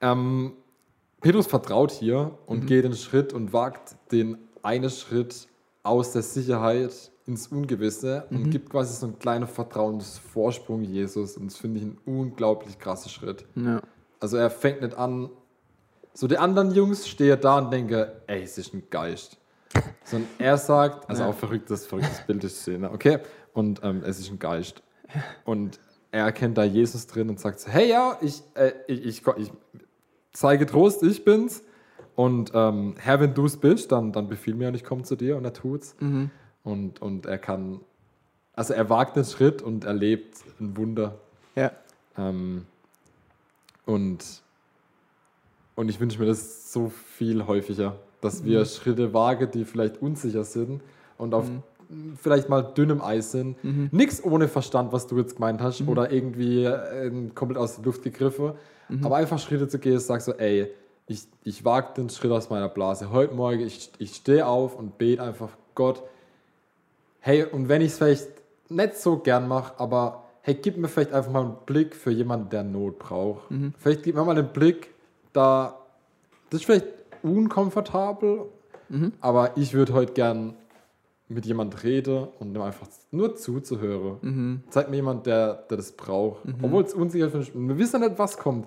Ähm, 0.03 0.53
Petrus 1.23 1.47
vertraut 1.47 1.91
hier 1.91 2.37
und 2.45 2.67
geht 2.67 2.85
den 2.85 2.93
Schritt 2.93 3.33
und 3.33 3.55
wagt 3.55 3.97
den 4.13 4.37
einen 4.63 4.91
Schritt 4.91 5.49
aus 5.83 6.13
der 6.13 6.21
Sicherheit 6.21 7.13
ins 7.27 7.47
Ungewisse 7.47 8.27
und 8.31 8.51
gibt 8.51 8.69
quasi 8.69 8.93
so 8.93 9.07
einen 9.07 9.19
kleinen 9.19 9.47
Vertrauensvorsprung 9.47 10.83
Jesus. 10.83 11.39
Und 11.39 11.47
das 11.47 11.57
finde 11.57 11.81
ich 11.81 11.87
ein 11.87 11.99
unglaublich 12.05 12.79
krasser 12.79 13.09
Schritt. 13.09 13.47
ja. 13.57 13.81
Also 14.23 14.37
er 14.37 14.51
fängt 14.51 14.83
nicht 14.83 14.95
an, 14.99 15.31
so 16.15 16.27
die 16.27 16.39
anderen 16.39 16.73
Jungs 16.73 17.09
stehen 17.09 17.41
da 17.41 17.59
und 17.59 17.71
denken, 17.71 18.07
ey, 18.27 18.43
es 18.43 18.59
ist 18.59 18.75
ein 18.75 18.83
Geist. 18.91 19.37
Sondern 20.05 20.29
er 20.39 20.57
sagt, 20.59 21.09
also 21.09 21.23
Ja. 21.23 21.29
auch 21.29 21.35
verrücktes, 21.35 21.87
verrücktes 21.87 22.21
Bild 22.27 22.43
ist 22.45 22.61
Szene, 22.63 22.91
okay? 22.91 23.19
Und 23.53 23.81
ähm, 23.85 24.03
es 24.05 24.19
ist 24.19 24.31
ein 24.31 24.39
Geist. 24.39 24.83
Und 25.45 25.79
er 26.11 26.25
erkennt 26.25 26.59
da 26.59 26.65
Jesus 26.65 27.07
drin 27.07 27.29
und 27.31 27.39
sagt 27.39 27.61
so, 27.61 27.71
hey 27.71 27.89
ja, 27.89 28.19
ich, 28.21 28.43
äh, 28.55 28.73
ich, 28.89 29.05
ich, 29.07 29.23
ich 29.37 29.53
zeige 30.33 30.67
Trost, 30.67 31.03
ich 31.05 31.25
bin's. 31.25 31.63
Und 32.17 32.51
ähm, 32.55 32.95
Herr, 32.99 33.21
wenn 33.21 33.33
du 33.35 33.47
es 33.47 33.57
bist, 33.57 33.93
dann, 33.93 34.13
dann 34.13 34.29
befiehl 34.29 34.55
mir 34.55 34.69
und 34.69 34.75
ich 34.75 34.85
komme 34.85 35.03
zu 35.05 35.15
dir 35.17 35.37
und 35.37 35.45
er 35.45 35.53
tut's. 35.53 35.95
Und, 36.65 37.01
und 37.01 37.27
er 37.27 37.39
kann, 37.39 37.81
also 38.55 38.75
er 38.75 38.91
wagt 38.91 39.17
den 39.17 39.25
Schritt 39.25 39.63
und 39.63 39.85
erlebt 39.85 40.37
ein 40.61 40.77
Wunder. 40.77 41.15
Ja. 41.55 41.71
Ähm, 42.19 42.67
und, 43.87 44.43
und 45.81 45.89
ich 45.89 45.99
wünsche 45.99 46.19
mir 46.19 46.27
das 46.27 46.73
so 46.73 46.93
viel 47.17 47.47
häufiger, 47.47 47.97
dass 48.21 48.45
wir 48.45 48.67
Schritte 48.67 49.15
wagen, 49.15 49.51
die 49.51 49.65
vielleicht 49.65 50.03
unsicher 50.03 50.45
sind 50.45 50.83
und 51.17 51.33
auf 51.33 51.47
vielleicht 52.17 52.51
mal 52.51 52.61
dünnem 52.61 53.01
Eis 53.01 53.33
sind. 53.33 53.57
Nichts 53.91 54.23
ohne 54.23 54.47
Verstand, 54.47 54.93
was 54.93 55.07
du 55.07 55.17
jetzt 55.17 55.37
gemeint 55.37 55.63
hast, 55.63 55.81
oder 55.89 56.13
irgendwie 56.13 56.65
äh, 56.65 57.11
komplett 57.35 57.59
aus 57.59 57.77
der 57.77 57.85
Luft 57.87 58.03
gegriffen. 58.03 58.53
Aber 59.03 59.17
einfach 59.17 59.39
Schritte 59.39 59.69
zu 59.69 59.79
gehen, 59.79 59.99
sagst 59.99 60.27
so, 60.27 60.33
ey, 60.35 60.69
ich, 61.07 61.27
ich 61.45 61.65
wage 61.65 61.95
den 61.97 62.11
Schritt 62.11 62.31
aus 62.31 62.51
meiner 62.51 62.69
Blase. 62.69 63.11
Heute 63.11 63.35
Morgen, 63.35 63.61
ich, 63.61 63.91
ich 63.99 64.15
stehe 64.17 64.47
auf 64.47 64.77
und 64.79 64.99
bete 64.99 65.23
einfach, 65.23 65.49
Gott, 65.75 66.03
hey, 67.21 67.45
und 67.45 67.69
wenn 67.71 67.81
ich 67.81 67.93
es 67.93 67.97
vielleicht 67.99 68.29
nicht 68.69 68.97
so 68.97 69.17
gern 69.17 69.49
mache, 69.49 69.81
aber 69.81 70.25
hey, 70.43 70.55
gib 70.55 70.77
mir 70.77 70.89
vielleicht 70.89 71.15
einfach 71.15 71.33
mal 71.33 71.43
einen 71.43 71.57
Blick 71.65 71.97
für 71.97 72.11
jemanden, 72.11 72.51
der 72.51 72.65
Not 72.65 72.99
braucht. 72.99 73.49
Vielleicht 73.79 74.03
gib 74.03 74.15
mir 74.15 74.25
mal 74.25 74.39
einen 74.39 74.53
Blick, 74.53 74.91
da, 75.33 75.79
das 76.51 76.61
ist 76.61 76.67
vielleicht 76.67 76.87
unkomfortabel, 77.23 78.47
aber 79.21 79.57
ich 79.57 79.73
würde 79.75 79.93
heute 79.93 80.13
gern 80.13 80.55
mit 81.29 81.47
jemand 81.47 81.85
reden 81.85 82.27
und 82.41 82.55
dem 82.55 82.63
einfach 82.63 82.89
nur 83.13 83.37
zuzuhören. 83.37 84.19
Zeig 84.71 84.91
mir 84.91 84.97
jemand, 84.97 85.27
der, 85.27 85.55
der 85.71 85.77
das 85.77 85.93
braucht. 85.93 86.41
Obwohl 86.63 86.83
es 86.83 86.93
unsicher 86.95 87.33
ist. 87.33 87.53
Wir 87.55 87.79
wissen 87.79 88.01
nicht, 88.01 88.19
was 88.19 88.37
kommt. 88.37 88.67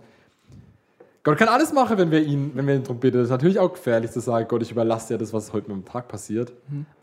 Gott 1.24 1.38
kann 1.38 1.48
alles 1.50 1.72
machen, 1.74 1.98
wenn 1.98 2.12
wir 2.12 2.22
ihn, 2.22 2.52
wenn 2.54 2.68
wir 2.68 2.76
ihn 2.76 2.84
darum 2.84 3.00
bitten. 3.00 3.18
Das 3.18 3.26
ist 3.26 3.32
natürlich 3.32 3.60
auch 3.60 3.72
gefährlich 3.74 4.12
zu 4.12 4.20
sagen, 4.22 4.46
Gott, 4.48 4.62
ich 4.62 4.72
überlasse 4.72 5.14
dir 5.14 5.18
das, 5.18 5.34
was 5.34 5.52
heute 5.54 5.70
mit 5.72 5.78
dem 5.78 5.86
Tag 5.86 6.08
passiert. 6.08 6.54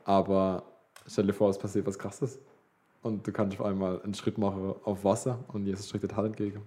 Aber 0.05 0.62
stell 1.07 1.27
dir 1.27 1.33
vor, 1.35 1.51
es 1.51 1.59
passiert 1.59 1.87
was 1.87 1.99
krasses. 1.99 2.38
Und 3.03 3.27
du 3.27 3.33
kannst 3.33 3.59
auf 3.59 3.66
einmal 3.66 4.01
einen 4.03 4.14
Schritt 4.14 4.37
machen 4.38 4.75
auf 4.85 5.05
Wasser 5.05 5.38
und 5.49 5.66
Jesus 5.66 5.88
streckt 5.88 6.11
dir 6.11 6.16
Hand 6.16 6.27
entgegen. 6.29 6.62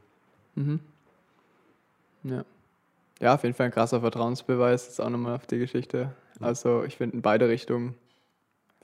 Ja. 2.23 2.43
Ja, 3.23 3.35
auf 3.35 3.43
jeden 3.43 3.55
Fall 3.55 3.67
ein 3.67 3.71
krasser 3.71 4.01
Vertrauensbeweis. 4.01 4.89
Ist 4.89 4.99
auch 4.99 5.09
nochmal 5.09 5.35
auf 5.35 5.47
die 5.47 5.57
Geschichte. 5.57 6.09
Also, 6.41 6.83
ich 6.83 6.97
finde 6.97 7.15
in 7.15 7.21
beide 7.21 7.47
Richtungen. 7.47 7.95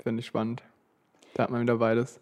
Finde 0.01 0.21
ich 0.21 0.27
spannend. 0.27 0.63
Da 1.33 1.43
hat 1.43 1.49
man 1.49 1.61
wieder 1.61 1.75
beides. 1.75 2.21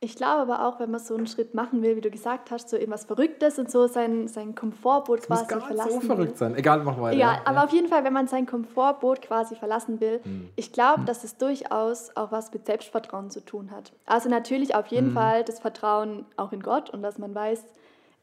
Ich 0.00 0.16
glaube 0.16 0.42
aber 0.52 0.66
auch, 0.66 0.80
wenn 0.80 0.90
man 0.90 1.00
so 1.00 1.14
einen 1.16 1.28
Schritt 1.28 1.54
machen 1.54 1.82
will, 1.82 1.96
wie 1.96 2.00
du 2.00 2.10
gesagt 2.10 2.50
hast, 2.50 2.68
so 2.68 2.76
irgendwas 2.76 3.04
Verrücktes 3.04 3.58
und 3.60 3.70
so 3.70 3.86
sein, 3.86 4.26
sein 4.28 4.54
Komfortboot 4.56 5.20
Es 5.20 5.28
muss 5.28 5.38
quasi 5.38 5.48
gar 5.48 5.56
nicht 5.58 5.66
verlassen 5.68 6.00
so 6.00 6.06
verrückt 6.06 6.30
will. 6.32 6.36
sein. 6.36 6.54
Egal, 6.56 6.82
mach 6.82 7.00
weiter. 7.00 7.16
Ja, 7.16 7.32
ja. 7.34 7.40
aber 7.44 7.62
auf 7.64 7.70
jeden 7.70 7.88
Fall, 7.88 8.02
wenn 8.04 8.12
man 8.12 8.26
sein 8.26 8.44
Komfortboot 8.44 9.22
quasi 9.22 9.54
verlassen 9.54 10.00
will, 10.00 10.20
Hm. 10.24 10.50
ich 10.56 10.72
glaube, 10.72 11.04
dass 11.04 11.22
es 11.24 11.38
durchaus 11.38 12.14
auch 12.16 12.32
was 12.32 12.52
mit 12.52 12.66
Selbstvertrauen 12.66 13.30
zu 13.30 13.40
tun 13.42 13.70
hat. 13.70 13.92
Also 14.04 14.28
natürlich 14.28 14.74
auf 14.74 14.88
Hm. 14.88 14.94
jeden 14.96 15.10
Fall 15.12 15.44
das 15.44 15.60
Vertrauen 15.60 16.26
auch 16.36 16.50
in 16.52 16.60
Gott 16.60 16.90
und 16.90 17.02
dass 17.02 17.16
man 17.18 17.34
weiß, 17.34 17.64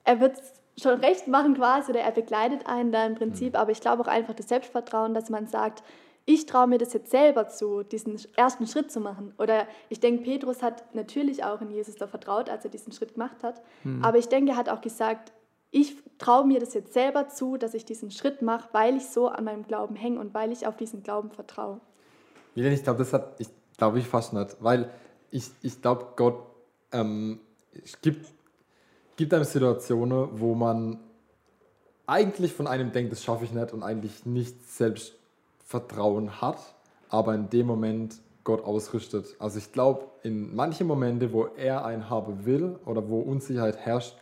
er 0.04 0.20
wird 0.20 0.34
schon 0.80 1.00
recht 1.00 1.28
machen 1.28 1.56
quasi 1.56 1.92
oder 1.92 2.02
er 2.02 2.12
begleitet 2.12 2.68
einen 2.68 2.92
da 2.92 3.06
im. 3.06 3.16
Prinzip, 3.16 3.58
aber 3.58 3.72
ich 3.72 3.82
glaube 3.82 4.04
auch 4.04 4.08
einfach 4.08 4.34
das 4.34 4.48
Selbstvertrauen, 4.48 5.14
dass 5.14 5.30
man 5.30 5.48
sagt, 5.48 5.84
ich 6.26 6.46
traue 6.46 6.68
mir 6.68 6.78
das 6.78 6.94
jetzt 6.94 7.12
selber 7.12 7.50
zu, 7.50 7.84
diesen 7.84 8.20
ersten 8.36 8.68
Schritt 8.68 8.92
zu 8.92 9.00
machen. 9.00 9.34
Oder 9.38 9.68
ich 9.90 10.00
denke, 10.00 10.24
Petrus 10.24 10.62
hat 10.62 10.94
natürlich 10.94 11.44
auch 11.44 11.62
in 11.62 11.72
Jesus 11.72 11.96
da 11.96 12.08
vertraut, 12.08 12.50
als 12.50 12.64
er 12.64 12.70
diesen 12.70 12.94
Schritt 12.94 13.14
gemacht 13.14 13.44
hat. 13.44 13.62
Hm. 13.84 14.04
Aber 14.04 14.18
ich 14.18 14.28
denke, 14.28 14.52
er 14.52 14.58
hat 14.58 14.70
auch 14.70 14.82
gesagt, 14.82 15.34
ich 15.72 15.96
traue 16.18 16.46
mir 16.46 16.60
das 16.60 16.74
jetzt 16.74 16.94
selber 16.94 17.30
zu, 17.30 17.58
dass 17.58 17.74
ich 17.74 17.86
diesen 17.86 18.12
Schritt 18.12 18.42
mache, 18.42 18.70
weil 18.72 18.98
ich 18.98 19.08
so 19.08 19.30
an 19.30 19.46
meinem 19.46 19.66
Glauben 19.66 19.96
hänge 19.96 20.20
und 20.20 20.34
weil 20.34 20.52
ich 20.52 20.68
auf 20.68 20.78
diesen 20.78 21.02
Glauben 21.02 21.32
vertraue. 21.32 21.80
Ich 22.54 22.84
glaube, 22.84 23.00
das 23.00 23.14
hat, 23.14 23.40
ich 23.40 23.48
glaube 23.78 24.00
ich 24.00 24.08
fast 24.08 24.34
nicht, 24.34 24.58
weil 24.60 24.92
ich, 25.32 25.50
ich 25.62 25.82
glaube, 25.82 26.08
Gott 26.18 26.44
ähm, 26.92 27.40
es 27.84 28.00
gibt, 28.02 28.28
gibt 29.22 29.36
einem 29.36 29.44
Situationen, 29.44 30.30
wo 30.40 30.56
man 30.56 30.98
eigentlich 32.08 32.54
von 32.54 32.66
einem 32.66 32.92
denkt, 32.92 33.12
das 33.12 33.24
schaffe 33.24 33.44
ich 33.44 33.54
nicht 33.54 33.72
und 33.72 33.84
eigentlich 33.84 34.26
nicht 34.26 34.68
Selbstvertrauen 34.68 36.42
hat, 36.42 36.58
aber 37.08 37.36
in 37.36 37.48
dem 37.52 37.68
Moment 37.68 38.16
Gott 38.44 38.64
ausrüstet. 38.64 39.36
Also 39.38 39.60
ich 39.60 39.72
glaube, 39.74 40.06
in 40.24 40.56
manchen 40.56 40.88
Momente, 40.88 41.32
wo 41.34 41.46
er 41.56 41.86
einen 41.86 42.10
haben 42.10 42.48
will 42.48 42.80
oder 42.84 43.08
wo 43.08 43.20
Unsicherheit 43.20 43.78
herrscht, 43.78 44.16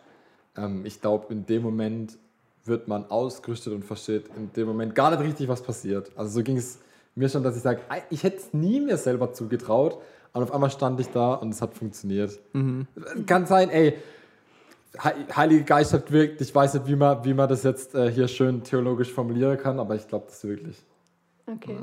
ähm, 0.57 0.85
ich 0.85 0.99
glaube, 0.99 1.31
in 1.33 1.45
dem 1.45 1.62
Moment 1.63 2.17
wird 2.65 2.89
man 2.89 3.09
ausgerüstet 3.09 3.71
und 3.71 3.85
versteht 3.85 4.25
in 4.35 4.51
dem 4.51 4.67
Moment 4.67 4.95
gar 4.95 5.12
nicht 5.12 5.21
richtig, 5.21 5.47
was 5.47 5.62
passiert. 5.62 6.12
Also 6.17 6.39
so 6.39 6.43
ging 6.43 6.57
es 6.57 6.79
mir 7.15 7.29
schon, 7.29 7.41
dass 7.41 7.55
ich 7.55 7.63
sage, 7.63 7.79
ich 8.09 8.23
hätte 8.23 8.35
es 8.35 8.53
nie 8.53 8.81
mir 8.81 8.97
selber 8.97 9.31
zugetraut, 9.31 9.97
und 10.33 10.43
auf 10.43 10.53
einmal 10.53 10.69
stand 10.69 10.99
ich 10.99 11.07
da 11.07 11.33
und 11.33 11.53
es 11.53 11.62
hat 11.62 11.73
funktioniert. 11.73 12.38
Kann 13.25 13.47
sein, 13.47 13.69
ey, 13.69 13.97
Heilige 14.97 15.63
Geist 15.63 15.93
hat 15.93 16.12
wirkt, 16.12 16.41
ich 16.41 16.54
weiß 16.54 16.73
nicht, 16.73 16.88
wie 16.88 16.95
man, 16.95 17.23
wie 17.23 17.34
man 17.34 17.47
das 17.47 17.63
jetzt 17.63 17.93
äh, 17.93 18.12
hier 18.12 18.28
schön 18.28 18.63
theologisch 18.63 19.12
formulieren 19.12 19.58
kann, 19.58 19.80
aber 19.80 19.95
ich 19.95 20.08
glaube 20.08 20.25
das 20.28 20.43
wirklich. 20.43 20.78
Okay. 21.45 21.78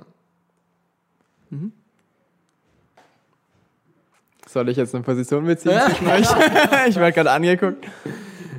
Soll 4.48 4.68
ich 4.68 4.76
jetzt 4.76 4.94
eine 4.94 5.04
Position 5.04 5.44
beziehen 5.44 5.80
zwischen 5.86 6.06
euch? 6.08 6.20
ich 6.88 6.96
werde 6.96 7.12
gerade 7.12 7.30
angeguckt. 7.30 7.86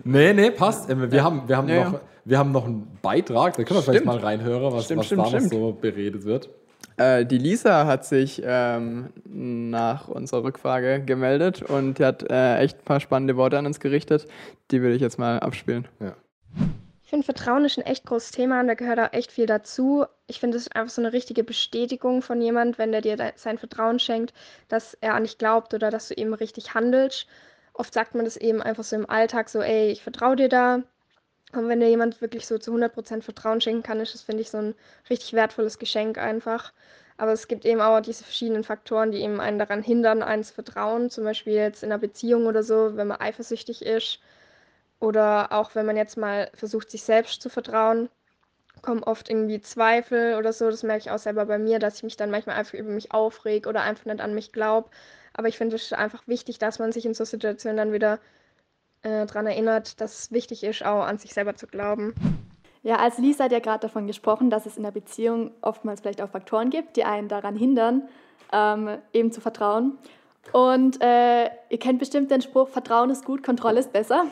Nee, 0.04 0.34
nee, 0.34 0.52
passt. 0.52 0.90
Ähm, 0.90 1.12
Wir, 1.12 1.24
haben, 1.24 1.48
wir, 1.48 1.58
haben 1.58 1.68
Ja, 1.68 1.84
noch, 1.84 1.94
ja. 1.94 2.02
wir 2.24 2.38
haben 2.40 2.52
noch 2.52 2.66
einen 2.66 2.98
Beitrag, 3.02 3.58
da 3.58 3.64
können 3.64 3.80
wir 3.80 3.84
vielleicht 3.84 4.04
Stimmt. 4.04 4.06
mal 4.06 4.18
reinhören, 4.20 4.74
was, 4.74 4.86
Stimmt, 4.86 5.00
was 5.00 5.06
stimmt, 5.08 5.26
da 5.34 5.40
noch 5.40 5.50
so 5.50 5.72
beredet 5.74 6.24
wird. 6.24 6.50
Äh, 6.98 7.26
die 7.26 7.38
Lisa 7.38 7.86
hat 7.86 8.06
sich 8.06 8.42
ähm, 8.44 9.14
nach 9.26 10.08
unserer 10.08 10.44
Rückfrage 10.44 11.04
gemeldet 11.06 11.62
und 11.62 12.00
die 12.00 12.06
hat 12.06 12.30
äh, 12.30 12.58
echt 12.58 12.80
ein 12.80 12.86
paar 12.86 13.00
spannende 13.00 13.38
Worte 13.38 13.58
an 13.58 13.68
uns 13.68 13.80
gerichtet. 13.80 14.28
Die 14.72 14.82
will 14.82 14.92
ich 14.92 15.02
jetzt 15.02 15.20
mal 15.20 15.40
abspielen. 15.40 15.88
Ja. 16.00 16.16
Ich 17.04 17.12
finde, 17.12 17.24
Vertrauen 17.24 17.64
ist 17.64 17.78
ein 17.78 17.86
echt 17.86 18.06
großes 18.06 18.32
Thema 18.32 18.60
und 18.60 18.68
da 18.68 18.74
gehört 18.74 19.00
auch 19.00 19.14
echt 19.14 19.32
viel 19.32 19.46
dazu. 19.46 20.06
Ich 20.26 20.42
finde, 20.42 20.58
es 20.58 20.64
ist 20.64 20.76
einfach 20.76 20.94
so 20.94 21.02
eine 21.02 21.14
richtige 21.14 21.44
Bestätigung 21.44 22.22
von 22.22 22.42
jemand, 22.42 22.78
wenn 22.78 22.92
der 22.92 23.00
dir 23.00 23.34
sein 23.38 23.58
Vertrauen 23.58 24.00
schenkt, 24.00 24.34
dass 24.68 24.94
er 24.96 25.14
an 25.14 25.24
dich 25.24 25.38
glaubt 25.38 25.74
oder 25.74 25.90
dass 25.90 26.10
du 26.10 26.16
eben 26.16 26.34
richtig 26.34 26.74
handelst. 26.74 27.28
Oft 27.74 27.94
sagt 27.94 28.16
man 28.16 28.26
das 28.26 28.36
eben 28.36 28.62
einfach 28.62 28.84
so 28.84 28.96
im 28.96 29.10
Alltag 29.10 29.48
so, 29.48 29.62
ey, 29.62 29.90
ich 29.90 30.04
vertraue 30.04 30.36
dir 30.36 30.50
da. 30.50 30.82
Und 31.54 31.70
wenn 31.70 31.80
dir 31.80 31.90
jemand 31.90 32.22
wirklich 32.22 32.46
so 32.46 32.58
zu 32.58 32.72
100% 32.74 33.22
Vertrauen 33.22 33.62
schenken 33.62 33.84
kann, 33.84 34.00
ist 34.00 34.14
das, 34.14 34.22
finde 34.22 34.42
ich, 34.42 34.50
so 34.50 34.58
ein 34.58 34.76
richtig 35.10 35.34
wertvolles 35.34 35.80
Geschenk 35.80 36.18
einfach. 36.18 36.74
Aber 37.18 37.32
es 37.32 37.48
gibt 37.48 37.66
eben 37.66 37.82
auch 37.82 38.00
diese 38.02 38.24
verschiedenen 38.24 38.64
Faktoren, 38.64 39.12
die 39.12 39.22
eben 39.22 39.40
einen 39.40 39.58
daran 39.58 39.82
hindern, 39.82 40.22
eins 40.22 40.52
Vertrauen. 40.52 41.10
Zum 41.10 41.24
Beispiel 41.24 41.54
jetzt 41.54 41.84
in 41.84 41.92
einer 41.92 42.00
Beziehung 42.00 42.46
oder 42.46 42.64
so, 42.64 42.96
wenn 42.96 43.08
man 43.08 43.20
eifersüchtig 43.22 43.84
ist. 43.84 44.20
Oder 45.00 45.52
auch 45.52 45.76
wenn 45.76 45.86
man 45.86 45.98
jetzt 45.98 46.18
mal 46.18 46.52
versucht, 46.54 46.92
sich 46.92 47.04
selbst 47.04 47.42
zu 47.42 47.50
vertrauen, 47.50 48.10
kommen 48.82 49.04
oft 49.04 49.30
irgendwie 49.30 49.62
Zweifel 49.62 50.36
oder 50.36 50.54
so. 50.54 50.70
Das 50.70 50.84
merke 50.84 51.02
ich 51.02 51.12
auch 51.12 51.20
selber 51.20 51.46
bei 51.46 51.58
mir, 51.58 51.80
dass 51.80 51.98
ich 51.98 52.04
mich 52.04 52.18
dann 52.18 52.32
manchmal 52.32 52.58
einfach 52.58 52.74
über 52.74 52.92
mich 52.92 53.12
aufreg 53.12 53.68
oder 53.68 53.82
einfach 53.82 54.06
nicht 54.06 54.22
an 54.22 54.34
mich 54.36 54.52
glaube. 54.52 54.90
Aber 55.34 55.48
ich 55.48 55.58
finde 55.58 55.76
es 55.76 55.94
einfach 55.94 56.28
wichtig, 56.28 56.60
dass 56.60 56.80
man 56.80 56.92
sich 56.92 57.06
in 57.06 57.14
so 57.14 57.26
Situationen 57.26 57.78
dann 57.78 57.94
wieder 57.94 58.20
äh, 59.04 59.26
daran 59.26 59.48
erinnert, 59.48 60.00
dass 60.02 60.20
es 60.20 60.32
wichtig 60.32 60.64
ist, 60.64 60.86
auch 60.86 61.04
an 61.04 61.18
sich 61.18 61.34
selber 61.34 61.56
zu 61.56 61.68
glauben. 61.68 62.14
Ja, 62.84 62.98
als 62.98 63.18
Lisa 63.18 63.46
hat 63.46 63.52
ja 63.52 63.60
gerade 63.60 63.82
davon 63.82 64.08
gesprochen, 64.08 64.50
dass 64.50 64.66
es 64.66 64.78
in 64.78 64.84
der 64.84 64.92
Beziehung 64.92 65.52
oftmals 65.62 66.02
vielleicht 66.02 66.22
auch 66.22 66.30
Faktoren 66.30 66.70
gibt, 66.70 66.96
die 66.96 67.04
einen 67.04 67.28
daran 67.28 67.56
hindern, 67.56 68.04
ähm, 68.54 68.98
eben 69.14 69.32
zu 69.32 69.42
vertrauen. 69.42 69.98
Und 70.54 71.02
äh, 71.02 71.46
ihr 71.70 71.80
kennt 71.80 72.00
bestimmt 72.00 72.32
den 72.32 72.42
Spruch, 72.42 72.70
Vertrauen 72.70 73.10
ist 73.10 73.26
gut, 73.26 73.44
Kontrolle 73.44 73.80
ist 73.80 73.92
besser. 73.92 74.28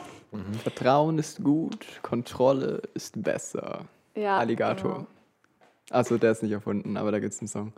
Vertrauen 0.62 1.18
ist 1.18 1.42
gut, 1.42 1.86
Kontrolle 2.02 2.82
ist 2.94 3.22
besser. 3.22 3.80
Ja, 4.14 4.38
Alligator. 4.38 4.94
genau. 4.94 5.06
Also 5.90 6.18
der 6.18 6.32
ist 6.32 6.42
nicht 6.42 6.52
erfunden, 6.52 6.96
aber 6.96 7.12
da 7.12 7.18
gibt 7.18 7.32
es 7.32 7.40
einen 7.40 7.48
Song. 7.48 7.72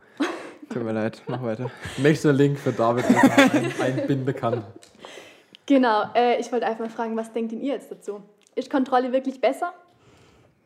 Tut 0.71 0.83
mir 0.83 0.93
leid, 0.93 1.23
mach 1.27 1.43
weiter. 1.43 1.71
Nächster 1.97 2.33
Link 2.33 2.59
für 2.59 2.73
David, 2.73 3.05
ein, 3.07 3.73
einbinden 3.81 4.35
kann. 4.35 4.65
Genau, 5.69 6.05
äh, 6.15 6.41
ich 6.41 6.51
wollte 6.51 6.65
einfach 6.65 6.81
mal 6.81 6.89
fragen, 6.89 7.15
was 7.15 7.31
denkt 7.31 7.53
denn 7.53 7.61
ihr 7.61 7.75
jetzt 7.75 7.93
dazu? 7.93 8.23
Ist 8.55 8.71
Kontrolle 8.71 9.13
wirklich 9.13 9.39
besser? 9.39 9.75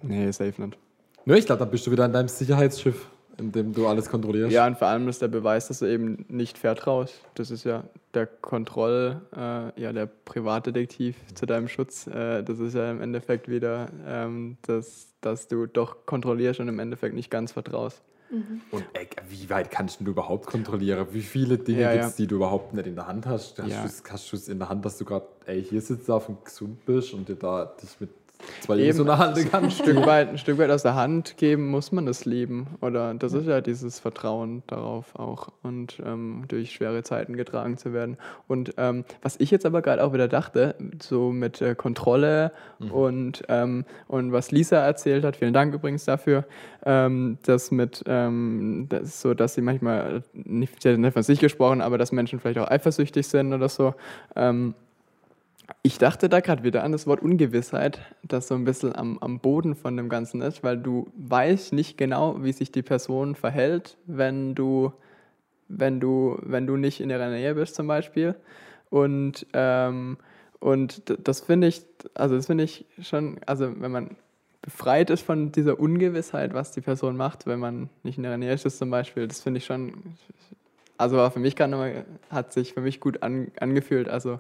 Nee, 0.00 0.30
safe 0.30 0.62
nicht. 0.62 0.78
Nö, 1.24 1.34
ich 1.34 1.44
glaube, 1.44 1.58
da 1.58 1.64
bist 1.64 1.84
du 1.84 1.90
wieder 1.90 2.04
in 2.04 2.12
deinem 2.12 2.28
Sicherheitsschiff, 2.28 3.10
in 3.36 3.50
dem 3.50 3.72
du 3.72 3.88
alles 3.88 4.08
kontrollierst. 4.08 4.52
Ja, 4.52 4.64
und 4.64 4.78
vor 4.78 4.86
allem 4.86 5.08
ist 5.08 5.20
der 5.20 5.26
Beweis, 5.26 5.66
dass 5.66 5.80
du 5.80 5.86
eben 5.86 6.24
nicht 6.28 6.56
vertraust. 6.56 7.20
Das 7.34 7.50
ist 7.50 7.64
ja 7.64 7.82
der 8.14 8.28
Kontroll, 8.28 9.20
äh, 9.36 9.80
ja, 9.80 9.92
der 9.92 10.06
Privatdetektiv 10.06 11.16
zu 11.34 11.46
deinem 11.46 11.66
Schutz. 11.66 12.06
Äh, 12.06 12.44
das 12.44 12.60
ist 12.60 12.76
ja 12.76 12.88
im 12.88 13.00
Endeffekt 13.00 13.48
wieder, 13.48 13.88
ähm, 14.06 14.56
dass, 14.62 15.08
dass 15.20 15.48
du 15.48 15.66
doch 15.66 16.06
kontrollierst 16.06 16.60
und 16.60 16.68
im 16.68 16.78
Endeffekt 16.78 17.16
nicht 17.16 17.30
ganz 17.30 17.50
vertraust. 17.50 18.02
Und 18.70 18.84
ey, 18.94 19.08
wie 19.28 19.50
weit 19.50 19.70
kannst 19.70 20.00
du 20.00 20.04
überhaupt 20.04 20.46
kontrollieren? 20.46 21.06
Wie 21.12 21.20
viele 21.20 21.58
Dinge 21.58 21.82
Ja, 21.82 21.92
gibt 21.92 22.04
es, 22.04 22.10
ja. 22.12 22.16
die 22.16 22.26
du 22.26 22.36
überhaupt 22.36 22.72
nicht 22.72 22.86
in 22.86 22.94
der 22.94 23.06
Hand 23.06 23.26
hast? 23.26 23.58
Hast 23.58 23.68
Ja. 23.70 23.82
du 23.82 23.86
es- 23.86 24.02
hast 24.08 24.32
du 24.32 24.36
es 24.36 24.48
in 24.48 24.58
der 24.58 24.68
Hand, 24.70 24.84
dass 24.84 24.96
du 24.96 25.04
gerade, 25.04 25.26
ey, 25.46 25.62
hier 25.62 25.80
sitzt 25.82 26.10
auf 26.10 26.28
und 26.30 26.42
gesund 26.44 26.84
bist 26.86 27.12
und 27.12 27.28
dir 27.28 27.36
da 27.36 27.66
dich 27.66 28.00
mit 28.00 28.08
Jungs 28.68 28.80
Eben. 28.80 29.00
und 29.00 29.10
eine 29.10 29.18
Hand 29.18 29.54
ein 29.54 29.70
Stück, 29.70 30.06
weit, 30.06 30.30
ein 30.30 30.38
Stück 30.38 30.58
weit 30.58 30.70
aus 30.70 30.82
der 30.82 30.94
Hand 30.94 31.36
geben 31.36 31.68
muss 31.68 31.92
man 31.92 32.06
das 32.06 32.24
lieben. 32.24 32.66
Oder 32.80 33.14
das 33.14 33.32
ist 33.32 33.46
ja 33.46 33.60
dieses 33.60 34.00
Vertrauen 34.00 34.62
darauf 34.66 35.14
auch 35.14 35.48
und 35.62 36.00
ähm, 36.04 36.44
durch 36.48 36.72
schwere 36.72 37.02
Zeiten 37.02 37.36
getragen 37.36 37.76
zu 37.76 37.92
werden. 37.92 38.16
Und 38.48 38.74
ähm, 38.76 39.04
was 39.22 39.36
ich 39.38 39.50
jetzt 39.50 39.66
aber 39.66 39.82
gerade 39.82 40.02
auch 40.02 40.12
wieder 40.12 40.28
dachte, 40.28 40.74
so 41.00 41.30
mit 41.30 41.60
äh, 41.60 41.74
Kontrolle 41.74 42.52
und, 42.90 43.44
ähm, 43.48 43.84
und 44.08 44.32
was 44.32 44.50
Lisa 44.50 44.78
erzählt 44.78 45.24
hat, 45.24 45.36
vielen 45.36 45.54
Dank 45.54 45.74
übrigens 45.74 46.04
dafür, 46.04 46.44
ähm, 46.84 47.38
das 47.44 47.70
mit 47.70 48.02
ähm, 48.06 48.86
das 48.88 49.20
so, 49.20 49.34
dass 49.34 49.54
sie 49.54 49.62
manchmal, 49.62 50.22
nicht, 50.32 50.82
sie 50.82 50.96
nicht 50.96 51.12
von 51.12 51.22
sich 51.22 51.38
gesprochen, 51.38 51.80
aber 51.80 51.98
dass 51.98 52.12
Menschen 52.12 52.40
vielleicht 52.40 52.58
auch 52.58 52.70
eifersüchtig 52.70 53.26
sind 53.26 53.52
oder 53.52 53.68
so. 53.68 53.94
Ich 55.82 55.98
dachte 55.98 56.28
da 56.28 56.40
gerade 56.40 56.64
wieder 56.64 56.82
an 56.84 56.92
das 56.92 57.06
Wort 57.06 57.22
Ungewissheit, 57.22 58.00
das 58.22 58.48
so 58.48 58.54
ein 58.54 58.64
bisschen 58.64 58.94
am, 58.94 59.18
am 59.18 59.38
Boden 59.38 59.74
von 59.74 59.96
dem 59.96 60.08
Ganzen 60.08 60.40
ist, 60.42 60.62
weil 60.62 60.78
du 60.78 61.10
weißt 61.16 61.72
nicht 61.72 61.96
genau, 61.96 62.42
wie 62.42 62.52
sich 62.52 62.72
die 62.72 62.82
Person 62.82 63.34
verhält, 63.34 63.96
wenn 64.06 64.54
du, 64.54 64.92
wenn 65.68 66.00
du, 66.00 66.38
wenn 66.42 66.66
du 66.66 66.76
nicht 66.76 67.00
in 67.00 67.10
ihrer 67.10 67.30
Nähe 67.30 67.54
bist 67.54 67.74
zum 67.74 67.86
Beispiel. 67.86 68.34
Und, 68.90 69.46
ähm, 69.54 70.18
und 70.60 71.02
das 71.24 71.40
finde 71.40 71.68
ich, 71.68 71.82
also 72.14 72.36
das 72.36 72.46
finde 72.46 72.64
ich 72.64 72.84
schon, 73.00 73.38
also 73.46 73.72
wenn 73.80 73.90
man 73.90 74.16
befreit 74.62 75.10
ist 75.10 75.22
von 75.22 75.50
dieser 75.50 75.78
Ungewissheit, 75.80 76.54
was 76.54 76.70
die 76.72 76.80
Person 76.80 77.16
macht, 77.16 77.46
wenn 77.46 77.58
man 77.58 77.88
nicht 78.04 78.18
in 78.18 78.24
ihrer 78.24 78.36
Nähe 78.36 78.52
ist 78.52 78.78
zum 78.78 78.90
Beispiel, 78.90 79.26
das 79.26 79.40
finde 79.40 79.58
ich 79.58 79.64
schon, 79.64 79.92
also 80.96 81.16
war 81.16 81.30
für 81.32 81.40
mich 81.40 81.56
gerade 81.56 82.04
hat 82.30 82.52
sich 82.52 82.74
für 82.74 82.80
mich 82.80 83.00
gut 83.00 83.22
an, 83.22 83.50
angefühlt, 83.58 84.08
also 84.08 84.38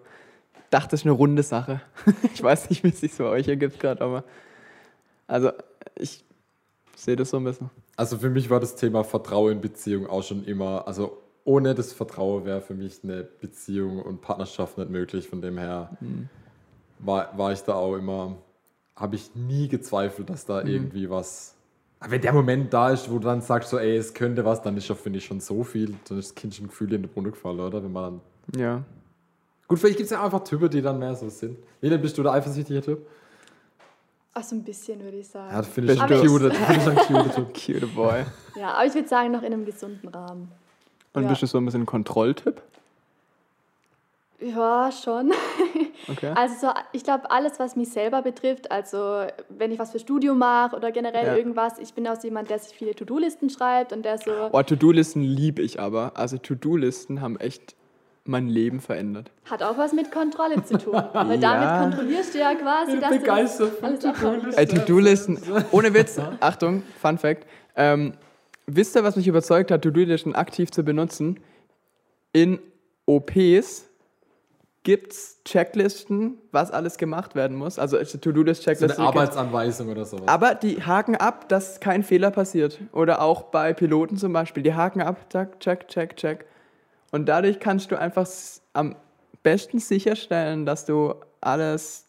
dachte, 0.72 0.90
das 0.90 1.00
ist 1.00 1.06
eine 1.06 1.12
runde 1.12 1.42
Sache. 1.42 1.80
ich 2.34 2.42
weiß 2.42 2.70
nicht, 2.70 2.82
wie 2.84 2.88
es 2.88 3.00
sich 3.00 3.16
bei 3.16 3.24
euch 3.24 3.48
ergibt 3.48 3.78
gerade, 3.80 4.00
aber 4.02 4.24
also 5.26 5.52
ich 5.96 6.24
sehe 6.96 7.16
das 7.16 7.30
so 7.30 7.38
ein 7.38 7.44
bisschen. 7.44 7.70
Also 7.96 8.18
für 8.18 8.30
mich 8.30 8.50
war 8.50 8.60
das 8.60 8.76
Thema 8.76 9.04
Vertrauen 9.04 9.52
in 9.52 9.60
Beziehung 9.60 10.06
auch 10.06 10.22
schon 10.22 10.44
immer, 10.44 10.86
also 10.86 11.18
ohne 11.44 11.74
das 11.74 11.92
Vertrauen 11.92 12.44
wäre 12.44 12.60
für 12.60 12.74
mich 12.74 13.00
eine 13.02 13.22
Beziehung 13.22 14.00
und 14.00 14.20
Partnerschaft 14.20 14.78
nicht 14.78 14.90
möglich. 14.90 15.28
Von 15.28 15.42
dem 15.42 15.58
her 15.58 15.96
war, 17.00 17.36
war 17.36 17.52
ich 17.52 17.62
da 17.62 17.74
auch 17.74 17.96
immer, 17.96 18.36
habe 18.94 19.16
ich 19.16 19.34
nie 19.34 19.68
gezweifelt, 19.68 20.30
dass 20.30 20.44
da 20.44 20.62
irgendwie 20.62 21.10
was. 21.10 21.56
Aber 21.98 22.12
wenn 22.12 22.20
der 22.20 22.32
Moment 22.32 22.72
da 22.72 22.90
ist, 22.90 23.10
wo 23.10 23.18
du 23.18 23.26
dann 23.26 23.40
sagst, 23.40 23.70
so, 23.70 23.78
ey, 23.78 23.96
es 23.96 24.14
könnte 24.14 24.44
was, 24.44 24.62
dann 24.62 24.76
ist 24.76 24.88
ja, 24.88 24.94
finde 24.94 25.18
ich, 25.18 25.24
schon 25.24 25.40
so 25.40 25.64
viel. 25.64 25.94
Dann 26.08 26.18
ist 26.18 26.30
das 26.30 26.34
Kind 26.34 26.54
schon 26.54 26.68
Gefühl 26.68 26.92
in 26.92 27.02
den 27.02 27.10
Brunnen 27.10 27.32
gefallen, 27.32 27.60
oder? 27.60 27.82
Wenn 27.82 27.92
man 27.92 28.20
dann. 28.52 28.60
Ja. 28.60 28.82
Gut, 29.68 29.78
vielleicht 29.78 29.96
gibt 29.96 30.06
es 30.06 30.10
ja 30.10 30.22
einfach 30.22 30.44
Typen, 30.44 30.68
die 30.70 30.82
dann 30.82 30.98
mehr 30.98 31.14
so 31.14 31.28
sind. 31.28 31.58
Lena, 31.80 31.96
bist 31.96 32.16
du 32.18 32.22
der 32.22 32.32
eifersüchtige 32.32 32.80
Typ? 32.82 33.06
Ach, 34.34 34.42
so 34.42 34.54
ein 34.56 34.62
bisschen 34.64 35.02
würde 35.02 35.18
ich 35.18 35.28
sagen. 35.28 35.50
Ja, 35.50 35.58
das 35.58 35.68
finde 35.68 35.92
ich 35.92 35.98
schon 35.98 36.08
du- 36.08 36.26
cute. 36.26 36.42
Das 36.44 36.56
finde 36.56 36.74
ich 36.76 36.82
schon 36.82 36.94
cute 36.96 37.34
Typ. 37.34 37.54
Cute 37.80 37.94
Boy. 37.94 38.24
Ja, 38.58 38.72
aber 38.74 38.86
ich 38.86 38.94
würde 38.94 39.08
sagen, 39.08 39.30
noch 39.32 39.42
in 39.42 39.52
einem 39.52 39.64
gesunden 39.64 40.08
Rahmen. 40.08 40.50
Und 41.14 41.24
Ja. 41.24 41.28
bist 41.28 41.42
du 41.42 41.46
so 41.46 41.58
ein 41.58 41.64
bisschen 41.66 41.84
Kontrolltyp? 41.86 42.60
Ja, 44.40 44.90
schon. 44.92 45.32
Okay. 46.08 46.32
Also 46.34 46.66
so, 46.66 46.72
ich 46.92 47.04
glaube, 47.04 47.30
alles, 47.30 47.60
was 47.60 47.76
mich 47.76 47.90
selber 47.90 48.22
betrifft, 48.22 48.72
also 48.72 49.24
wenn 49.50 49.70
ich 49.70 49.78
was 49.78 49.92
für 49.92 50.00
Studium 50.00 50.36
mache 50.38 50.74
oder 50.74 50.90
generell 50.90 51.26
Ja. 51.26 51.36
irgendwas, 51.36 51.78
ich 51.78 51.94
bin 51.94 52.08
auch 52.08 52.20
jemand, 52.24 52.50
der 52.50 52.58
sich 52.58 52.74
viele 52.76 52.92
To-Do-Listen 52.92 53.50
schreibt 53.50 53.92
und 53.92 54.02
der 54.04 54.18
so, 54.18 54.32
Oh, 54.50 54.62
To-Do-Listen 54.64 55.22
liebe 55.22 55.62
ich 55.62 55.78
aber. 55.78 56.10
Also 56.16 56.38
To-Do-Listen 56.38 57.20
haben 57.20 57.38
echt 57.38 57.76
mein 58.24 58.48
Leben 58.48 58.80
verändert. 58.80 59.30
hat 59.50 59.62
auch 59.62 59.76
was 59.78 59.92
mit 59.92 60.12
Kontrolle 60.12 60.62
zu 60.64 60.78
tun. 60.78 60.94
Weil 60.94 61.04
damit 61.40 61.42
Ja. 61.42 61.80
kontrollierst 61.82 62.34
du 62.34 62.38
ja 62.38 62.54
quasi, 62.54 63.00
dass 63.00 63.10
begeistert 63.10 63.72
du 63.72 63.76
von 63.76 63.98
alles. 63.98 64.56
Ey, 64.56 64.66
To-Do-Listen, 64.66 65.38
ohne 65.72 65.92
Witz, 65.92 66.18
Achtung, 66.40 66.82
Fun 67.00 67.18
Fact. 67.18 67.46
Ähm, 67.74 68.12
wisst 68.66 68.94
ihr, 68.96 69.02
was 69.02 69.16
mich 69.16 69.26
überzeugt 69.26 69.70
hat, 69.70 69.82
To-Do-Listen 69.82 70.34
aktiv 70.34 70.70
zu 70.70 70.84
benutzen? 70.84 71.40
In 72.32 72.60
OPs 73.06 73.88
gibt 74.84 75.12
es 75.12 75.38
Checklisten, 75.44 76.38
was 76.50 76.70
alles 76.70 76.98
gemacht 76.98 77.34
werden 77.34 77.56
muss. 77.56 77.78
Also 77.78 77.96
ist 77.96 78.14
eine 78.14 78.20
So 78.76 78.86
eine 78.86 78.98
Arbeitsanweisung 78.98 79.88
oder 79.88 80.04
sowas. 80.04 80.26
Aber 80.28 80.54
die 80.54 80.82
haken 80.82 81.16
ab, 81.16 81.48
dass 81.48 81.78
kein 81.80 82.02
Fehler 82.02 82.30
passiert. 82.30 82.78
Oder 82.92 83.20
auch 83.22 83.42
bei 83.44 83.72
Piloten 83.74 84.16
zum 84.16 84.32
Beispiel. 84.32 84.62
Die 84.62 84.74
haken 84.74 85.00
ab, 85.02 85.26
zack, 85.30 85.60
check, 85.60 85.88
check, 85.88 86.16
check. 86.16 86.46
Und 87.12 87.26
dadurch 87.28 87.60
kannst 87.60 87.92
du 87.92 87.98
einfach 87.98 88.26
am 88.72 88.96
besten 89.44 89.78
sicherstellen, 89.78 90.66
dass 90.66 90.86
du 90.86 91.14
alles 91.40 92.06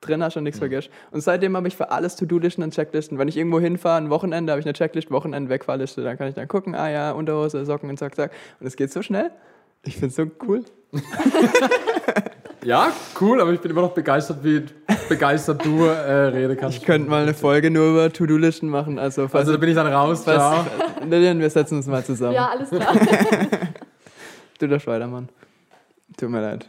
drin 0.00 0.22
hast 0.22 0.36
und 0.36 0.44
nichts 0.44 0.58
vergisst. 0.58 0.90
Und 1.10 1.20
seitdem 1.20 1.56
habe 1.56 1.68
ich 1.68 1.76
für 1.76 1.90
alles 1.90 2.16
To-Do-Listen 2.16 2.62
und 2.62 2.72
Checklisten. 2.74 3.18
Wenn 3.18 3.28
ich 3.28 3.36
irgendwo 3.36 3.60
hinfahre, 3.60 3.98
ein 3.98 4.08
Wochenende, 4.10 4.52
habe 4.52 4.60
ich 4.60 4.66
eine 4.66 4.72
Checklist, 4.72 5.10
Wochenende, 5.10 5.50
Wegfahrliste. 5.50 6.02
Dann 6.02 6.16
kann 6.16 6.28
ich 6.28 6.34
dann 6.34 6.48
gucken, 6.48 6.74
ah 6.74 6.88
ja, 6.90 7.12
Unterhose, 7.12 7.64
Socken 7.66 7.90
und 7.90 7.98
zack, 7.98 8.16
zack. 8.16 8.32
Und 8.60 8.66
es 8.66 8.76
geht 8.76 8.90
so 8.92 9.02
schnell. 9.02 9.30
Ich 9.82 9.94
finde 9.94 10.08
es 10.08 10.16
so 10.16 10.26
cool. 10.46 10.64
Ja, 12.62 12.92
cool, 13.20 13.40
aber 13.40 13.52
ich 13.52 13.60
bin 13.60 13.70
immer 13.70 13.80
noch 13.80 13.92
begeistert, 13.94 14.44
wie 14.44 14.62
begeistert 15.08 15.64
du 15.64 15.84
äh, 15.84 16.12
reden 16.26 16.58
kannst. 16.58 16.76
Ich 16.76 16.84
könnte 16.84 17.08
mal 17.08 17.22
eine 17.22 17.32
Folge 17.32 17.70
nur 17.70 17.90
über 17.90 18.12
To-Do-Listen 18.12 18.68
machen. 18.68 18.98
Also, 18.98 19.28
falls, 19.28 19.42
Also 19.46 19.52
da 19.52 19.58
bin 19.58 19.70
ich 19.70 19.74
dann 19.74 19.86
raus. 19.86 20.24
falls, 20.24 20.36
ciao. 20.36 20.66
Lilian, 21.08 21.40
wir 21.40 21.48
setzen 21.48 21.76
uns 21.78 21.86
mal 21.86 22.04
zusammen. 22.04 22.34
Ja, 22.34 22.50
alles 22.50 22.68
klar. 22.68 22.94
Du 24.60 24.68
darfst 24.68 24.86
weitermachen. 24.86 25.28
Tut 26.16 26.28
mir 26.30 26.40
leid. 26.42 26.68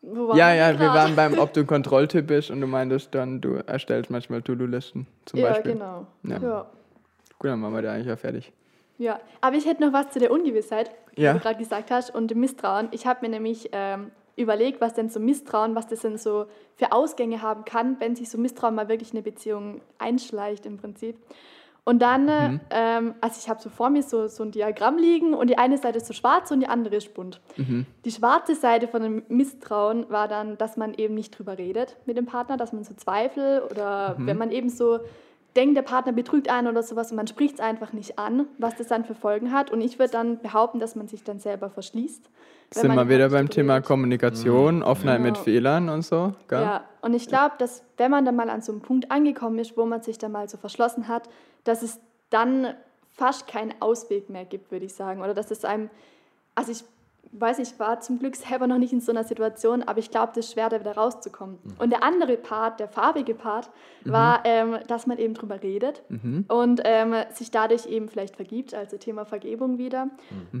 Wo 0.00 0.28
waren 0.28 0.36
Ja, 0.38 0.48
wir 0.48 0.54
ja, 0.56 0.80
wir 0.80 0.88
waren 0.88 1.14
beim, 1.14 1.38
ob 1.38 1.52
du 1.52 1.60
ein 1.60 1.66
Kontrolltyp 1.66 2.26
bist 2.26 2.50
und 2.50 2.60
du 2.60 2.66
meintest 2.66 3.14
dann, 3.14 3.40
du 3.40 3.54
erstellst 3.66 4.10
manchmal 4.10 4.42
To-Do-Listen 4.42 5.06
zum 5.26 5.38
Ja, 5.40 5.50
Beispiel. 5.50 5.74
genau. 5.74 6.06
Ja. 6.24 6.38
Ja. 6.38 6.66
Gut, 7.38 7.50
dann 7.50 7.60
machen 7.60 7.74
wir 7.74 7.82
da 7.82 7.92
eigentlich 7.92 8.06
ja 8.08 8.16
fertig. 8.16 8.52
Ja, 8.98 9.20
aber 9.40 9.56
ich 9.56 9.66
hätte 9.66 9.82
noch 9.84 9.92
was 9.92 10.10
zu 10.10 10.18
der 10.18 10.30
Ungewissheit, 10.32 10.90
Ja. 11.16 11.34
wie 11.34 11.38
du 11.38 11.42
gerade 11.42 11.58
gesagt 11.58 11.90
hast, 11.90 12.14
und 12.14 12.30
dem 12.30 12.40
Misstrauen. 12.40 12.88
Ich 12.92 13.06
habe 13.06 13.20
mir 13.22 13.28
nämlich 13.28 13.68
ähm, 13.72 14.10
überlegt, 14.36 14.80
was 14.80 14.94
denn 14.94 15.08
so 15.10 15.20
Misstrauen, 15.20 15.74
was 15.74 15.86
das 15.88 16.00
denn 16.00 16.16
so 16.18 16.46
für 16.76 16.92
Ausgänge 16.92 17.42
haben 17.42 17.64
kann, 17.64 18.00
wenn 18.00 18.16
sich 18.16 18.30
so 18.30 18.38
Misstrauen 18.38 18.74
mal 18.74 18.88
wirklich 18.88 19.10
in 19.12 19.18
eine 19.18 19.22
Beziehung 19.24 19.82
einschleicht 19.98 20.64
im 20.66 20.78
Prinzip. 20.78 21.16
Und 21.84 22.00
dann, 22.00 22.26
Mhm. 22.26 22.60
ähm, 22.70 23.14
also 23.20 23.38
ich 23.40 23.48
habe 23.48 23.60
so 23.60 23.68
vor 23.68 23.90
mir 23.90 24.02
so, 24.04 24.28
so 24.28 24.44
ein 24.44 24.52
Diagramm 24.52 24.98
liegen 24.98 25.34
und 25.34 25.50
die 25.50 25.58
eine 25.58 25.78
Seite 25.78 25.98
ist 25.98 26.06
so 26.06 26.12
schwarz 26.12 26.50
und 26.52 26.60
die 26.60 26.68
andere 26.68 26.94
ist 26.96 27.12
bunt. 27.12 27.40
Mhm. 27.56 27.86
Die 28.04 28.12
schwarze 28.12 28.54
Seite 28.54 28.86
von 28.86 29.02
dem 29.02 29.22
Misstrauen 29.28 30.08
war 30.08 30.28
dann, 30.28 30.56
dass 30.58 30.76
man 30.76 30.94
eben 30.94 31.14
nicht 31.14 31.36
drüber 31.36 31.58
redet 31.58 31.96
mit 32.06 32.16
dem 32.16 32.26
Partner, 32.26 32.56
dass 32.56 32.72
man 32.72 32.84
so 32.84 32.94
Zweifel 32.94 33.62
oder 33.68 34.14
Mhm. 34.16 34.26
wenn 34.28 34.38
man 34.38 34.50
eben 34.52 34.68
so 34.68 35.00
denkt, 35.56 35.76
der 35.76 35.82
Partner 35.82 36.12
betrügt 36.12 36.48
einen 36.48 36.68
oder 36.68 36.82
sowas 36.84 37.10
und 37.10 37.16
man 37.16 37.26
spricht 37.26 37.54
es 37.54 37.60
einfach 37.60 37.92
nicht 37.92 38.16
an, 38.18 38.46
was 38.58 38.76
das 38.76 38.86
dann 38.86 39.04
für 39.04 39.14
Folgen 39.16 39.52
hat. 39.52 39.70
Und 39.72 39.80
ich 39.80 39.98
würde 39.98 40.12
dann 40.12 40.38
behaupten, 40.38 40.78
dass 40.78 40.94
man 40.94 41.08
sich 41.08 41.24
dann 41.24 41.40
selber 41.40 41.68
verschließt. 41.68 42.30
Wenn 42.74 42.82
Sind 42.82 42.94
wir 42.94 43.08
wieder 43.08 43.28
beim 43.30 43.48
Thema. 43.48 43.80
Kommunikation, 43.80 44.82
Offenheit 44.82 45.20
mit 45.20 45.34
Genau. 45.34 45.44
Fehlern 45.44 45.88
und 45.88 46.02
so. 46.02 46.34
Gell? 46.48 46.60
Ja, 46.62 46.84
und 47.00 47.14
ich 47.14 47.28
glaube, 47.28 47.54
dass 47.58 47.82
wenn 47.96 48.10
man 48.10 48.24
dann 48.24 48.36
mal 48.36 48.50
an 48.50 48.62
so 48.62 48.72
einem 48.72 48.80
Punkt 48.80 49.10
angekommen 49.10 49.58
ist, 49.58 49.76
wo 49.76 49.84
man 49.84 50.02
sich 50.02 50.18
dann 50.18 50.32
mal 50.32 50.48
so 50.48 50.56
verschlossen 50.56 51.08
hat, 51.08 51.28
dass 51.64 51.82
es 51.82 52.00
dann 52.30 52.74
fast 53.12 53.46
keinen 53.46 53.74
Ausweg 53.80 54.30
mehr 54.30 54.44
gibt, 54.44 54.70
würde 54.70 54.86
ich 54.86 54.94
sagen. 54.94 55.20
Oder 55.22 55.34
dass 55.34 55.50
es 55.50 55.64
einem, 55.64 55.90
also 56.54 56.72
ich 56.72 56.84
weiß 57.32 57.58
nicht, 57.58 57.72
ich 57.72 57.78
war 57.80 58.00
zum 58.00 58.18
Glück 58.18 58.36
selber 58.36 58.66
noch 58.66 58.78
nicht 58.78 58.92
in 58.92 59.00
so 59.00 59.10
einer 59.10 59.24
Situation, 59.24 59.82
aber 59.82 59.98
ich 59.98 60.10
glaube, 60.10 60.32
das 60.34 60.46
ist 60.46 60.52
schwer, 60.52 60.68
da 60.68 60.78
wieder 60.80 60.92
rauszukommen. 60.92 61.58
Und 61.78 61.90
der 61.90 62.02
andere 62.02 62.36
Part, 62.36 62.78
der 62.78 62.88
farbige 62.88 63.34
Part, 63.34 63.70
war, 64.04 64.42
ähm, 64.44 64.78
dass 64.86 65.06
man 65.06 65.18
eben 65.18 65.34
drüber 65.34 65.62
redet 65.62 66.02
und 66.48 66.82
ähm, 66.84 67.14
sich 67.30 67.50
dadurch 67.50 67.86
eben 67.86 68.08
vielleicht 68.08 68.36
vergibt, 68.36 68.74
also 68.74 68.96
Thema 68.98 69.24
Vergebung 69.24 69.78
wieder. 69.78 70.08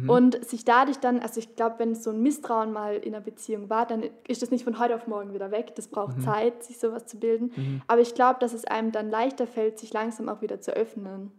Und 0.08 0.44
sich 0.44 0.64
dadurch 0.64 0.98
dann, 0.98 1.20
also 1.20 1.40
ich 1.40 1.54
glaube, 1.56 1.76
wenn 1.78 1.94
so 1.94 2.10
ein 2.10 2.22
Misstrauen 2.22 2.72
mal 2.72 2.96
in 2.96 3.14
einer 3.14 3.22
Beziehung 3.22 3.68
war, 3.68 3.86
dann 3.86 4.04
ist 4.26 4.42
das 4.42 4.50
nicht 4.50 4.64
von 4.64 4.78
heute 4.78 4.94
auf 4.94 5.06
morgen 5.06 5.34
wieder 5.34 5.50
weg. 5.50 5.74
Das 5.76 5.88
braucht 5.88 6.22
Zeit, 6.22 6.62
sich 6.62 6.78
sowas 6.78 7.06
zu 7.06 7.18
bilden. 7.18 7.82
Aber 7.86 8.00
ich 8.00 8.14
glaube, 8.14 8.38
dass 8.40 8.52
es 8.54 8.64
einem 8.64 8.92
dann 8.92 9.10
leichter 9.10 9.46
fällt, 9.46 9.78
sich 9.78 9.92
langsam 9.92 10.28
auch 10.28 10.40
wieder 10.40 10.60
zu 10.60 10.72
öffnen. 10.72 11.30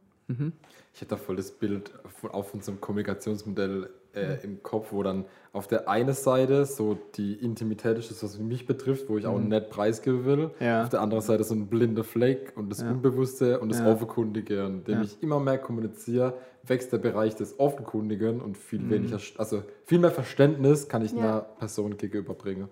Ich 0.94 1.02
hätte 1.02 1.10
da 1.10 1.18
voll 1.18 1.36
das 1.36 1.52
Bild 1.52 1.92
von, 2.20 2.32
auch 2.32 2.46
von 2.46 2.62
so 2.62 2.72
einem 2.72 2.82
Kommunikationsmodell 2.82 3.90
äh, 4.14 4.44
im 4.44 4.62
Kopf, 4.64 4.92
wo 4.92 5.04
dann 5.04 5.26
auf 5.52 5.68
der 5.68 5.88
einen 5.90 6.14
Seite 6.14 6.66
so 6.66 6.98
die 7.16 7.34
Intimität 7.34 7.98
ist, 7.98 8.10
das, 8.12 8.24
was 8.24 8.40
mich 8.40 8.66
betrifft, 8.66 9.10
wo 9.10 9.18
ich 9.18 9.26
auch 9.28 9.40
nicht 9.40 9.70
preisgeben 9.70 10.26
will. 10.26 10.52
Ja. 10.60 10.84
Auf 10.84 10.90
der 10.90 11.02
anderen 11.02 11.22
Seite 11.24 11.44
so 11.44 11.54
ein 11.54 11.68
blinder 11.68 12.04
Fleck 12.04 12.54
und 12.56 12.70
das 12.70 12.82
Unbewusste 12.82 13.60
und 13.60 13.70
das 13.70 13.80
Ja. 13.80 13.92
Offenkundige. 13.92 14.66
Und 14.66 14.74
indem 14.80 14.96
Ja. 15.00 15.02
ich 15.04 15.22
immer 15.22 15.40
mehr 15.40 15.58
kommuniziere, 15.60 16.34
wächst 16.66 16.92
der 16.94 16.98
Bereich 17.00 17.36
des 17.36 17.60
Offenkundigen 17.60 18.40
und 18.42 18.58
viel 18.58 18.80
Mhm. 18.80 18.90
weniger, 18.90 19.20
also 19.38 19.64
viel 19.86 20.00
mehr 20.00 20.12
Verständnis 20.12 20.88
kann 20.88 21.04
ich 21.04 21.12
Ja. 21.12 21.18
einer 21.20 21.40
Person 21.42 21.98
gegenüberbringen. 21.98 22.68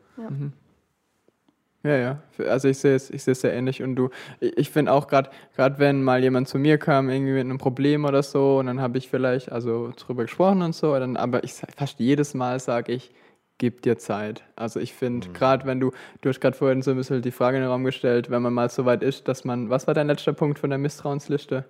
Ja, 1.83 1.95
ja. 1.97 2.19
Also 2.47 2.67
ich 2.67 2.77
sehe 2.77 2.93
es, 2.95 3.09
ich 3.09 3.23
sehe 3.23 3.31
es 3.31 3.41
sehr 3.41 3.53
ähnlich 3.53 3.81
und 3.81 3.95
du, 3.95 4.09
ich, 4.39 4.55
ich 4.57 4.69
finde 4.69 4.91
auch 4.91 5.07
gerade, 5.07 5.31
gerade 5.55 5.79
wenn 5.79 6.03
mal 6.03 6.21
jemand 6.21 6.47
zu 6.47 6.59
mir 6.59 6.77
kam, 6.77 7.09
irgendwie 7.09 7.33
mit 7.33 7.41
einem 7.41 7.57
Problem 7.57 8.05
oder 8.05 8.21
so, 8.21 8.59
und 8.59 8.67
dann 8.67 8.79
habe 8.81 8.99
ich 8.99 9.09
vielleicht 9.09 9.51
also 9.51 9.91
drüber 9.97 10.23
gesprochen 10.23 10.61
und 10.61 10.75
so, 10.75 10.93
dann, 10.99 11.17
aber 11.17 11.43
ich 11.43 11.53
fast 11.53 11.99
jedes 11.99 12.35
Mal 12.35 12.59
sage 12.59 12.91
ich, 12.91 13.11
gibt 13.57 13.85
dir 13.85 13.97
Zeit. 13.97 14.43
Also 14.55 14.79
ich 14.79 14.93
finde, 14.93 15.29
gerade 15.29 15.65
wenn 15.65 15.79
du, 15.79 15.91
du 16.21 16.29
hast 16.29 16.39
gerade 16.39 16.55
vorhin 16.57 16.81
so 16.83 16.91
ein 16.91 16.97
bisschen 16.97 17.21
die 17.23 17.31
Frage 17.31 17.57
in 17.57 17.63
den 17.63 17.69
Raum 17.71 17.83
gestellt, 17.83 18.29
wenn 18.29 18.41
man 18.43 18.53
mal 18.53 18.69
so 18.69 18.85
weit 18.85 19.01
ist, 19.03 19.27
dass 19.27 19.43
man, 19.43 19.69
was 19.71 19.87
war 19.87 19.93
dein 19.95 20.07
letzter 20.07 20.33
Punkt 20.33 20.59
von 20.59 20.69
der 20.69 20.79
Misstrauensliste? 20.79 21.65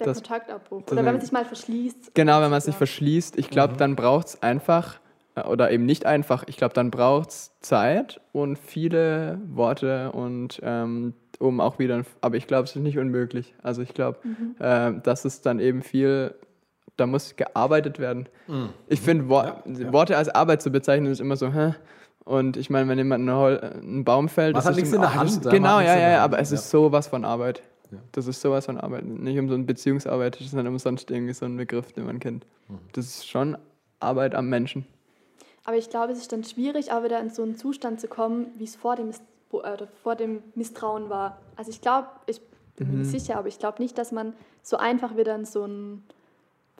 Der 0.00 0.06
Das- 0.06 0.16
Kontaktabbruch. 0.22 0.82
das- 0.82 0.92
Oder 0.92 1.04
wenn 1.06 1.12
man 1.12 1.20
sich 1.20 1.30
mal 1.32 1.44
verschließt. 1.44 2.14
Genau, 2.14 2.40
wenn 2.40 2.50
man 2.50 2.60
sich 2.60 2.74
verschließt, 2.74 3.38
ich 3.38 3.48
glaube, 3.50 3.76
dann 3.76 3.96
braucht 3.96 4.26
es 4.28 4.42
einfach, 4.42 4.98
oder 5.42 5.70
eben 5.70 5.84
nicht 5.84 6.06
einfach, 6.06 6.44
ich 6.46 6.56
glaube, 6.56 6.74
dann 6.74 6.90
braucht 6.90 7.30
es 7.30 7.52
Zeit 7.60 8.20
und 8.32 8.58
viele 8.58 9.40
Worte 9.48 10.12
und 10.12 10.60
ähm, 10.62 11.14
um 11.40 11.60
auch 11.60 11.78
wieder, 11.78 12.04
aber 12.20 12.36
ich 12.36 12.46
glaube, 12.46 12.64
es 12.64 12.76
ist 12.76 12.82
nicht 12.82 12.98
unmöglich. 12.98 13.54
Also 13.62 13.82
ich 13.82 13.94
glaube, 13.94 14.18
äh, 14.60 14.92
das 15.02 15.24
ist 15.24 15.44
dann 15.46 15.58
eben 15.58 15.82
viel, 15.82 16.34
da 16.96 17.06
muss 17.06 17.34
gearbeitet 17.34 17.98
werden. 17.98 18.28
Ich 18.86 19.00
finde, 19.00 19.28
Wo 19.28 19.42
Worte 19.92 20.16
als 20.16 20.28
Arbeit 20.28 20.62
zu 20.62 20.70
bezeichnen, 20.70 21.10
ist 21.10 21.20
immer 21.20 21.36
so, 21.36 21.52
hä? 21.52 21.74
Und 22.24 22.56
ich 22.56 22.70
meine, 22.70 22.88
wenn 22.88 22.98
jemand 22.98 23.28
einen 23.28 24.04
Baum 24.04 24.28
fällt, 24.28 24.56
das 24.56 24.64
hat 24.64 24.72
ist 24.72 24.76
nichts 24.76 24.92
in 24.92 25.00
der 25.00 25.14
Hand, 25.14 25.44
ja, 25.44 25.50
genau, 25.50 25.80
ja, 25.80 25.98
ja, 25.98 26.10
ja, 26.12 26.24
aber 26.24 26.38
es 26.38 26.50
ja. 26.50 26.54
ist 26.54 26.70
sowas 26.70 27.08
von 27.08 27.24
Arbeit. 27.24 27.62
Ja. 27.90 27.98
Das 28.12 28.26
ist 28.26 28.40
sowas 28.40 28.66
von 28.66 28.78
Arbeit. 28.78 29.04
Nicht 29.04 29.38
um 29.38 29.48
so 29.48 29.54
eine 29.54 29.64
Beziehungsarbeit, 29.64 30.36
das 30.36 30.46
ist 30.46 30.54
nicht 30.54 30.66
umsonst 30.66 31.10
irgendwie 31.10 31.34
so 31.34 31.44
ein 31.44 31.56
Begriff, 31.56 31.92
den 31.92 32.06
man 32.06 32.20
kennt. 32.20 32.46
Mhm. 32.68 32.78
Das 32.92 33.06
ist 33.06 33.28
schon 33.28 33.58
Arbeit 34.00 34.34
am 34.34 34.48
Menschen. 34.48 34.86
Aber 35.64 35.76
ich 35.76 35.90
glaube, 35.90 36.12
es 36.12 36.18
ist 36.18 36.32
dann 36.32 36.44
schwierig, 36.44 36.92
auch 36.92 37.02
wieder 37.04 37.20
in 37.20 37.30
so 37.30 37.42
einen 37.42 37.56
Zustand 37.56 38.00
zu 38.00 38.08
kommen, 38.08 38.46
wie 38.58 38.64
es 38.64 38.76
vor 38.76 38.96
dem, 38.96 39.10
äh, 39.10 39.86
vor 40.02 40.14
dem 40.14 40.42
Misstrauen 40.54 41.08
war. 41.08 41.38
Also 41.56 41.70
ich 41.70 41.80
glaube, 41.80 42.08
ich 42.26 42.40
bin 42.76 42.90
mir 42.90 42.98
nicht 42.98 43.10
sicher, 43.10 43.38
aber 43.38 43.48
ich 43.48 43.58
glaube 43.58 43.80
nicht, 43.80 43.96
dass 43.96 44.12
man 44.12 44.34
so 44.62 44.76
einfach 44.76 45.16
wieder 45.16 45.34
in 45.34 45.44
so 45.44 45.62
einen 45.62 46.04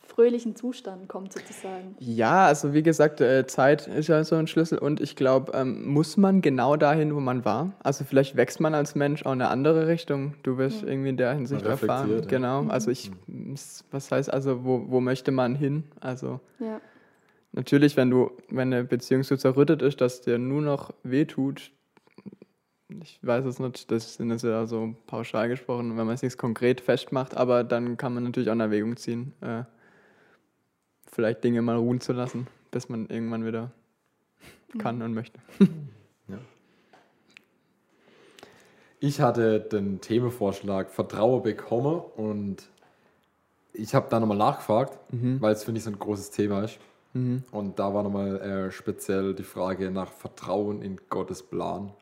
fröhlichen 0.07 0.55
Zustand 0.55 1.09
kommt, 1.09 1.33
sozusagen. 1.33 1.97
Ja, 1.99 2.47
also 2.47 2.75
wie 2.75 2.83
gesagt, 2.83 3.21
äh, 3.21 3.47
Zeit 3.47 3.87
ist 3.87 4.09
ja 4.09 4.23
so 4.23 4.37
ein 4.37 4.47
Schlüssel 4.47 4.79
und 4.79 5.01
ich 5.01 5.17
glaube, 5.17 5.53
ähm, 5.55 5.89
muss 5.89 6.17
man 6.17 6.43
genau 6.43 6.77
dahin, 6.77 7.15
wo 7.15 7.21
man 7.21 7.45
war? 7.45 7.73
Also 7.83 8.05
vielleicht 8.05 8.37
wächst 8.37 8.61
man 8.61 8.75
als 8.75 8.95
Mensch 8.95 9.25
auch 9.25 9.33
in 9.33 9.41
eine 9.41 9.49
andere 9.51 9.87
Richtung. 9.87 10.35
Du 10.43 10.59
wirst 10.59 10.83
irgendwie 10.83 11.09
in 11.09 11.17
der 11.17 11.33
Hinsicht 11.33 11.65
erfahren. 11.65 12.11
reflektiert, 12.11 12.31
ja. 12.31 12.39
Genau, 12.39 12.71
also 12.71 12.91
ich, 12.91 13.11
was 13.91 14.11
heißt 14.11 14.33
also, 14.33 14.65
wo, 14.65 14.85
wo 14.89 15.01
möchte 15.01 15.33
man 15.33 15.55
hin? 15.55 15.85
Also 16.01 16.41
Ja. 16.59 16.81
Natürlich, 17.57 17.97
wenn 17.97 18.11
du, 18.11 18.33
wenn 18.49 18.75
eine 18.75 18.83
Beziehung 18.83 19.23
so 19.23 19.37
zerrüttet 19.37 19.81
ist, 19.81 20.01
dass 20.01 20.21
dir 20.21 20.39
nur 20.39 20.61
noch 20.61 20.93
wehtut, 21.05 21.71
ich 22.89 23.21
weiß 23.23 23.45
es 23.45 23.61
nicht, 23.61 23.93
das 23.93 24.15
sind 24.15 24.31
jetzt 24.31 24.43
ja 24.43 24.67
so 24.67 24.97
pauschal 25.07 25.49
gesprochen, 25.49 25.97
wenn 25.97 26.05
man 26.05 26.17
es 26.17 26.23
nicht 26.23 26.37
konkret 26.37 26.81
festmacht, 26.81 27.37
aber 27.37 27.63
dann 27.63 27.97
kann 27.97 28.13
man 28.13 28.25
natürlich 28.25 28.49
auch 28.49 28.55
in 28.55 28.61
Erwägung 28.61 28.97
ziehen, 28.97 29.35
äh, 29.41 29.63
vielleicht 31.07 31.45
Dinge 31.45 31.63
mal 31.63 31.77
ruhen 31.77 32.01
zu 32.01 32.13
lassen, 32.13 32.49
bis 32.73 32.89
man 32.89 33.07
irgendwann 33.07 33.47
wieder 33.47 33.71
kann 34.79 35.01
und 35.01 35.15
möchte. 35.15 35.39
Ich 39.01 39.21
hatte 39.21 39.61
den 39.61 40.01
Themenvorschlag 40.01 40.91
Vertrauen 40.91 41.43
bekommen 41.43 42.01
und 42.17 42.71
ich 43.75 43.95
habe 43.95 44.07
da 44.09 44.19
nochmal 44.19 44.39
nachgefragt, 44.39 44.99
weil 45.11 45.53
es 45.53 45.63
finde 45.63 45.77
ich 45.77 45.85
so 45.85 45.91
ein 45.91 45.99
großes 45.99 46.31
Thema 46.31 46.65
ist. 46.65 46.79
Und 47.53 47.79
da 47.79 47.95
war 47.95 48.03
nochmal 48.03 48.41
äh, 48.41 48.71
speziell 48.71 49.35
die 49.35 49.45
Frage 49.45 49.91
nach 49.91 50.11
Vertrauen 50.11 50.83
in 50.83 51.01
Gottes 51.09 51.43
Plan. 51.43 51.93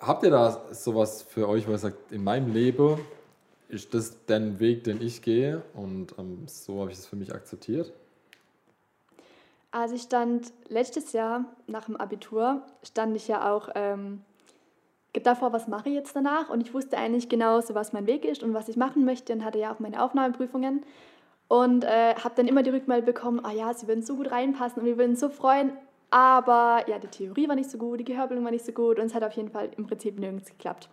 Habt 0.00 0.24
ihr 0.24 0.30
da 0.30 0.72
sowas 0.72 1.22
für 1.22 1.48
euch, 1.48 1.68
wo 1.68 1.72
ihr 1.72 1.78
sagt, 1.78 2.10
in 2.10 2.24
meinem 2.24 2.52
Leben 2.52 2.98
ist 3.68 3.94
das 3.94 4.24
der 4.26 4.58
Weg, 4.60 4.84
den 4.84 5.00
ich 5.00 5.22
gehe 5.22 5.62
und 5.74 6.14
ähm, 6.18 6.44
so 6.46 6.80
habe 6.80 6.90
ich 6.90 6.98
es 6.98 7.06
für 7.06 7.16
mich 7.16 7.34
akzeptiert? 7.34 7.92
Also 9.70 9.96
ich 9.96 10.02
stand 10.02 10.52
letztes 10.68 11.12
Jahr 11.12 11.44
nach 11.66 11.86
dem 11.86 11.96
Abitur, 11.96 12.62
stand 12.84 13.16
ich 13.16 13.26
ja 13.26 13.52
auch 13.52 13.68
ähm, 13.74 14.22
davor, 15.12 15.52
was 15.52 15.66
mache 15.68 15.88
ich 15.88 15.94
jetzt 15.94 16.14
danach? 16.14 16.48
Und 16.48 16.60
ich 16.60 16.72
wusste 16.74 16.96
eigentlich 16.96 17.28
genau 17.28 17.60
so, 17.60 17.74
was 17.74 17.92
mein 17.92 18.06
Weg 18.06 18.24
ist 18.24 18.42
und 18.42 18.54
was 18.54 18.68
ich 18.68 18.76
machen 18.76 19.04
möchte 19.04 19.32
und 19.32 19.44
hatte 19.44 19.58
ja 19.58 19.72
auch 19.72 19.80
meine 19.80 20.02
Aufnahmeprüfungen. 20.02 20.84
Und 21.48 21.84
äh, 21.84 22.14
habe 22.14 22.34
dann 22.36 22.48
immer 22.48 22.62
die 22.62 22.70
Rückmeldung 22.70 23.06
bekommen, 23.06 23.40
ah 23.44 23.52
ja, 23.52 23.72
sie 23.74 23.86
würden 23.86 24.02
so 24.02 24.16
gut 24.16 24.30
reinpassen 24.30 24.80
und 24.80 24.86
wir 24.86 24.96
würden 24.98 25.16
so 25.16 25.28
freuen. 25.28 25.72
Aber 26.10 26.84
ja, 26.88 26.98
die 26.98 27.08
Theorie 27.08 27.48
war 27.48 27.56
nicht 27.56 27.70
so 27.70 27.78
gut, 27.78 28.00
die 28.00 28.04
Gehörbildung 28.04 28.44
war 28.44 28.52
nicht 28.52 28.64
so 28.64 28.72
gut 28.72 28.98
und 28.98 29.06
es 29.06 29.14
hat 29.14 29.24
auf 29.24 29.32
jeden 29.32 29.50
Fall 29.50 29.70
im 29.76 29.86
Prinzip 29.86 30.18
nirgends 30.18 30.48
geklappt. 30.48 30.88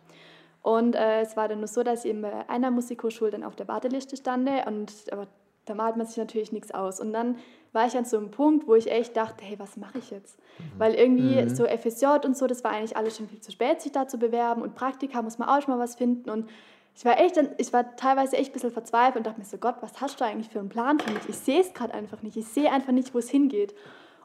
Und 0.62 0.96
äh, 0.96 1.22
es 1.22 1.38
war 1.38 1.48
dann 1.48 1.60
nur 1.60 1.68
so, 1.68 1.84
dass 1.84 2.06
ich 2.06 2.12
in 2.12 2.24
einer 2.26 2.72
Musikhochschule 2.72 3.32
dann 3.32 3.44
auf 3.44 3.56
der 3.56 3.68
Warteliste 3.68 4.18
stande 4.18 4.64
und 4.68 4.92
aber 5.12 5.28
da 5.66 5.76
malt 5.76 5.96
man 5.96 6.08
sich 6.08 6.18
natürlich 6.18 6.52
nichts 6.52 6.72
aus. 6.72 7.00
Und 7.00 7.14
dann 7.14 7.38
war 7.72 7.86
ich 7.86 7.96
an 7.96 8.06
so 8.06 8.18
einem 8.18 8.32
Punkt, 8.32 8.68
wo 8.68 8.76
ich 8.76 8.92
echt 8.92 9.16
dachte, 9.16 9.46
hey, 9.46 9.58
was 9.60 9.78
mache 9.78 10.00
ich 10.00 10.12
jetzt? 10.12 10.38
Weil 10.78 10.96
irgendwie 10.96 11.48
so 11.50 11.66
FSJ 11.66 12.26
und 12.26 12.36
so, 12.36 12.48
das 12.48 12.64
war 12.64 12.72
eigentlich 12.72 12.98
alles 12.98 13.18
schon 13.18 13.28
viel 13.28 13.40
zu 13.42 13.52
spät, 13.52 13.82
sich 13.82 13.92
da 13.92 14.08
zu 14.08 14.18
bewerben 14.18 14.62
und 14.62 14.76
Praktika 14.76 15.22
muss 15.22 15.38
man 15.38 15.48
auch 15.50 15.62
schon 15.62 15.76
mal 15.76 15.80
was 15.80 15.96
finden 15.96 16.30
und 16.30 16.50
ich 16.96 17.06
war 17.06 17.20
echt, 17.20 17.38
dann- 17.38 17.50
ich 17.58 17.72
war 17.74 17.96
teilweise 17.96 18.38
echt 18.38 18.52
ein 18.52 18.54
bisschen 18.54 18.72
verzweifelt 18.72 19.18
und 19.18 19.26
dachte 19.28 19.40
mir 19.40 19.46
so, 19.46 19.58
Gott, 19.58 19.76
was 19.82 20.00
hast 20.02 20.20
du 20.20 20.26
eigentlich 20.26 20.50
für 20.50 20.60
einen 20.60 20.70
Plan 20.70 21.00
für 21.00 21.12
mich? 21.12 21.24
Ich 21.30 21.38
sehe 21.38 21.62
es 21.62 21.74
gerade 21.74 21.94
einfach 21.94 22.22
nicht. 22.22 22.36
Ich 22.38 22.48
sehe 22.48 22.72
einfach 22.72 22.92
nicht, 22.92 23.14
wo 23.14 23.20
es 23.20 23.30
hingeht. 23.30 23.74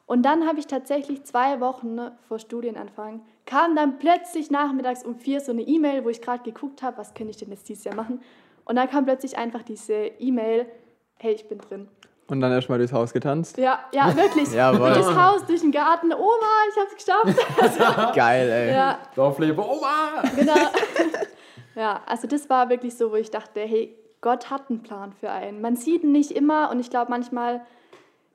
Und 0.07 0.23
dann 0.23 0.47
habe 0.47 0.59
ich 0.61 0.67
tatsächlich 0.67 1.25
zwei 1.25 1.61
Wochen 1.61 1.95
ne, 1.97 2.17
vor 2.29 2.39
Studienanfang, 2.39 3.23
kam 3.45 3.75
dann 3.75 3.99
plötzlich 3.99 4.51
nachmittags 4.51 5.05
um 5.05 5.17
vier 5.17 5.41
so 5.41 5.51
eine 5.53 5.63
E-Mail, 5.63 6.05
wo 6.05 6.09
ich 6.11 6.21
gerade 6.23 6.43
geguckt 6.45 6.83
habe, 6.83 6.99
was 6.99 7.15
könnte 7.15 7.31
ich 7.31 7.37
denn 7.39 7.51
jetzt 7.51 7.69
dieses 7.69 7.85
Jahr 7.85 7.95
machen? 7.97 8.21
Und 8.65 8.77
dann 8.77 8.89
kam 8.91 9.05
plötzlich 9.05 9.37
einfach 9.39 9.63
diese 9.63 9.95
E-Mail, 9.95 10.67
hey, 11.17 11.33
ich 11.35 11.49
bin 11.49 11.59
drin. 11.59 11.89
Und 12.29 12.41
dann 12.41 12.51
erstmal 12.53 12.79
durchs 12.79 12.93
Haus 12.93 13.13
getanzt. 13.13 13.57
Ja, 13.59 13.81
ja, 13.93 14.15
wirklich. 14.17 14.53
Jawohl. 14.53 14.93
Durch 14.95 15.07
das 15.07 15.17
Haus, 15.17 15.47
durch 15.47 15.61
den 15.61 15.71
Garten. 15.73 16.13
Oma, 16.13 16.53
ich 16.71 16.77
habe 16.77 16.89
es 16.97 17.05
geschafft. 17.05 18.15
Geil, 18.17 18.49
ey. 18.51 18.75
ja, 18.75 18.99
Dorfleben, 19.15 19.59
Oma! 19.65 20.23
genau. 20.37 20.55
ja, 21.77 22.03
also 22.07 22.27
das 22.27 22.51
war 22.51 22.71
wirklich 22.71 22.97
so, 22.97 23.13
wo 23.13 23.17
ich 23.17 23.31
dachte, 23.31 23.61
hey, 23.61 23.95
Gott 24.23 24.51
hat 24.51 24.71
einen 24.71 24.83
Plan 24.83 25.13
für 25.13 25.31
einen. 25.31 25.61
Man 25.61 25.77
sieht 25.77 26.03
ihn 26.03 26.13
nicht 26.13 26.33
immer 26.33 26.71
und 26.71 26.81
ich 26.81 26.91
glaube, 26.91 27.11
manchmal 27.11 27.61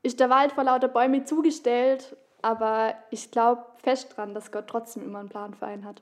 ist 0.03 0.19
der 0.19 0.29
Wald 0.29 0.53
vor 0.53 0.63
lauter 0.63 0.87
Bäume 0.87 1.25
zugestellt, 1.25 2.15
aber 2.41 2.93
ich 3.09 3.31
glaube 3.31 3.63
fest 3.77 4.15
dran, 4.15 4.33
dass 4.33 4.51
Gott 4.51 4.67
trotzdem 4.67 5.03
immer 5.03 5.19
einen 5.19 5.29
Plan 5.29 5.53
für 5.53 5.65
einen 5.65 5.85
hat. 5.85 6.01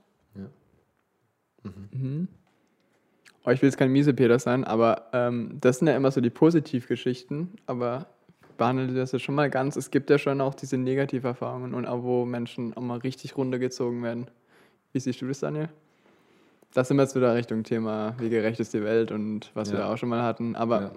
Oh, 3.46 3.52
ich 3.52 3.62
will 3.62 3.70
jetzt 3.70 3.78
kein 3.78 3.92
Miesepeter 3.92 4.38
sein, 4.38 4.64
aber 4.66 5.10
ähm, 5.14 5.58
das 5.62 5.80
sind 5.80 5.88
ja 5.88 5.96
immer 5.96 6.12
so 6.12 6.22
die 6.22 6.30
Positivgeschichten, 6.30 7.54
aber 7.66 8.08
behandelt 8.58 8.96
das 8.98 9.14
ja 9.14 9.20
schon 9.20 9.36
mal 9.36 9.50
ganz. 9.50 9.78
Es 9.78 9.92
gibt 9.92 10.10
ja 10.10 10.18
schon 10.18 10.42
auch 10.42 10.54
diese 10.54 10.78
Negativerfahrungen 10.78 11.74
und 11.74 11.86
auch 11.86 12.04
wo 12.04 12.26
Menschen 12.26 12.76
auch 12.76 12.82
mal 12.82 13.00
richtig 13.00 13.38
runtergezogen 13.38 14.04
werden. 14.04 14.30
Wie 14.92 15.00
siehst 15.00 15.22
du 15.22 15.28
das, 15.28 15.40
Daniel? 15.40 15.70
Da 16.74 16.84
sind 16.84 16.98
wir 16.98 17.04
jetzt 17.04 17.16
wieder 17.16 17.34
Richtung 17.36 17.64
Thema, 17.64 18.16
wie 18.20 18.30
gerecht 18.30 18.60
ist 18.60 18.74
die 18.74 18.84
Welt 18.84 19.12
und 19.12 19.50
was 19.56 19.72
wir 19.72 19.80
Ja. 19.80 19.86
da 19.88 19.94
auch 19.94 19.98
schon 19.98 20.10
mal 20.10 20.22
hatten. 20.22 20.56
Aber 20.56 20.82
Ja. 20.82 20.92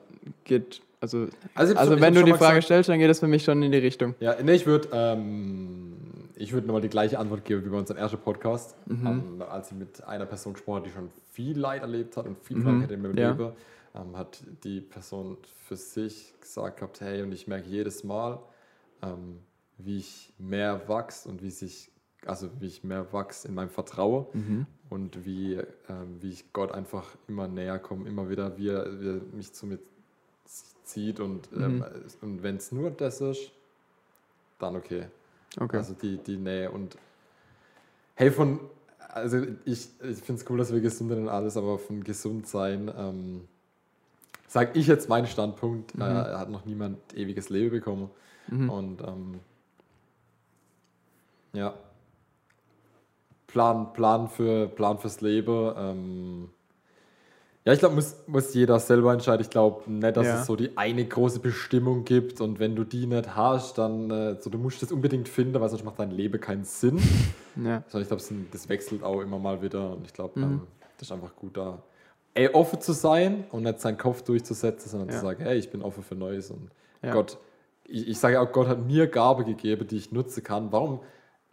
geht, 0.45 0.83
also, 1.01 1.29
Also 1.55 1.75
also 1.77 2.01
wenn 2.01 2.15
du 2.15 2.23
die 2.23 2.33
Frage 2.33 2.57
gesagt- 2.57 2.65
stellst, 2.65 2.89
dann 2.91 2.99
geht 2.99 3.09
das 3.09 3.21
für 3.21 3.27
mich 3.29 3.43
schon 3.45 3.63
in 3.63 3.73
die 3.73 3.79
Richtung. 3.79 4.15
Ja, 4.21 4.37
nee, 4.43 4.53
ich 4.55 4.67
würde 4.67 4.89
ähm, 4.93 5.95
ich 6.37 6.53
würd 6.53 6.67
nochmal 6.67 6.83
die 6.83 6.89
gleiche 6.89 7.19
Antwort 7.19 7.45
geben 7.45 7.65
wie 7.65 7.69
bei 7.71 7.79
unserem 7.79 7.99
ersten 7.99 8.19
Podcast, 8.19 8.75
ähm, 8.91 9.43
als 9.49 9.71
ich 9.71 9.77
mit 9.79 10.03
einer 10.05 10.27
Person 10.27 10.55
gesprochen 10.55 10.77
habe, 10.79 10.89
die 10.89 10.93
schon 10.95 11.09
viel 11.33 11.59
Leid 11.59 11.83
erlebt 11.83 12.17
hat 12.17 12.27
und 12.27 12.37
viel 12.39 12.61
Krankheit 12.63 12.91
in 12.91 13.01
meinem 13.01 13.17
ja. 13.17 13.31
Leben, 13.31 13.53
ähm, 13.95 14.17
hat 14.17 14.43
die 14.65 14.81
Person 14.81 15.37
für 15.67 15.77
sich 15.77 16.35
gesagt 16.41 16.79
gehabt, 16.79 17.01
hey, 17.01 17.23
und 17.23 17.33
ich 17.33 17.47
merke 17.47 17.69
jedes 17.69 18.03
Mal, 18.05 18.41
ähm, 19.03 19.39
wie 19.79 19.99
ich 19.99 20.33
mehr 20.39 20.83
wachse 20.89 21.29
und 21.29 21.43
wie 21.43 21.51
sich, 21.51 21.91
also 22.27 22.49
wie 22.61 22.67
ich 22.67 22.85
mehr 22.85 23.13
wachse 23.13 23.49
in 23.49 23.55
meinem 23.55 23.71
Vertrauen 23.71 24.67
und 24.91 25.25
wie, 25.25 25.55
ähm, 25.55 26.19
wie 26.21 26.31
ich 26.31 26.53
Gott 26.53 26.73
einfach 26.73 27.17
immer 27.29 27.49
näher 27.49 27.79
komme, 27.79 28.09
immer 28.09 28.29
wieder, 28.29 28.57
wie 28.59 28.69
er, 28.69 29.01
wie 29.01 29.09
er 29.09 29.21
mich 29.33 29.53
zu 29.53 29.67
mir 29.67 29.79
zieht 30.85 31.21
und, 31.21 31.49
ähm, 31.55 31.85
und 32.21 32.43
wenn 32.43 32.57
es 32.57 32.73
nur 32.73 32.91
das 32.91 33.21
ist, 33.21 33.51
dann 34.59 34.77
okay. 34.77 35.07
Okay. 35.59 35.77
Also 35.77 35.95
die, 35.95 36.19
die 36.19 36.37
Nähe 36.37 36.71
und 36.71 36.97
hey, 38.15 38.31
von, 38.31 38.61
also 39.09 39.39
ich, 39.65 39.89
ich 40.03 40.19
finde 40.19 40.43
es 40.43 40.51
cool, 40.51 40.59
dass 40.59 40.73
wir 40.73 40.81
gesund 40.81 41.11
sind 41.11 41.23
und 41.23 41.29
alles, 41.29 41.57
aber 41.57 41.79
von 41.79 42.03
gesund 42.05 42.47
sein, 42.47 42.91
ähm, 42.97 43.49
sage 44.47 44.79
ich 44.79 44.87
jetzt 44.87 45.09
meinen 45.09 45.27
Standpunkt, 45.27 45.95
äh, 45.95 46.01
hat 46.01 46.51
noch 46.51 46.65
niemand 46.65 46.99
ewiges 47.15 47.49
Leben 47.49 47.71
bekommen. 47.71 48.11
Und 48.69 49.01
ähm, 49.03 49.41
ja, 51.53 51.75
Plan, 53.53 53.93
Plan, 53.93 54.29
für, 54.29 54.67
Plan 54.69 54.99
fürs 54.99 55.21
Leben. 55.21 55.73
Ähm, 55.77 56.49
ja, 57.65 57.73
ich 57.73 57.79
glaube, 57.79 57.95
muss, 57.95 58.17
muss 58.27 58.53
jeder 58.55 58.81
selber 58.81 59.13
entscheiden. 59.13 59.43
Ich 59.43 59.51
glaube 59.51 59.89
nicht, 59.91 60.17
dass 60.17 60.27
Ja. 60.27 60.41
es 60.41 60.47
so 60.47 60.57
die 60.57 60.77
eine 60.77 61.05
große 61.05 61.39
Bestimmung 61.39 62.05
gibt 62.05 62.41
und 62.41 62.59
wenn 62.59 62.75
du 62.75 62.83
die 62.85 63.07
nicht 63.07 63.37
hast, 63.37 63.79
dann 63.79 64.11
äh, 64.11 64.37
so, 64.41 64.51
du 64.51 64.59
musst 64.59 64.83
das 64.83 64.91
unbedingt 64.91 65.29
finden, 65.29 65.61
weil 65.61 65.69
sonst 65.69 65.85
macht 65.85 65.99
dein 65.99 66.11
Leben 66.11 66.41
keinen 66.41 66.65
Sinn. 66.65 66.99
Ja. 67.55 67.83
Sondern 67.89 68.03
ich 68.03 68.09
glaube, 68.09 68.47
das 68.51 68.69
wechselt 68.71 69.03
auch 69.03 69.21
immer 69.21 69.39
mal 69.39 69.61
wieder 69.61 69.93
und 69.93 70.07
ich 70.07 70.15
glaube, 70.15 70.41
ähm, 70.41 70.63
das 70.97 71.09
ist 71.09 71.13
einfach 71.13 71.37
gut 71.37 71.55
da. 71.55 71.83
Ey, 72.33 72.49
offen 72.49 72.81
zu 72.81 72.93
sein 72.95 73.45
und 73.53 73.65
nicht 73.65 73.79
seinen 73.79 73.99
Kopf 73.99 74.23
durchzusetzen, 74.23 74.89
sondern 74.89 75.11
Ja. 75.11 75.17
zu 75.17 75.21
sagen, 75.21 75.43
hey, 75.45 75.59
ich 75.59 75.71
bin 75.71 75.83
offen 75.83 76.03
für 76.03 76.15
Neues 76.15 76.51
und. 76.51 76.71
Gott 77.13 77.37
ich, 77.85 78.09
ich 78.09 78.19
sage 78.19 78.41
auch, 78.41 78.51
Gott 78.53 78.69
hat 78.69 78.87
mir 78.87 79.07
Gabe 79.07 79.45
gegeben, 79.45 79.87
die 79.87 79.97
ich 79.99 80.13
nutzen 80.13 80.43
kann. 80.43 80.73
Warum? 80.73 81.01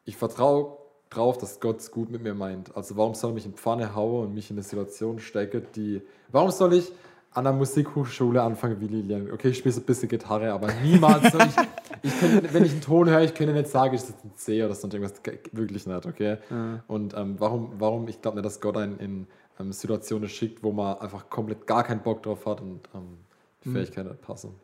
Ich 0.06 0.16
vertraue 0.16 0.78
drauf, 1.10 1.38
dass 1.38 1.60
Gott 1.60 1.80
es 1.80 1.92
gut 1.92 2.10
mit 2.10 2.22
mir 2.22 2.34
meint. 2.34 2.76
Also 2.76 2.96
warum 2.98 3.14
soll 3.14 3.32
er 3.32 3.34
mich 3.36 3.46
in 3.46 3.54
Pfanne 3.54 3.96
hauen 3.96 4.28
und 4.28 4.34
mich 4.34 4.50
in 4.50 4.58
eine 4.58 4.64
Situation 4.64 5.20
stecken, 5.20 5.66
die... 5.76 6.02
Warum 6.32 6.52
soll 6.52 6.74
ich 6.74 6.92
an 7.32 7.44
der 7.46 7.54
Musikhochschule 7.54 8.42
anfangen 8.42 8.80
wie 8.80 8.88
Lilian? 8.88 9.32
Okay, 9.32 9.50
ich 9.50 9.58
spiele 9.58 9.74
so 9.74 9.82
ein 9.82 9.86
bisschen 9.86 10.10
Gitarre, 10.10 10.52
aber 10.52 10.72
niemals 10.84 11.32
soll 11.32 11.42
ich... 11.42 11.56
ich 12.04 12.20
könnte, 12.20 12.54
wenn 12.54 12.64
ich 12.64 12.72
einen 12.72 12.82
Ton 12.82 13.10
höre, 13.10 13.22
ich 13.22 13.34
könnte 13.34 13.54
nicht 13.54 13.70
sagen, 13.70 13.96
ist 13.96 14.10
das 14.10 14.24
ein 14.24 14.36
C 14.36 14.64
oder 14.64 14.76
sonst 14.76 14.94
irgendwas. 14.94 15.22
Wirklich 15.52 15.88
nicht, 15.88 16.06
okay? 16.06 16.38
Ja. 16.50 16.84
Und 16.88 17.16
ähm, 17.16 17.36
warum, 17.40 17.74
warum, 17.80 18.08
ich 18.08 18.22
glaube 18.22 18.38
nicht, 18.38 18.46
dass 18.46 18.62
Gott 18.62 18.78
einen 18.78 19.00
in 19.00 19.28
ähm, 19.60 19.72
Situationen 19.72 20.30
schickt, 20.30 20.64
wo 20.64 20.72
man 20.72 20.98
einfach 21.00 21.30
komplett 21.30 21.68
gar 21.68 21.84
keinen 21.84 22.02
Bock 22.02 22.24
drauf 22.24 22.46
hat 22.46 22.62
und 22.62 22.82
ähm, 22.94 23.18
die 23.64 23.70
Fähigkeiten 23.70 24.10
nicht 24.10 24.22
passen. 24.22 24.56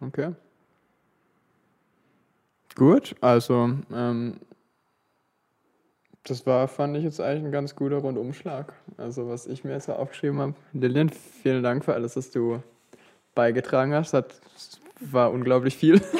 Okay. 0.00 0.32
Gut, 2.76 3.14
also 3.20 3.70
ähm, 3.94 4.34
das 6.24 6.46
war, 6.46 6.68
fand 6.68 6.96
ich 6.96 7.04
jetzt 7.04 7.20
eigentlich 7.20 7.44
ein 7.44 7.52
ganz 7.52 7.74
guter 7.74 7.96
Rundumschlag. 7.98 8.72
Also 8.96 9.28
was 9.28 9.46
ich 9.46 9.64
mir 9.64 9.72
jetzt 9.72 9.88
aufgeschrieben 9.90 10.38
habe. 10.40 10.54
Lilian, 10.72 11.10
vielen 11.10 11.62
Dank 11.62 11.84
für 11.84 11.94
alles, 11.94 12.16
was 12.16 12.30
du 12.30 12.62
beigetragen 13.34 13.92
hast. 13.94 14.14
Das 14.14 14.24
war 15.00 15.32
unglaublich 15.32 15.76
viel. 15.76 16.00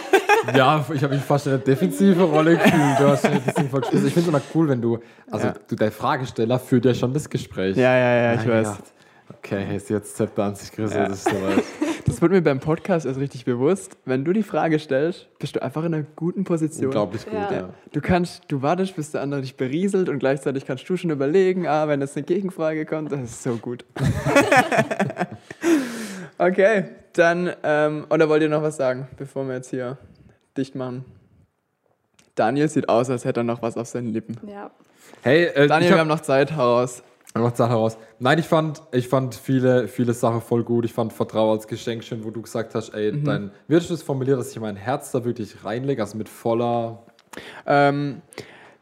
Ja, 0.56 0.84
ich 0.92 1.04
habe 1.04 1.14
mich 1.14 1.22
fast 1.22 1.46
in 1.46 1.52
eine 1.52 1.62
defensive 1.62 2.20
Rolle 2.24 2.56
gefühlt. 2.56 2.98
Du 2.98 3.06
hast 3.06 3.22
das 3.24 3.54
Ding 3.54 3.68
voll 3.68 3.80
gespielt. 3.82 4.04
Ich 4.04 4.12
finde 4.12 4.28
es 4.28 4.34
immer 4.34 4.42
cool, 4.56 4.68
wenn 4.68 4.82
du, 4.82 4.98
also 5.30 5.46
Ja. 5.46 5.54
du, 5.68 5.76
der 5.76 5.92
Fragesteller 5.92 6.58
führt 6.58 6.84
ja 6.84 6.92
schon 6.94 7.14
das 7.14 7.30
Gespräch. 7.30 7.76
Ja, 7.76 7.96
ja, 7.96 8.16
ja, 8.16 8.32
ich 8.34 8.40
Mein 8.40 8.64
weiß. 8.64 8.76
Gott. 8.76 9.36
Okay, 9.38 9.62
hey, 9.64 9.76
ist 9.76 9.88
jetzt 9.88 10.16
Zepter 10.16 10.42
an 10.42 10.56
sich 10.56 10.72
gerissen, 10.72 10.96
Ja. 10.96 11.06
das 11.06 11.18
ist 11.18 11.28
soweit. 11.28 11.62
Das 12.12 12.20
wird 12.20 12.32
mir 12.32 12.42
beim 12.42 12.60
Podcast 12.60 13.06
erst 13.06 13.18
richtig 13.18 13.46
bewusst. 13.46 13.96
Wenn 14.04 14.22
du 14.22 14.34
die 14.34 14.42
Frage 14.42 14.78
stellst, 14.78 15.28
bist 15.38 15.56
du 15.56 15.62
einfach 15.62 15.82
in 15.84 15.94
einer 15.94 16.04
guten 16.14 16.44
Position. 16.44 16.86
Unglaublich 16.88 17.24
gut, 17.24 17.32
Ja. 17.32 17.50
ja. 17.52 17.68
Du 17.92 18.02
kannst, 18.02 18.42
du 18.48 18.60
wartest, 18.60 18.96
bis 18.96 19.12
der 19.12 19.22
andere 19.22 19.40
dich 19.40 19.56
berieselt 19.56 20.10
und 20.10 20.18
gleichzeitig 20.18 20.66
kannst 20.66 20.86
du 20.90 20.96
schon 20.98 21.08
überlegen, 21.08 21.66
ah, 21.66 21.88
wenn 21.88 22.02
jetzt 22.02 22.14
eine 22.18 22.26
Gegenfrage 22.26 22.84
kommt, 22.84 23.12
das 23.12 23.20
ist 23.22 23.42
so 23.42 23.56
gut. 23.56 23.86
okay, 26.38 26.84
dann, 27.14 27.50
ähm, 27.62 28.04
oder 28.10 28.28
wollt 28.28 28.42
ihr 28.42 28.50
noch 28.50 28.62
was 28.62 28.76
sagen, 28.76 29.08
bevor 29.16 29.46
wir 29.48 29.54
jetzt 29.54 29.70
hier 29.70 29.96
dicht 30.56 30.74
machen? 30.74 31.06
Daniel 32.34 32.68
sieht 32.68 32.90
aus, 32.90 33.08
als 33.08 33.24
hätte 33.24 33.40
er 33.40 33.44
noch 33.44 33.62
was 33.62 33.78
auf 33.78 33.86
seinen 33.86 34.08
Lippen. 34.08 34.36
Ja. 34.46 34.70
Hey, 35.22 35.44
äh, 35.44 35.66
Daniel, 35.66 35.84
ich 35.84 35.88
wir 35.88 35.92
hab- 35.94 36.00
haben 36.00 36.08
noch 36.08 36.20
Zeit, 36.20 36.56
hau 36.56 36.76
raus. 37.36 37.42
Noch 37.50 37.56
Sache 37.56 37.72
raus. 37.72 37.98
Nein, 38.18 38.38
ich 38.38 38.46
fand, 38.46 38.82
ich 38.92 39.08
fand 39.08 39.34
viele, 39.34 39.88
viele 39.88 40.12
Sachen 40.14 40.40
voll 40.40 40.64
gut. 40.64 40.84
Ich 40.84 40.92
fand 40.92 41.12
Vertrauen 41.12 41.56
als 41.56 41.66
Geschenk 41.66 42.04
schön, 42.04 42.24
wo 42.24 42.30
du 42.30 42.42
gesagt 42.42 42.74
hast, 42.74 42.90
ey, 42.94 43.12
Mhm. 43.12 43.24
dein, 43.24 43.50
wie 43.68 43.76
hast 43.76 43.90
du 43.90 43.94
es 43.94 44.02
formuliert, 44.02 44.38
dass 44.38 44.50
ich 44.52 44.60
mein 44.60 44.76
Herz 44.76 45.10
da 45.12 45.24
wirklich 45.24 45.64
reinlege, 45.64 46.02
also 46.02 46.16
mit 46.16 46.28
voller, 46.28 47.02
Ähm, 47.66 48.20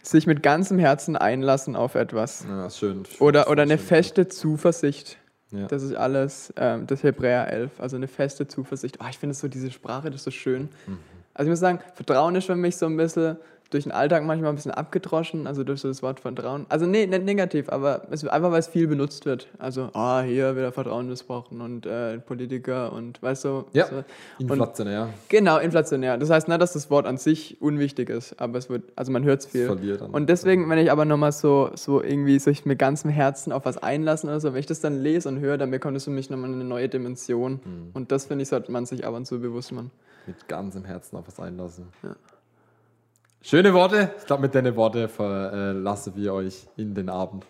sich 0.03 0.27
mit 0.27 0.43
ganzem 0.43 0.79
Herzen 0.79 1.15
einlassen 1.17 1.77
auf 1.77 1.95
etwas. 1.95 2.45
ja, 2.49 2.67
ist 2.67 2.79
schön. 2.79 3.03
Oder, 3.21 3.49
oder 3.51 3.63
eine 3.63 3.77
Schön. 3.79 3.87
feste 3.87 4.29
Zuversicht. 4.29 5.19
Ja. 5.53 5.67
Das 5.67 5.83
ist 5.83 5.95
alles, 5.95 6.53
ähm, 6.57 6.87
das 6.87 7.03
Hebräer 7.03 7.53
11, 7.53 7.71
also 7.81 7.97
eine 7.97 8.09
feste 8.09 8.47
Zuversicht. 8.49 8.99
Oh, 9.01 9.07
ich 9.11 9.19
finde 9.19 9.35
so 9.35 9.47
diese 9.49 9.71
Sprache, 9.71 10.09
das 10.11 10.21
ist 10.21 10.25
so 10.25 10.31
schön. 10.31 10.69
Mhm. 10.87 10.99
Also 11.35 11.49
ich 11.49 11.51
muss 11.53 11.61
sagen, 11.61 11.81
Vertrauen 11.95 12.35
ist 12.35 12.47
für 12.47 12.57
mich 12.57 12.77
so 12.77 12.87
ein 12.87 12.97
bisschen 12.97 13.37
durch 13.71 13.85
den 13.85 13.93
Alltag 13.93 14.25
manchmal 14.25 14.51
ein 14.51 14.57
bisschen 14.57 14.73
abgedroschen, 14.73 15.47
also 15.47 15.63
durch 15.65 15.81
so 15.81 15.89
das 15.89 16.03
Wort 16.03 16.21
Vertrauen. 16.21 16.67
Also 16.69 16.87
nee, 16.87 17.07
nicht 17.07 17.25
negativ, 17.25 17.69
aber 17.69 18.03
es, 18.11 18.27
einfach 18.27 18.51
weil 18.51 18.59
es 18.59 18.69
viel 18.69 18.89
benutzt 18.89 19.27
wird. 19.27 19.49
Also, 19.59 19.91
ah, 19.95 20.23
hier 20.23 20.57
wieder 20.57 20.73
Vertrauen 20.73 21.09
missbrauchen 21.09 21.61
und 21.61 21.87
äh, 21.87 22.19
Politiker 22.19 22.93
und 22.93 23.23
weißt 23.23 23.45
du. 23.45 23.65
Ja, 23.73 23.87
so. 23.87 24.05
inflationär. 24.39 25.11
Genau, 25.29 25.59
inflationär. 25.59 26.19
Das 26.19 26.31
heißt 26.31 26.49
nicht, 26.49 26.61
dass 26.61 26.73
das 26.73 26.91
Wort 26.91 27.07
an 27.07 27.17
sich 27.17 27.61
unwichtig 27.61 28.11
ist, 28.11 28.41
aber 28.41 28.59
es 28.59 28.69
wird, 28.69 28.85
also 28.97 29.13
man 29.13 29.23
hört 29.25 29.41
es 29.41 29.47
viel. 29.47 29.67
verliert 29.67 30.01
dann. 30.01 30.11
Und 30.11 30.29
deswegen, 30.29 30.69
wenn 30.69 30.79
ich 30.79 30.91
aber 30.91 31.05
nochmal 31.05 31.33
so, 31.33 31.71
so 31.75 32.03
irgendwie 32.03 32.39
sich 32.41 32.67
mit 32.67 32.79
ganzem 32.79 33.11
Herzen 33.11 33.53
auf 33.53 33.65
was 33.65 33.79
einlassen 33.79 34.29
oder 34.29 34.41
so, 34.41 34.53
wenn 34.53 34.61
ich 34.61 34.67
das 34.67 34.81
dann 34.81 35.01
lese 35.01 35.29
und 35.29 35.39
höre, 35.39 35.59
dann 35.59 35.71
bekommt 35.71 35.97
es 35.97 36.05
für 36.05 36.11
mich 36.11 36.29
nochmal 36.29 36.53
eine 36.53 36.65
neue 36.65 36.89
Dimension. 36.89 37.61
Mhm. 37.65 37.91
Und 37.93 38.11
das, 38.11 38.27
finde 38.27 38.43
ich, 38.43 38.49
sollte 38.49 38.73
man 38.73 38.85
sich 38.85 39.07
ab 39.07 39.15
und 39.15 39.27
zu 39.27 39.41
bewusst 39.41 39.73
machen. 39.73 39.93
mit 40.27 40.49
ganzem 40.49 40.85
Herzen 40.85 41.17
auf 41.17 41.27
was 41.27 41.39
einlassen. 41.39 41.87
Schöne 43.43 43.73
Worte. 43.73 44.11
Ich 44.19 44.27
glaube, 44.27 44.43
mit 44.43 44.55
den 44.55 44.77
Worten 44.77 45.09
verlassen 45.09 46.13
wir 46.15 46.35
euch 46.35 46.67
in 46.77 46.95
den 46.95 47.09
Abend. 47.09 47.47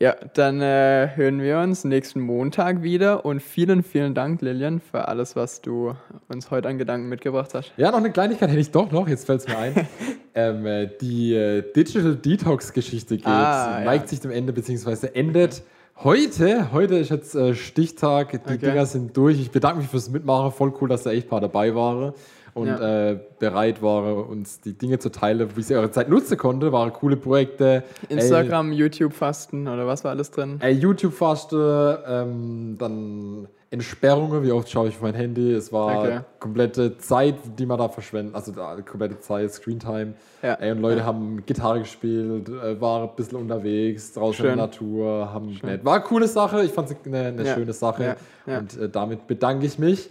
Ja, 0.00 0.16
dann 0.32 0.62
äh, 0.62 1.10
hören 1.14 1.40
wir 1.42 1.58
uns 1.58 1.84
nächsten 1.84 2.20
Montag 2.20 2.82
wieder 2.82 3.24
und 3.24 3.40
vielen, 3.40 3.82
vielen 3.82 4.14
Dank, 4.14 4.40
Lilian, 4.40 4.80
für 4.80 5.06
alles, 5.06 5.36
was 5.36 5.60
du 5.60 5.94
uns 6.28 6.50
heute 6.50 6.68
an 6.68 6.78
Gedanken 6.78 7.08
mitgebracht 7.08 7.50
hast. 7.52 7.72
Ja, 7.76 7.90
noch 7.90 7.98
eine 7.98 8.10
Kleinigkeit 8.12 8.48
hätte 8.48 8.58
ich 8.60 8.70
doch 8.70 8.90
noch, 8.90 9.06
jetzt 9.06 9.26
fällt 9.26 9.40
es 9.42 9.48
mir 9.48 9.58
ein. 9.58 9.86
ähm, 10.34 10.66
äh, 10.66 10.88
die 11.00 11.34
äh, 11.34 11.62
Digital 11.72 12.16
Detox-Geschichte 12.16 13.18
geht, 13.18 13.26
Ah, 13.26 13.80
ja. 13.80 13.84
neigt 13.84 14.08
sich 14.08 14.20
dem 14.20 14.30
Ende, 14.32 14.52
beziehungsweise 14.54 15.14
endet 15.14 15.62
heute. 16.02 16.72
Heute 16.72 16.96
ist 16.96 17.10
jetzt 17.10 17.34
äh, 17.36 17.54
Stichtag, 17.54 18.30
die 18.32 18.38
Okay. 18.38 18.58
Dinger 18.58 18.86
sind 18.86 19.14
durch. 19.16 19.38
Ich 19.38 19.50
bedanke 19.52 19.78
mich 19.80 19.88
fürs 19.88 20.08
Mitmachen, 20.10 20.50
voll 20.50 20.72
cool, 20.80 20.88
dass 20.88 21.02
da 21.04 21.12
echt 21.12 21.26
ein 21.26 21.30
paar 21.30 21.40
dabei 21.42 21.74
waren 21.74 22.14
und 22.54 22.68
Ja. 22.68 23.10
äh, 23.10 23.18
bereit 23.38 23.82
waren, 23.82 24.14
uns 24.24 24.60
die 24.60 24.72
Dinge 24.78 24.98
zu 24.98 25.10
teilen, 25.10 25.48
wie 25.56 25.62
sie 25.62 25.74
eure 25.74 25.90
Zeit 25.90 26.08
nutzen 26.08 26.38
konnte. 26.38 26.72
Waren 26.72 26.92
coole 26.92 27.16
Projekte. 27.16 27.82
Instagram, 28.08 28.72
YouTube, 28.72 29.12
Fasten 29.12 29.66
oder 29.68 29.86
was 29.86 30.04
war 30.04 30.12
alles 30.12 30.30
drin? 30.30 30.58
Ey, 30.60 30.72
YouTube-Faste, 30.72 32.04
ähm, 32.06 32.76
dann 32.78 33.48
Entsperrungen, 33.70 34.44
wie 34.44 34.52
oft 34.52 34.70
schaue 34.70 34.86
ich 34.88 34.94
auf 34.94 35.02
mein 35.02 35.14
Handy. 35.14 35.52
Es 35.52 35.72
war 35.72 35.98
Okay. 35.98 36.20
komplette 36.38 36.96
Zeit, 36.98 37.34
die 37.58 37.66
man 37.66 37.78
da 37.78 37.88
verschwendet, 37.88 38.32
also 38.36 38.52
da, 38.52 38.76
komplette 38.82 39.18
Zeit, 39.18 39.50
Screentime. 39.52 40.14
Ja. 40.42 40.54
Ey, 40.54 40.70
und 40.72 40.80
Leute 40.80 41.04
haben 41.04 41.44
Gitarre 41.44 41.80
gespielt, 41.80 42.48
äh, 42.48 42.80
waren 42.80 43.08
ein 43.08 43.16
bisschen 43.16 43.38
unterwegs, 43.38 44.12
draußen 44.12 44.44
in 44.44 44.50
Schön. 44.50 44.56
der 44.58 44.66
Natur, 44.66 45.32
haben 45.32 45.58
nett. 45.64 45.84
War 45.84 45.94
eine 45.94 46.04
coole 46.04 46.28
Sache, 46.28 46.62
ich 46.62 46.70
fand 46.70 46.88
es 46.90 46.96
eine, 47.04 47.18
eine 47.28 47.44
Ja. 47.44 47.54
schöne 47.54 47.72
Sache. 47.72 48.04
Ja. 48.04 48.52
Ja. 48.52 48.58
Und 48.60 48.78
äh, 48.78 48.88
damit 48.88 49.26
bedanke 49.26 49.66
ich 49.66 49.76
mich 49.80 50.08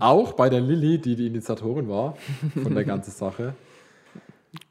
auch 0.00 0.32
bei 0.32 0.48
der 0.50 0.60
Lilly, 0.60 0.98
die 0.98 1.16
die 1.16 1.26
Initiatorin 1.26 1.88
war 1.88 2.16
von 2.62 2.74
der 2.74 2.84
ganzen 2.84 3.10
Sache. 3.16 3.54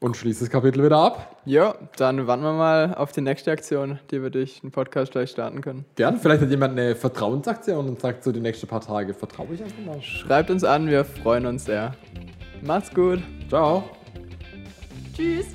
Und 0.00 0.16
schließe 0.16 0.40
das 0.44 0.50
Kapitel 0.50 0.82
wieder 0.82 0.96
ab. 0.96 1.36
Ja, 1.44 1.74
dann 1.96 2.26
warten 2.26 2.42
wir 2.42 2.52
mal 2.52 2.94
auf 2.94 3.12
die 3.12 3.20
nächste 3.20 3.50
Aktion, 3.50 3.98
die 4.10 4.22
wir 4.22 4.30
durch 4.30 4.62
den 4.62 4.70
Podcast 4.70 5.12
gleich 5.12 5.30
starten 5.30 5.60
können. 5.60 5.84
Gern, 5.96 6.18
vielleicht 6.18 6.40
hat 6.42 6.50
jemand 6.50 6.78
eine 6.78 6.96
Vertrauensaktion 6.96 7.88
und 7.88 8.00
sagt 8.00 8.24
so 8.24 8.32
die 8.32 8.40
nächsten 8.40 8.66
paar 8.66 8.80
Tage, 8.80 9.12
vertraue 9.12 9.48
ich 9.52 9.62
einfach 9.62 9.84
mal. 9.84 10.00
Schreibt 10.00 10.50
uns 10.50 10.64
an, 10.64 10.88
wir 10.88 11.04
freuen 11.04 11.44
uns 11.46 11.66
sehr. 11.66 11.94
Macht's 12.62 12.94
gut. 12.94 13.22
Ciao. 13.48 13.84
Tschüss. 15.14 15.46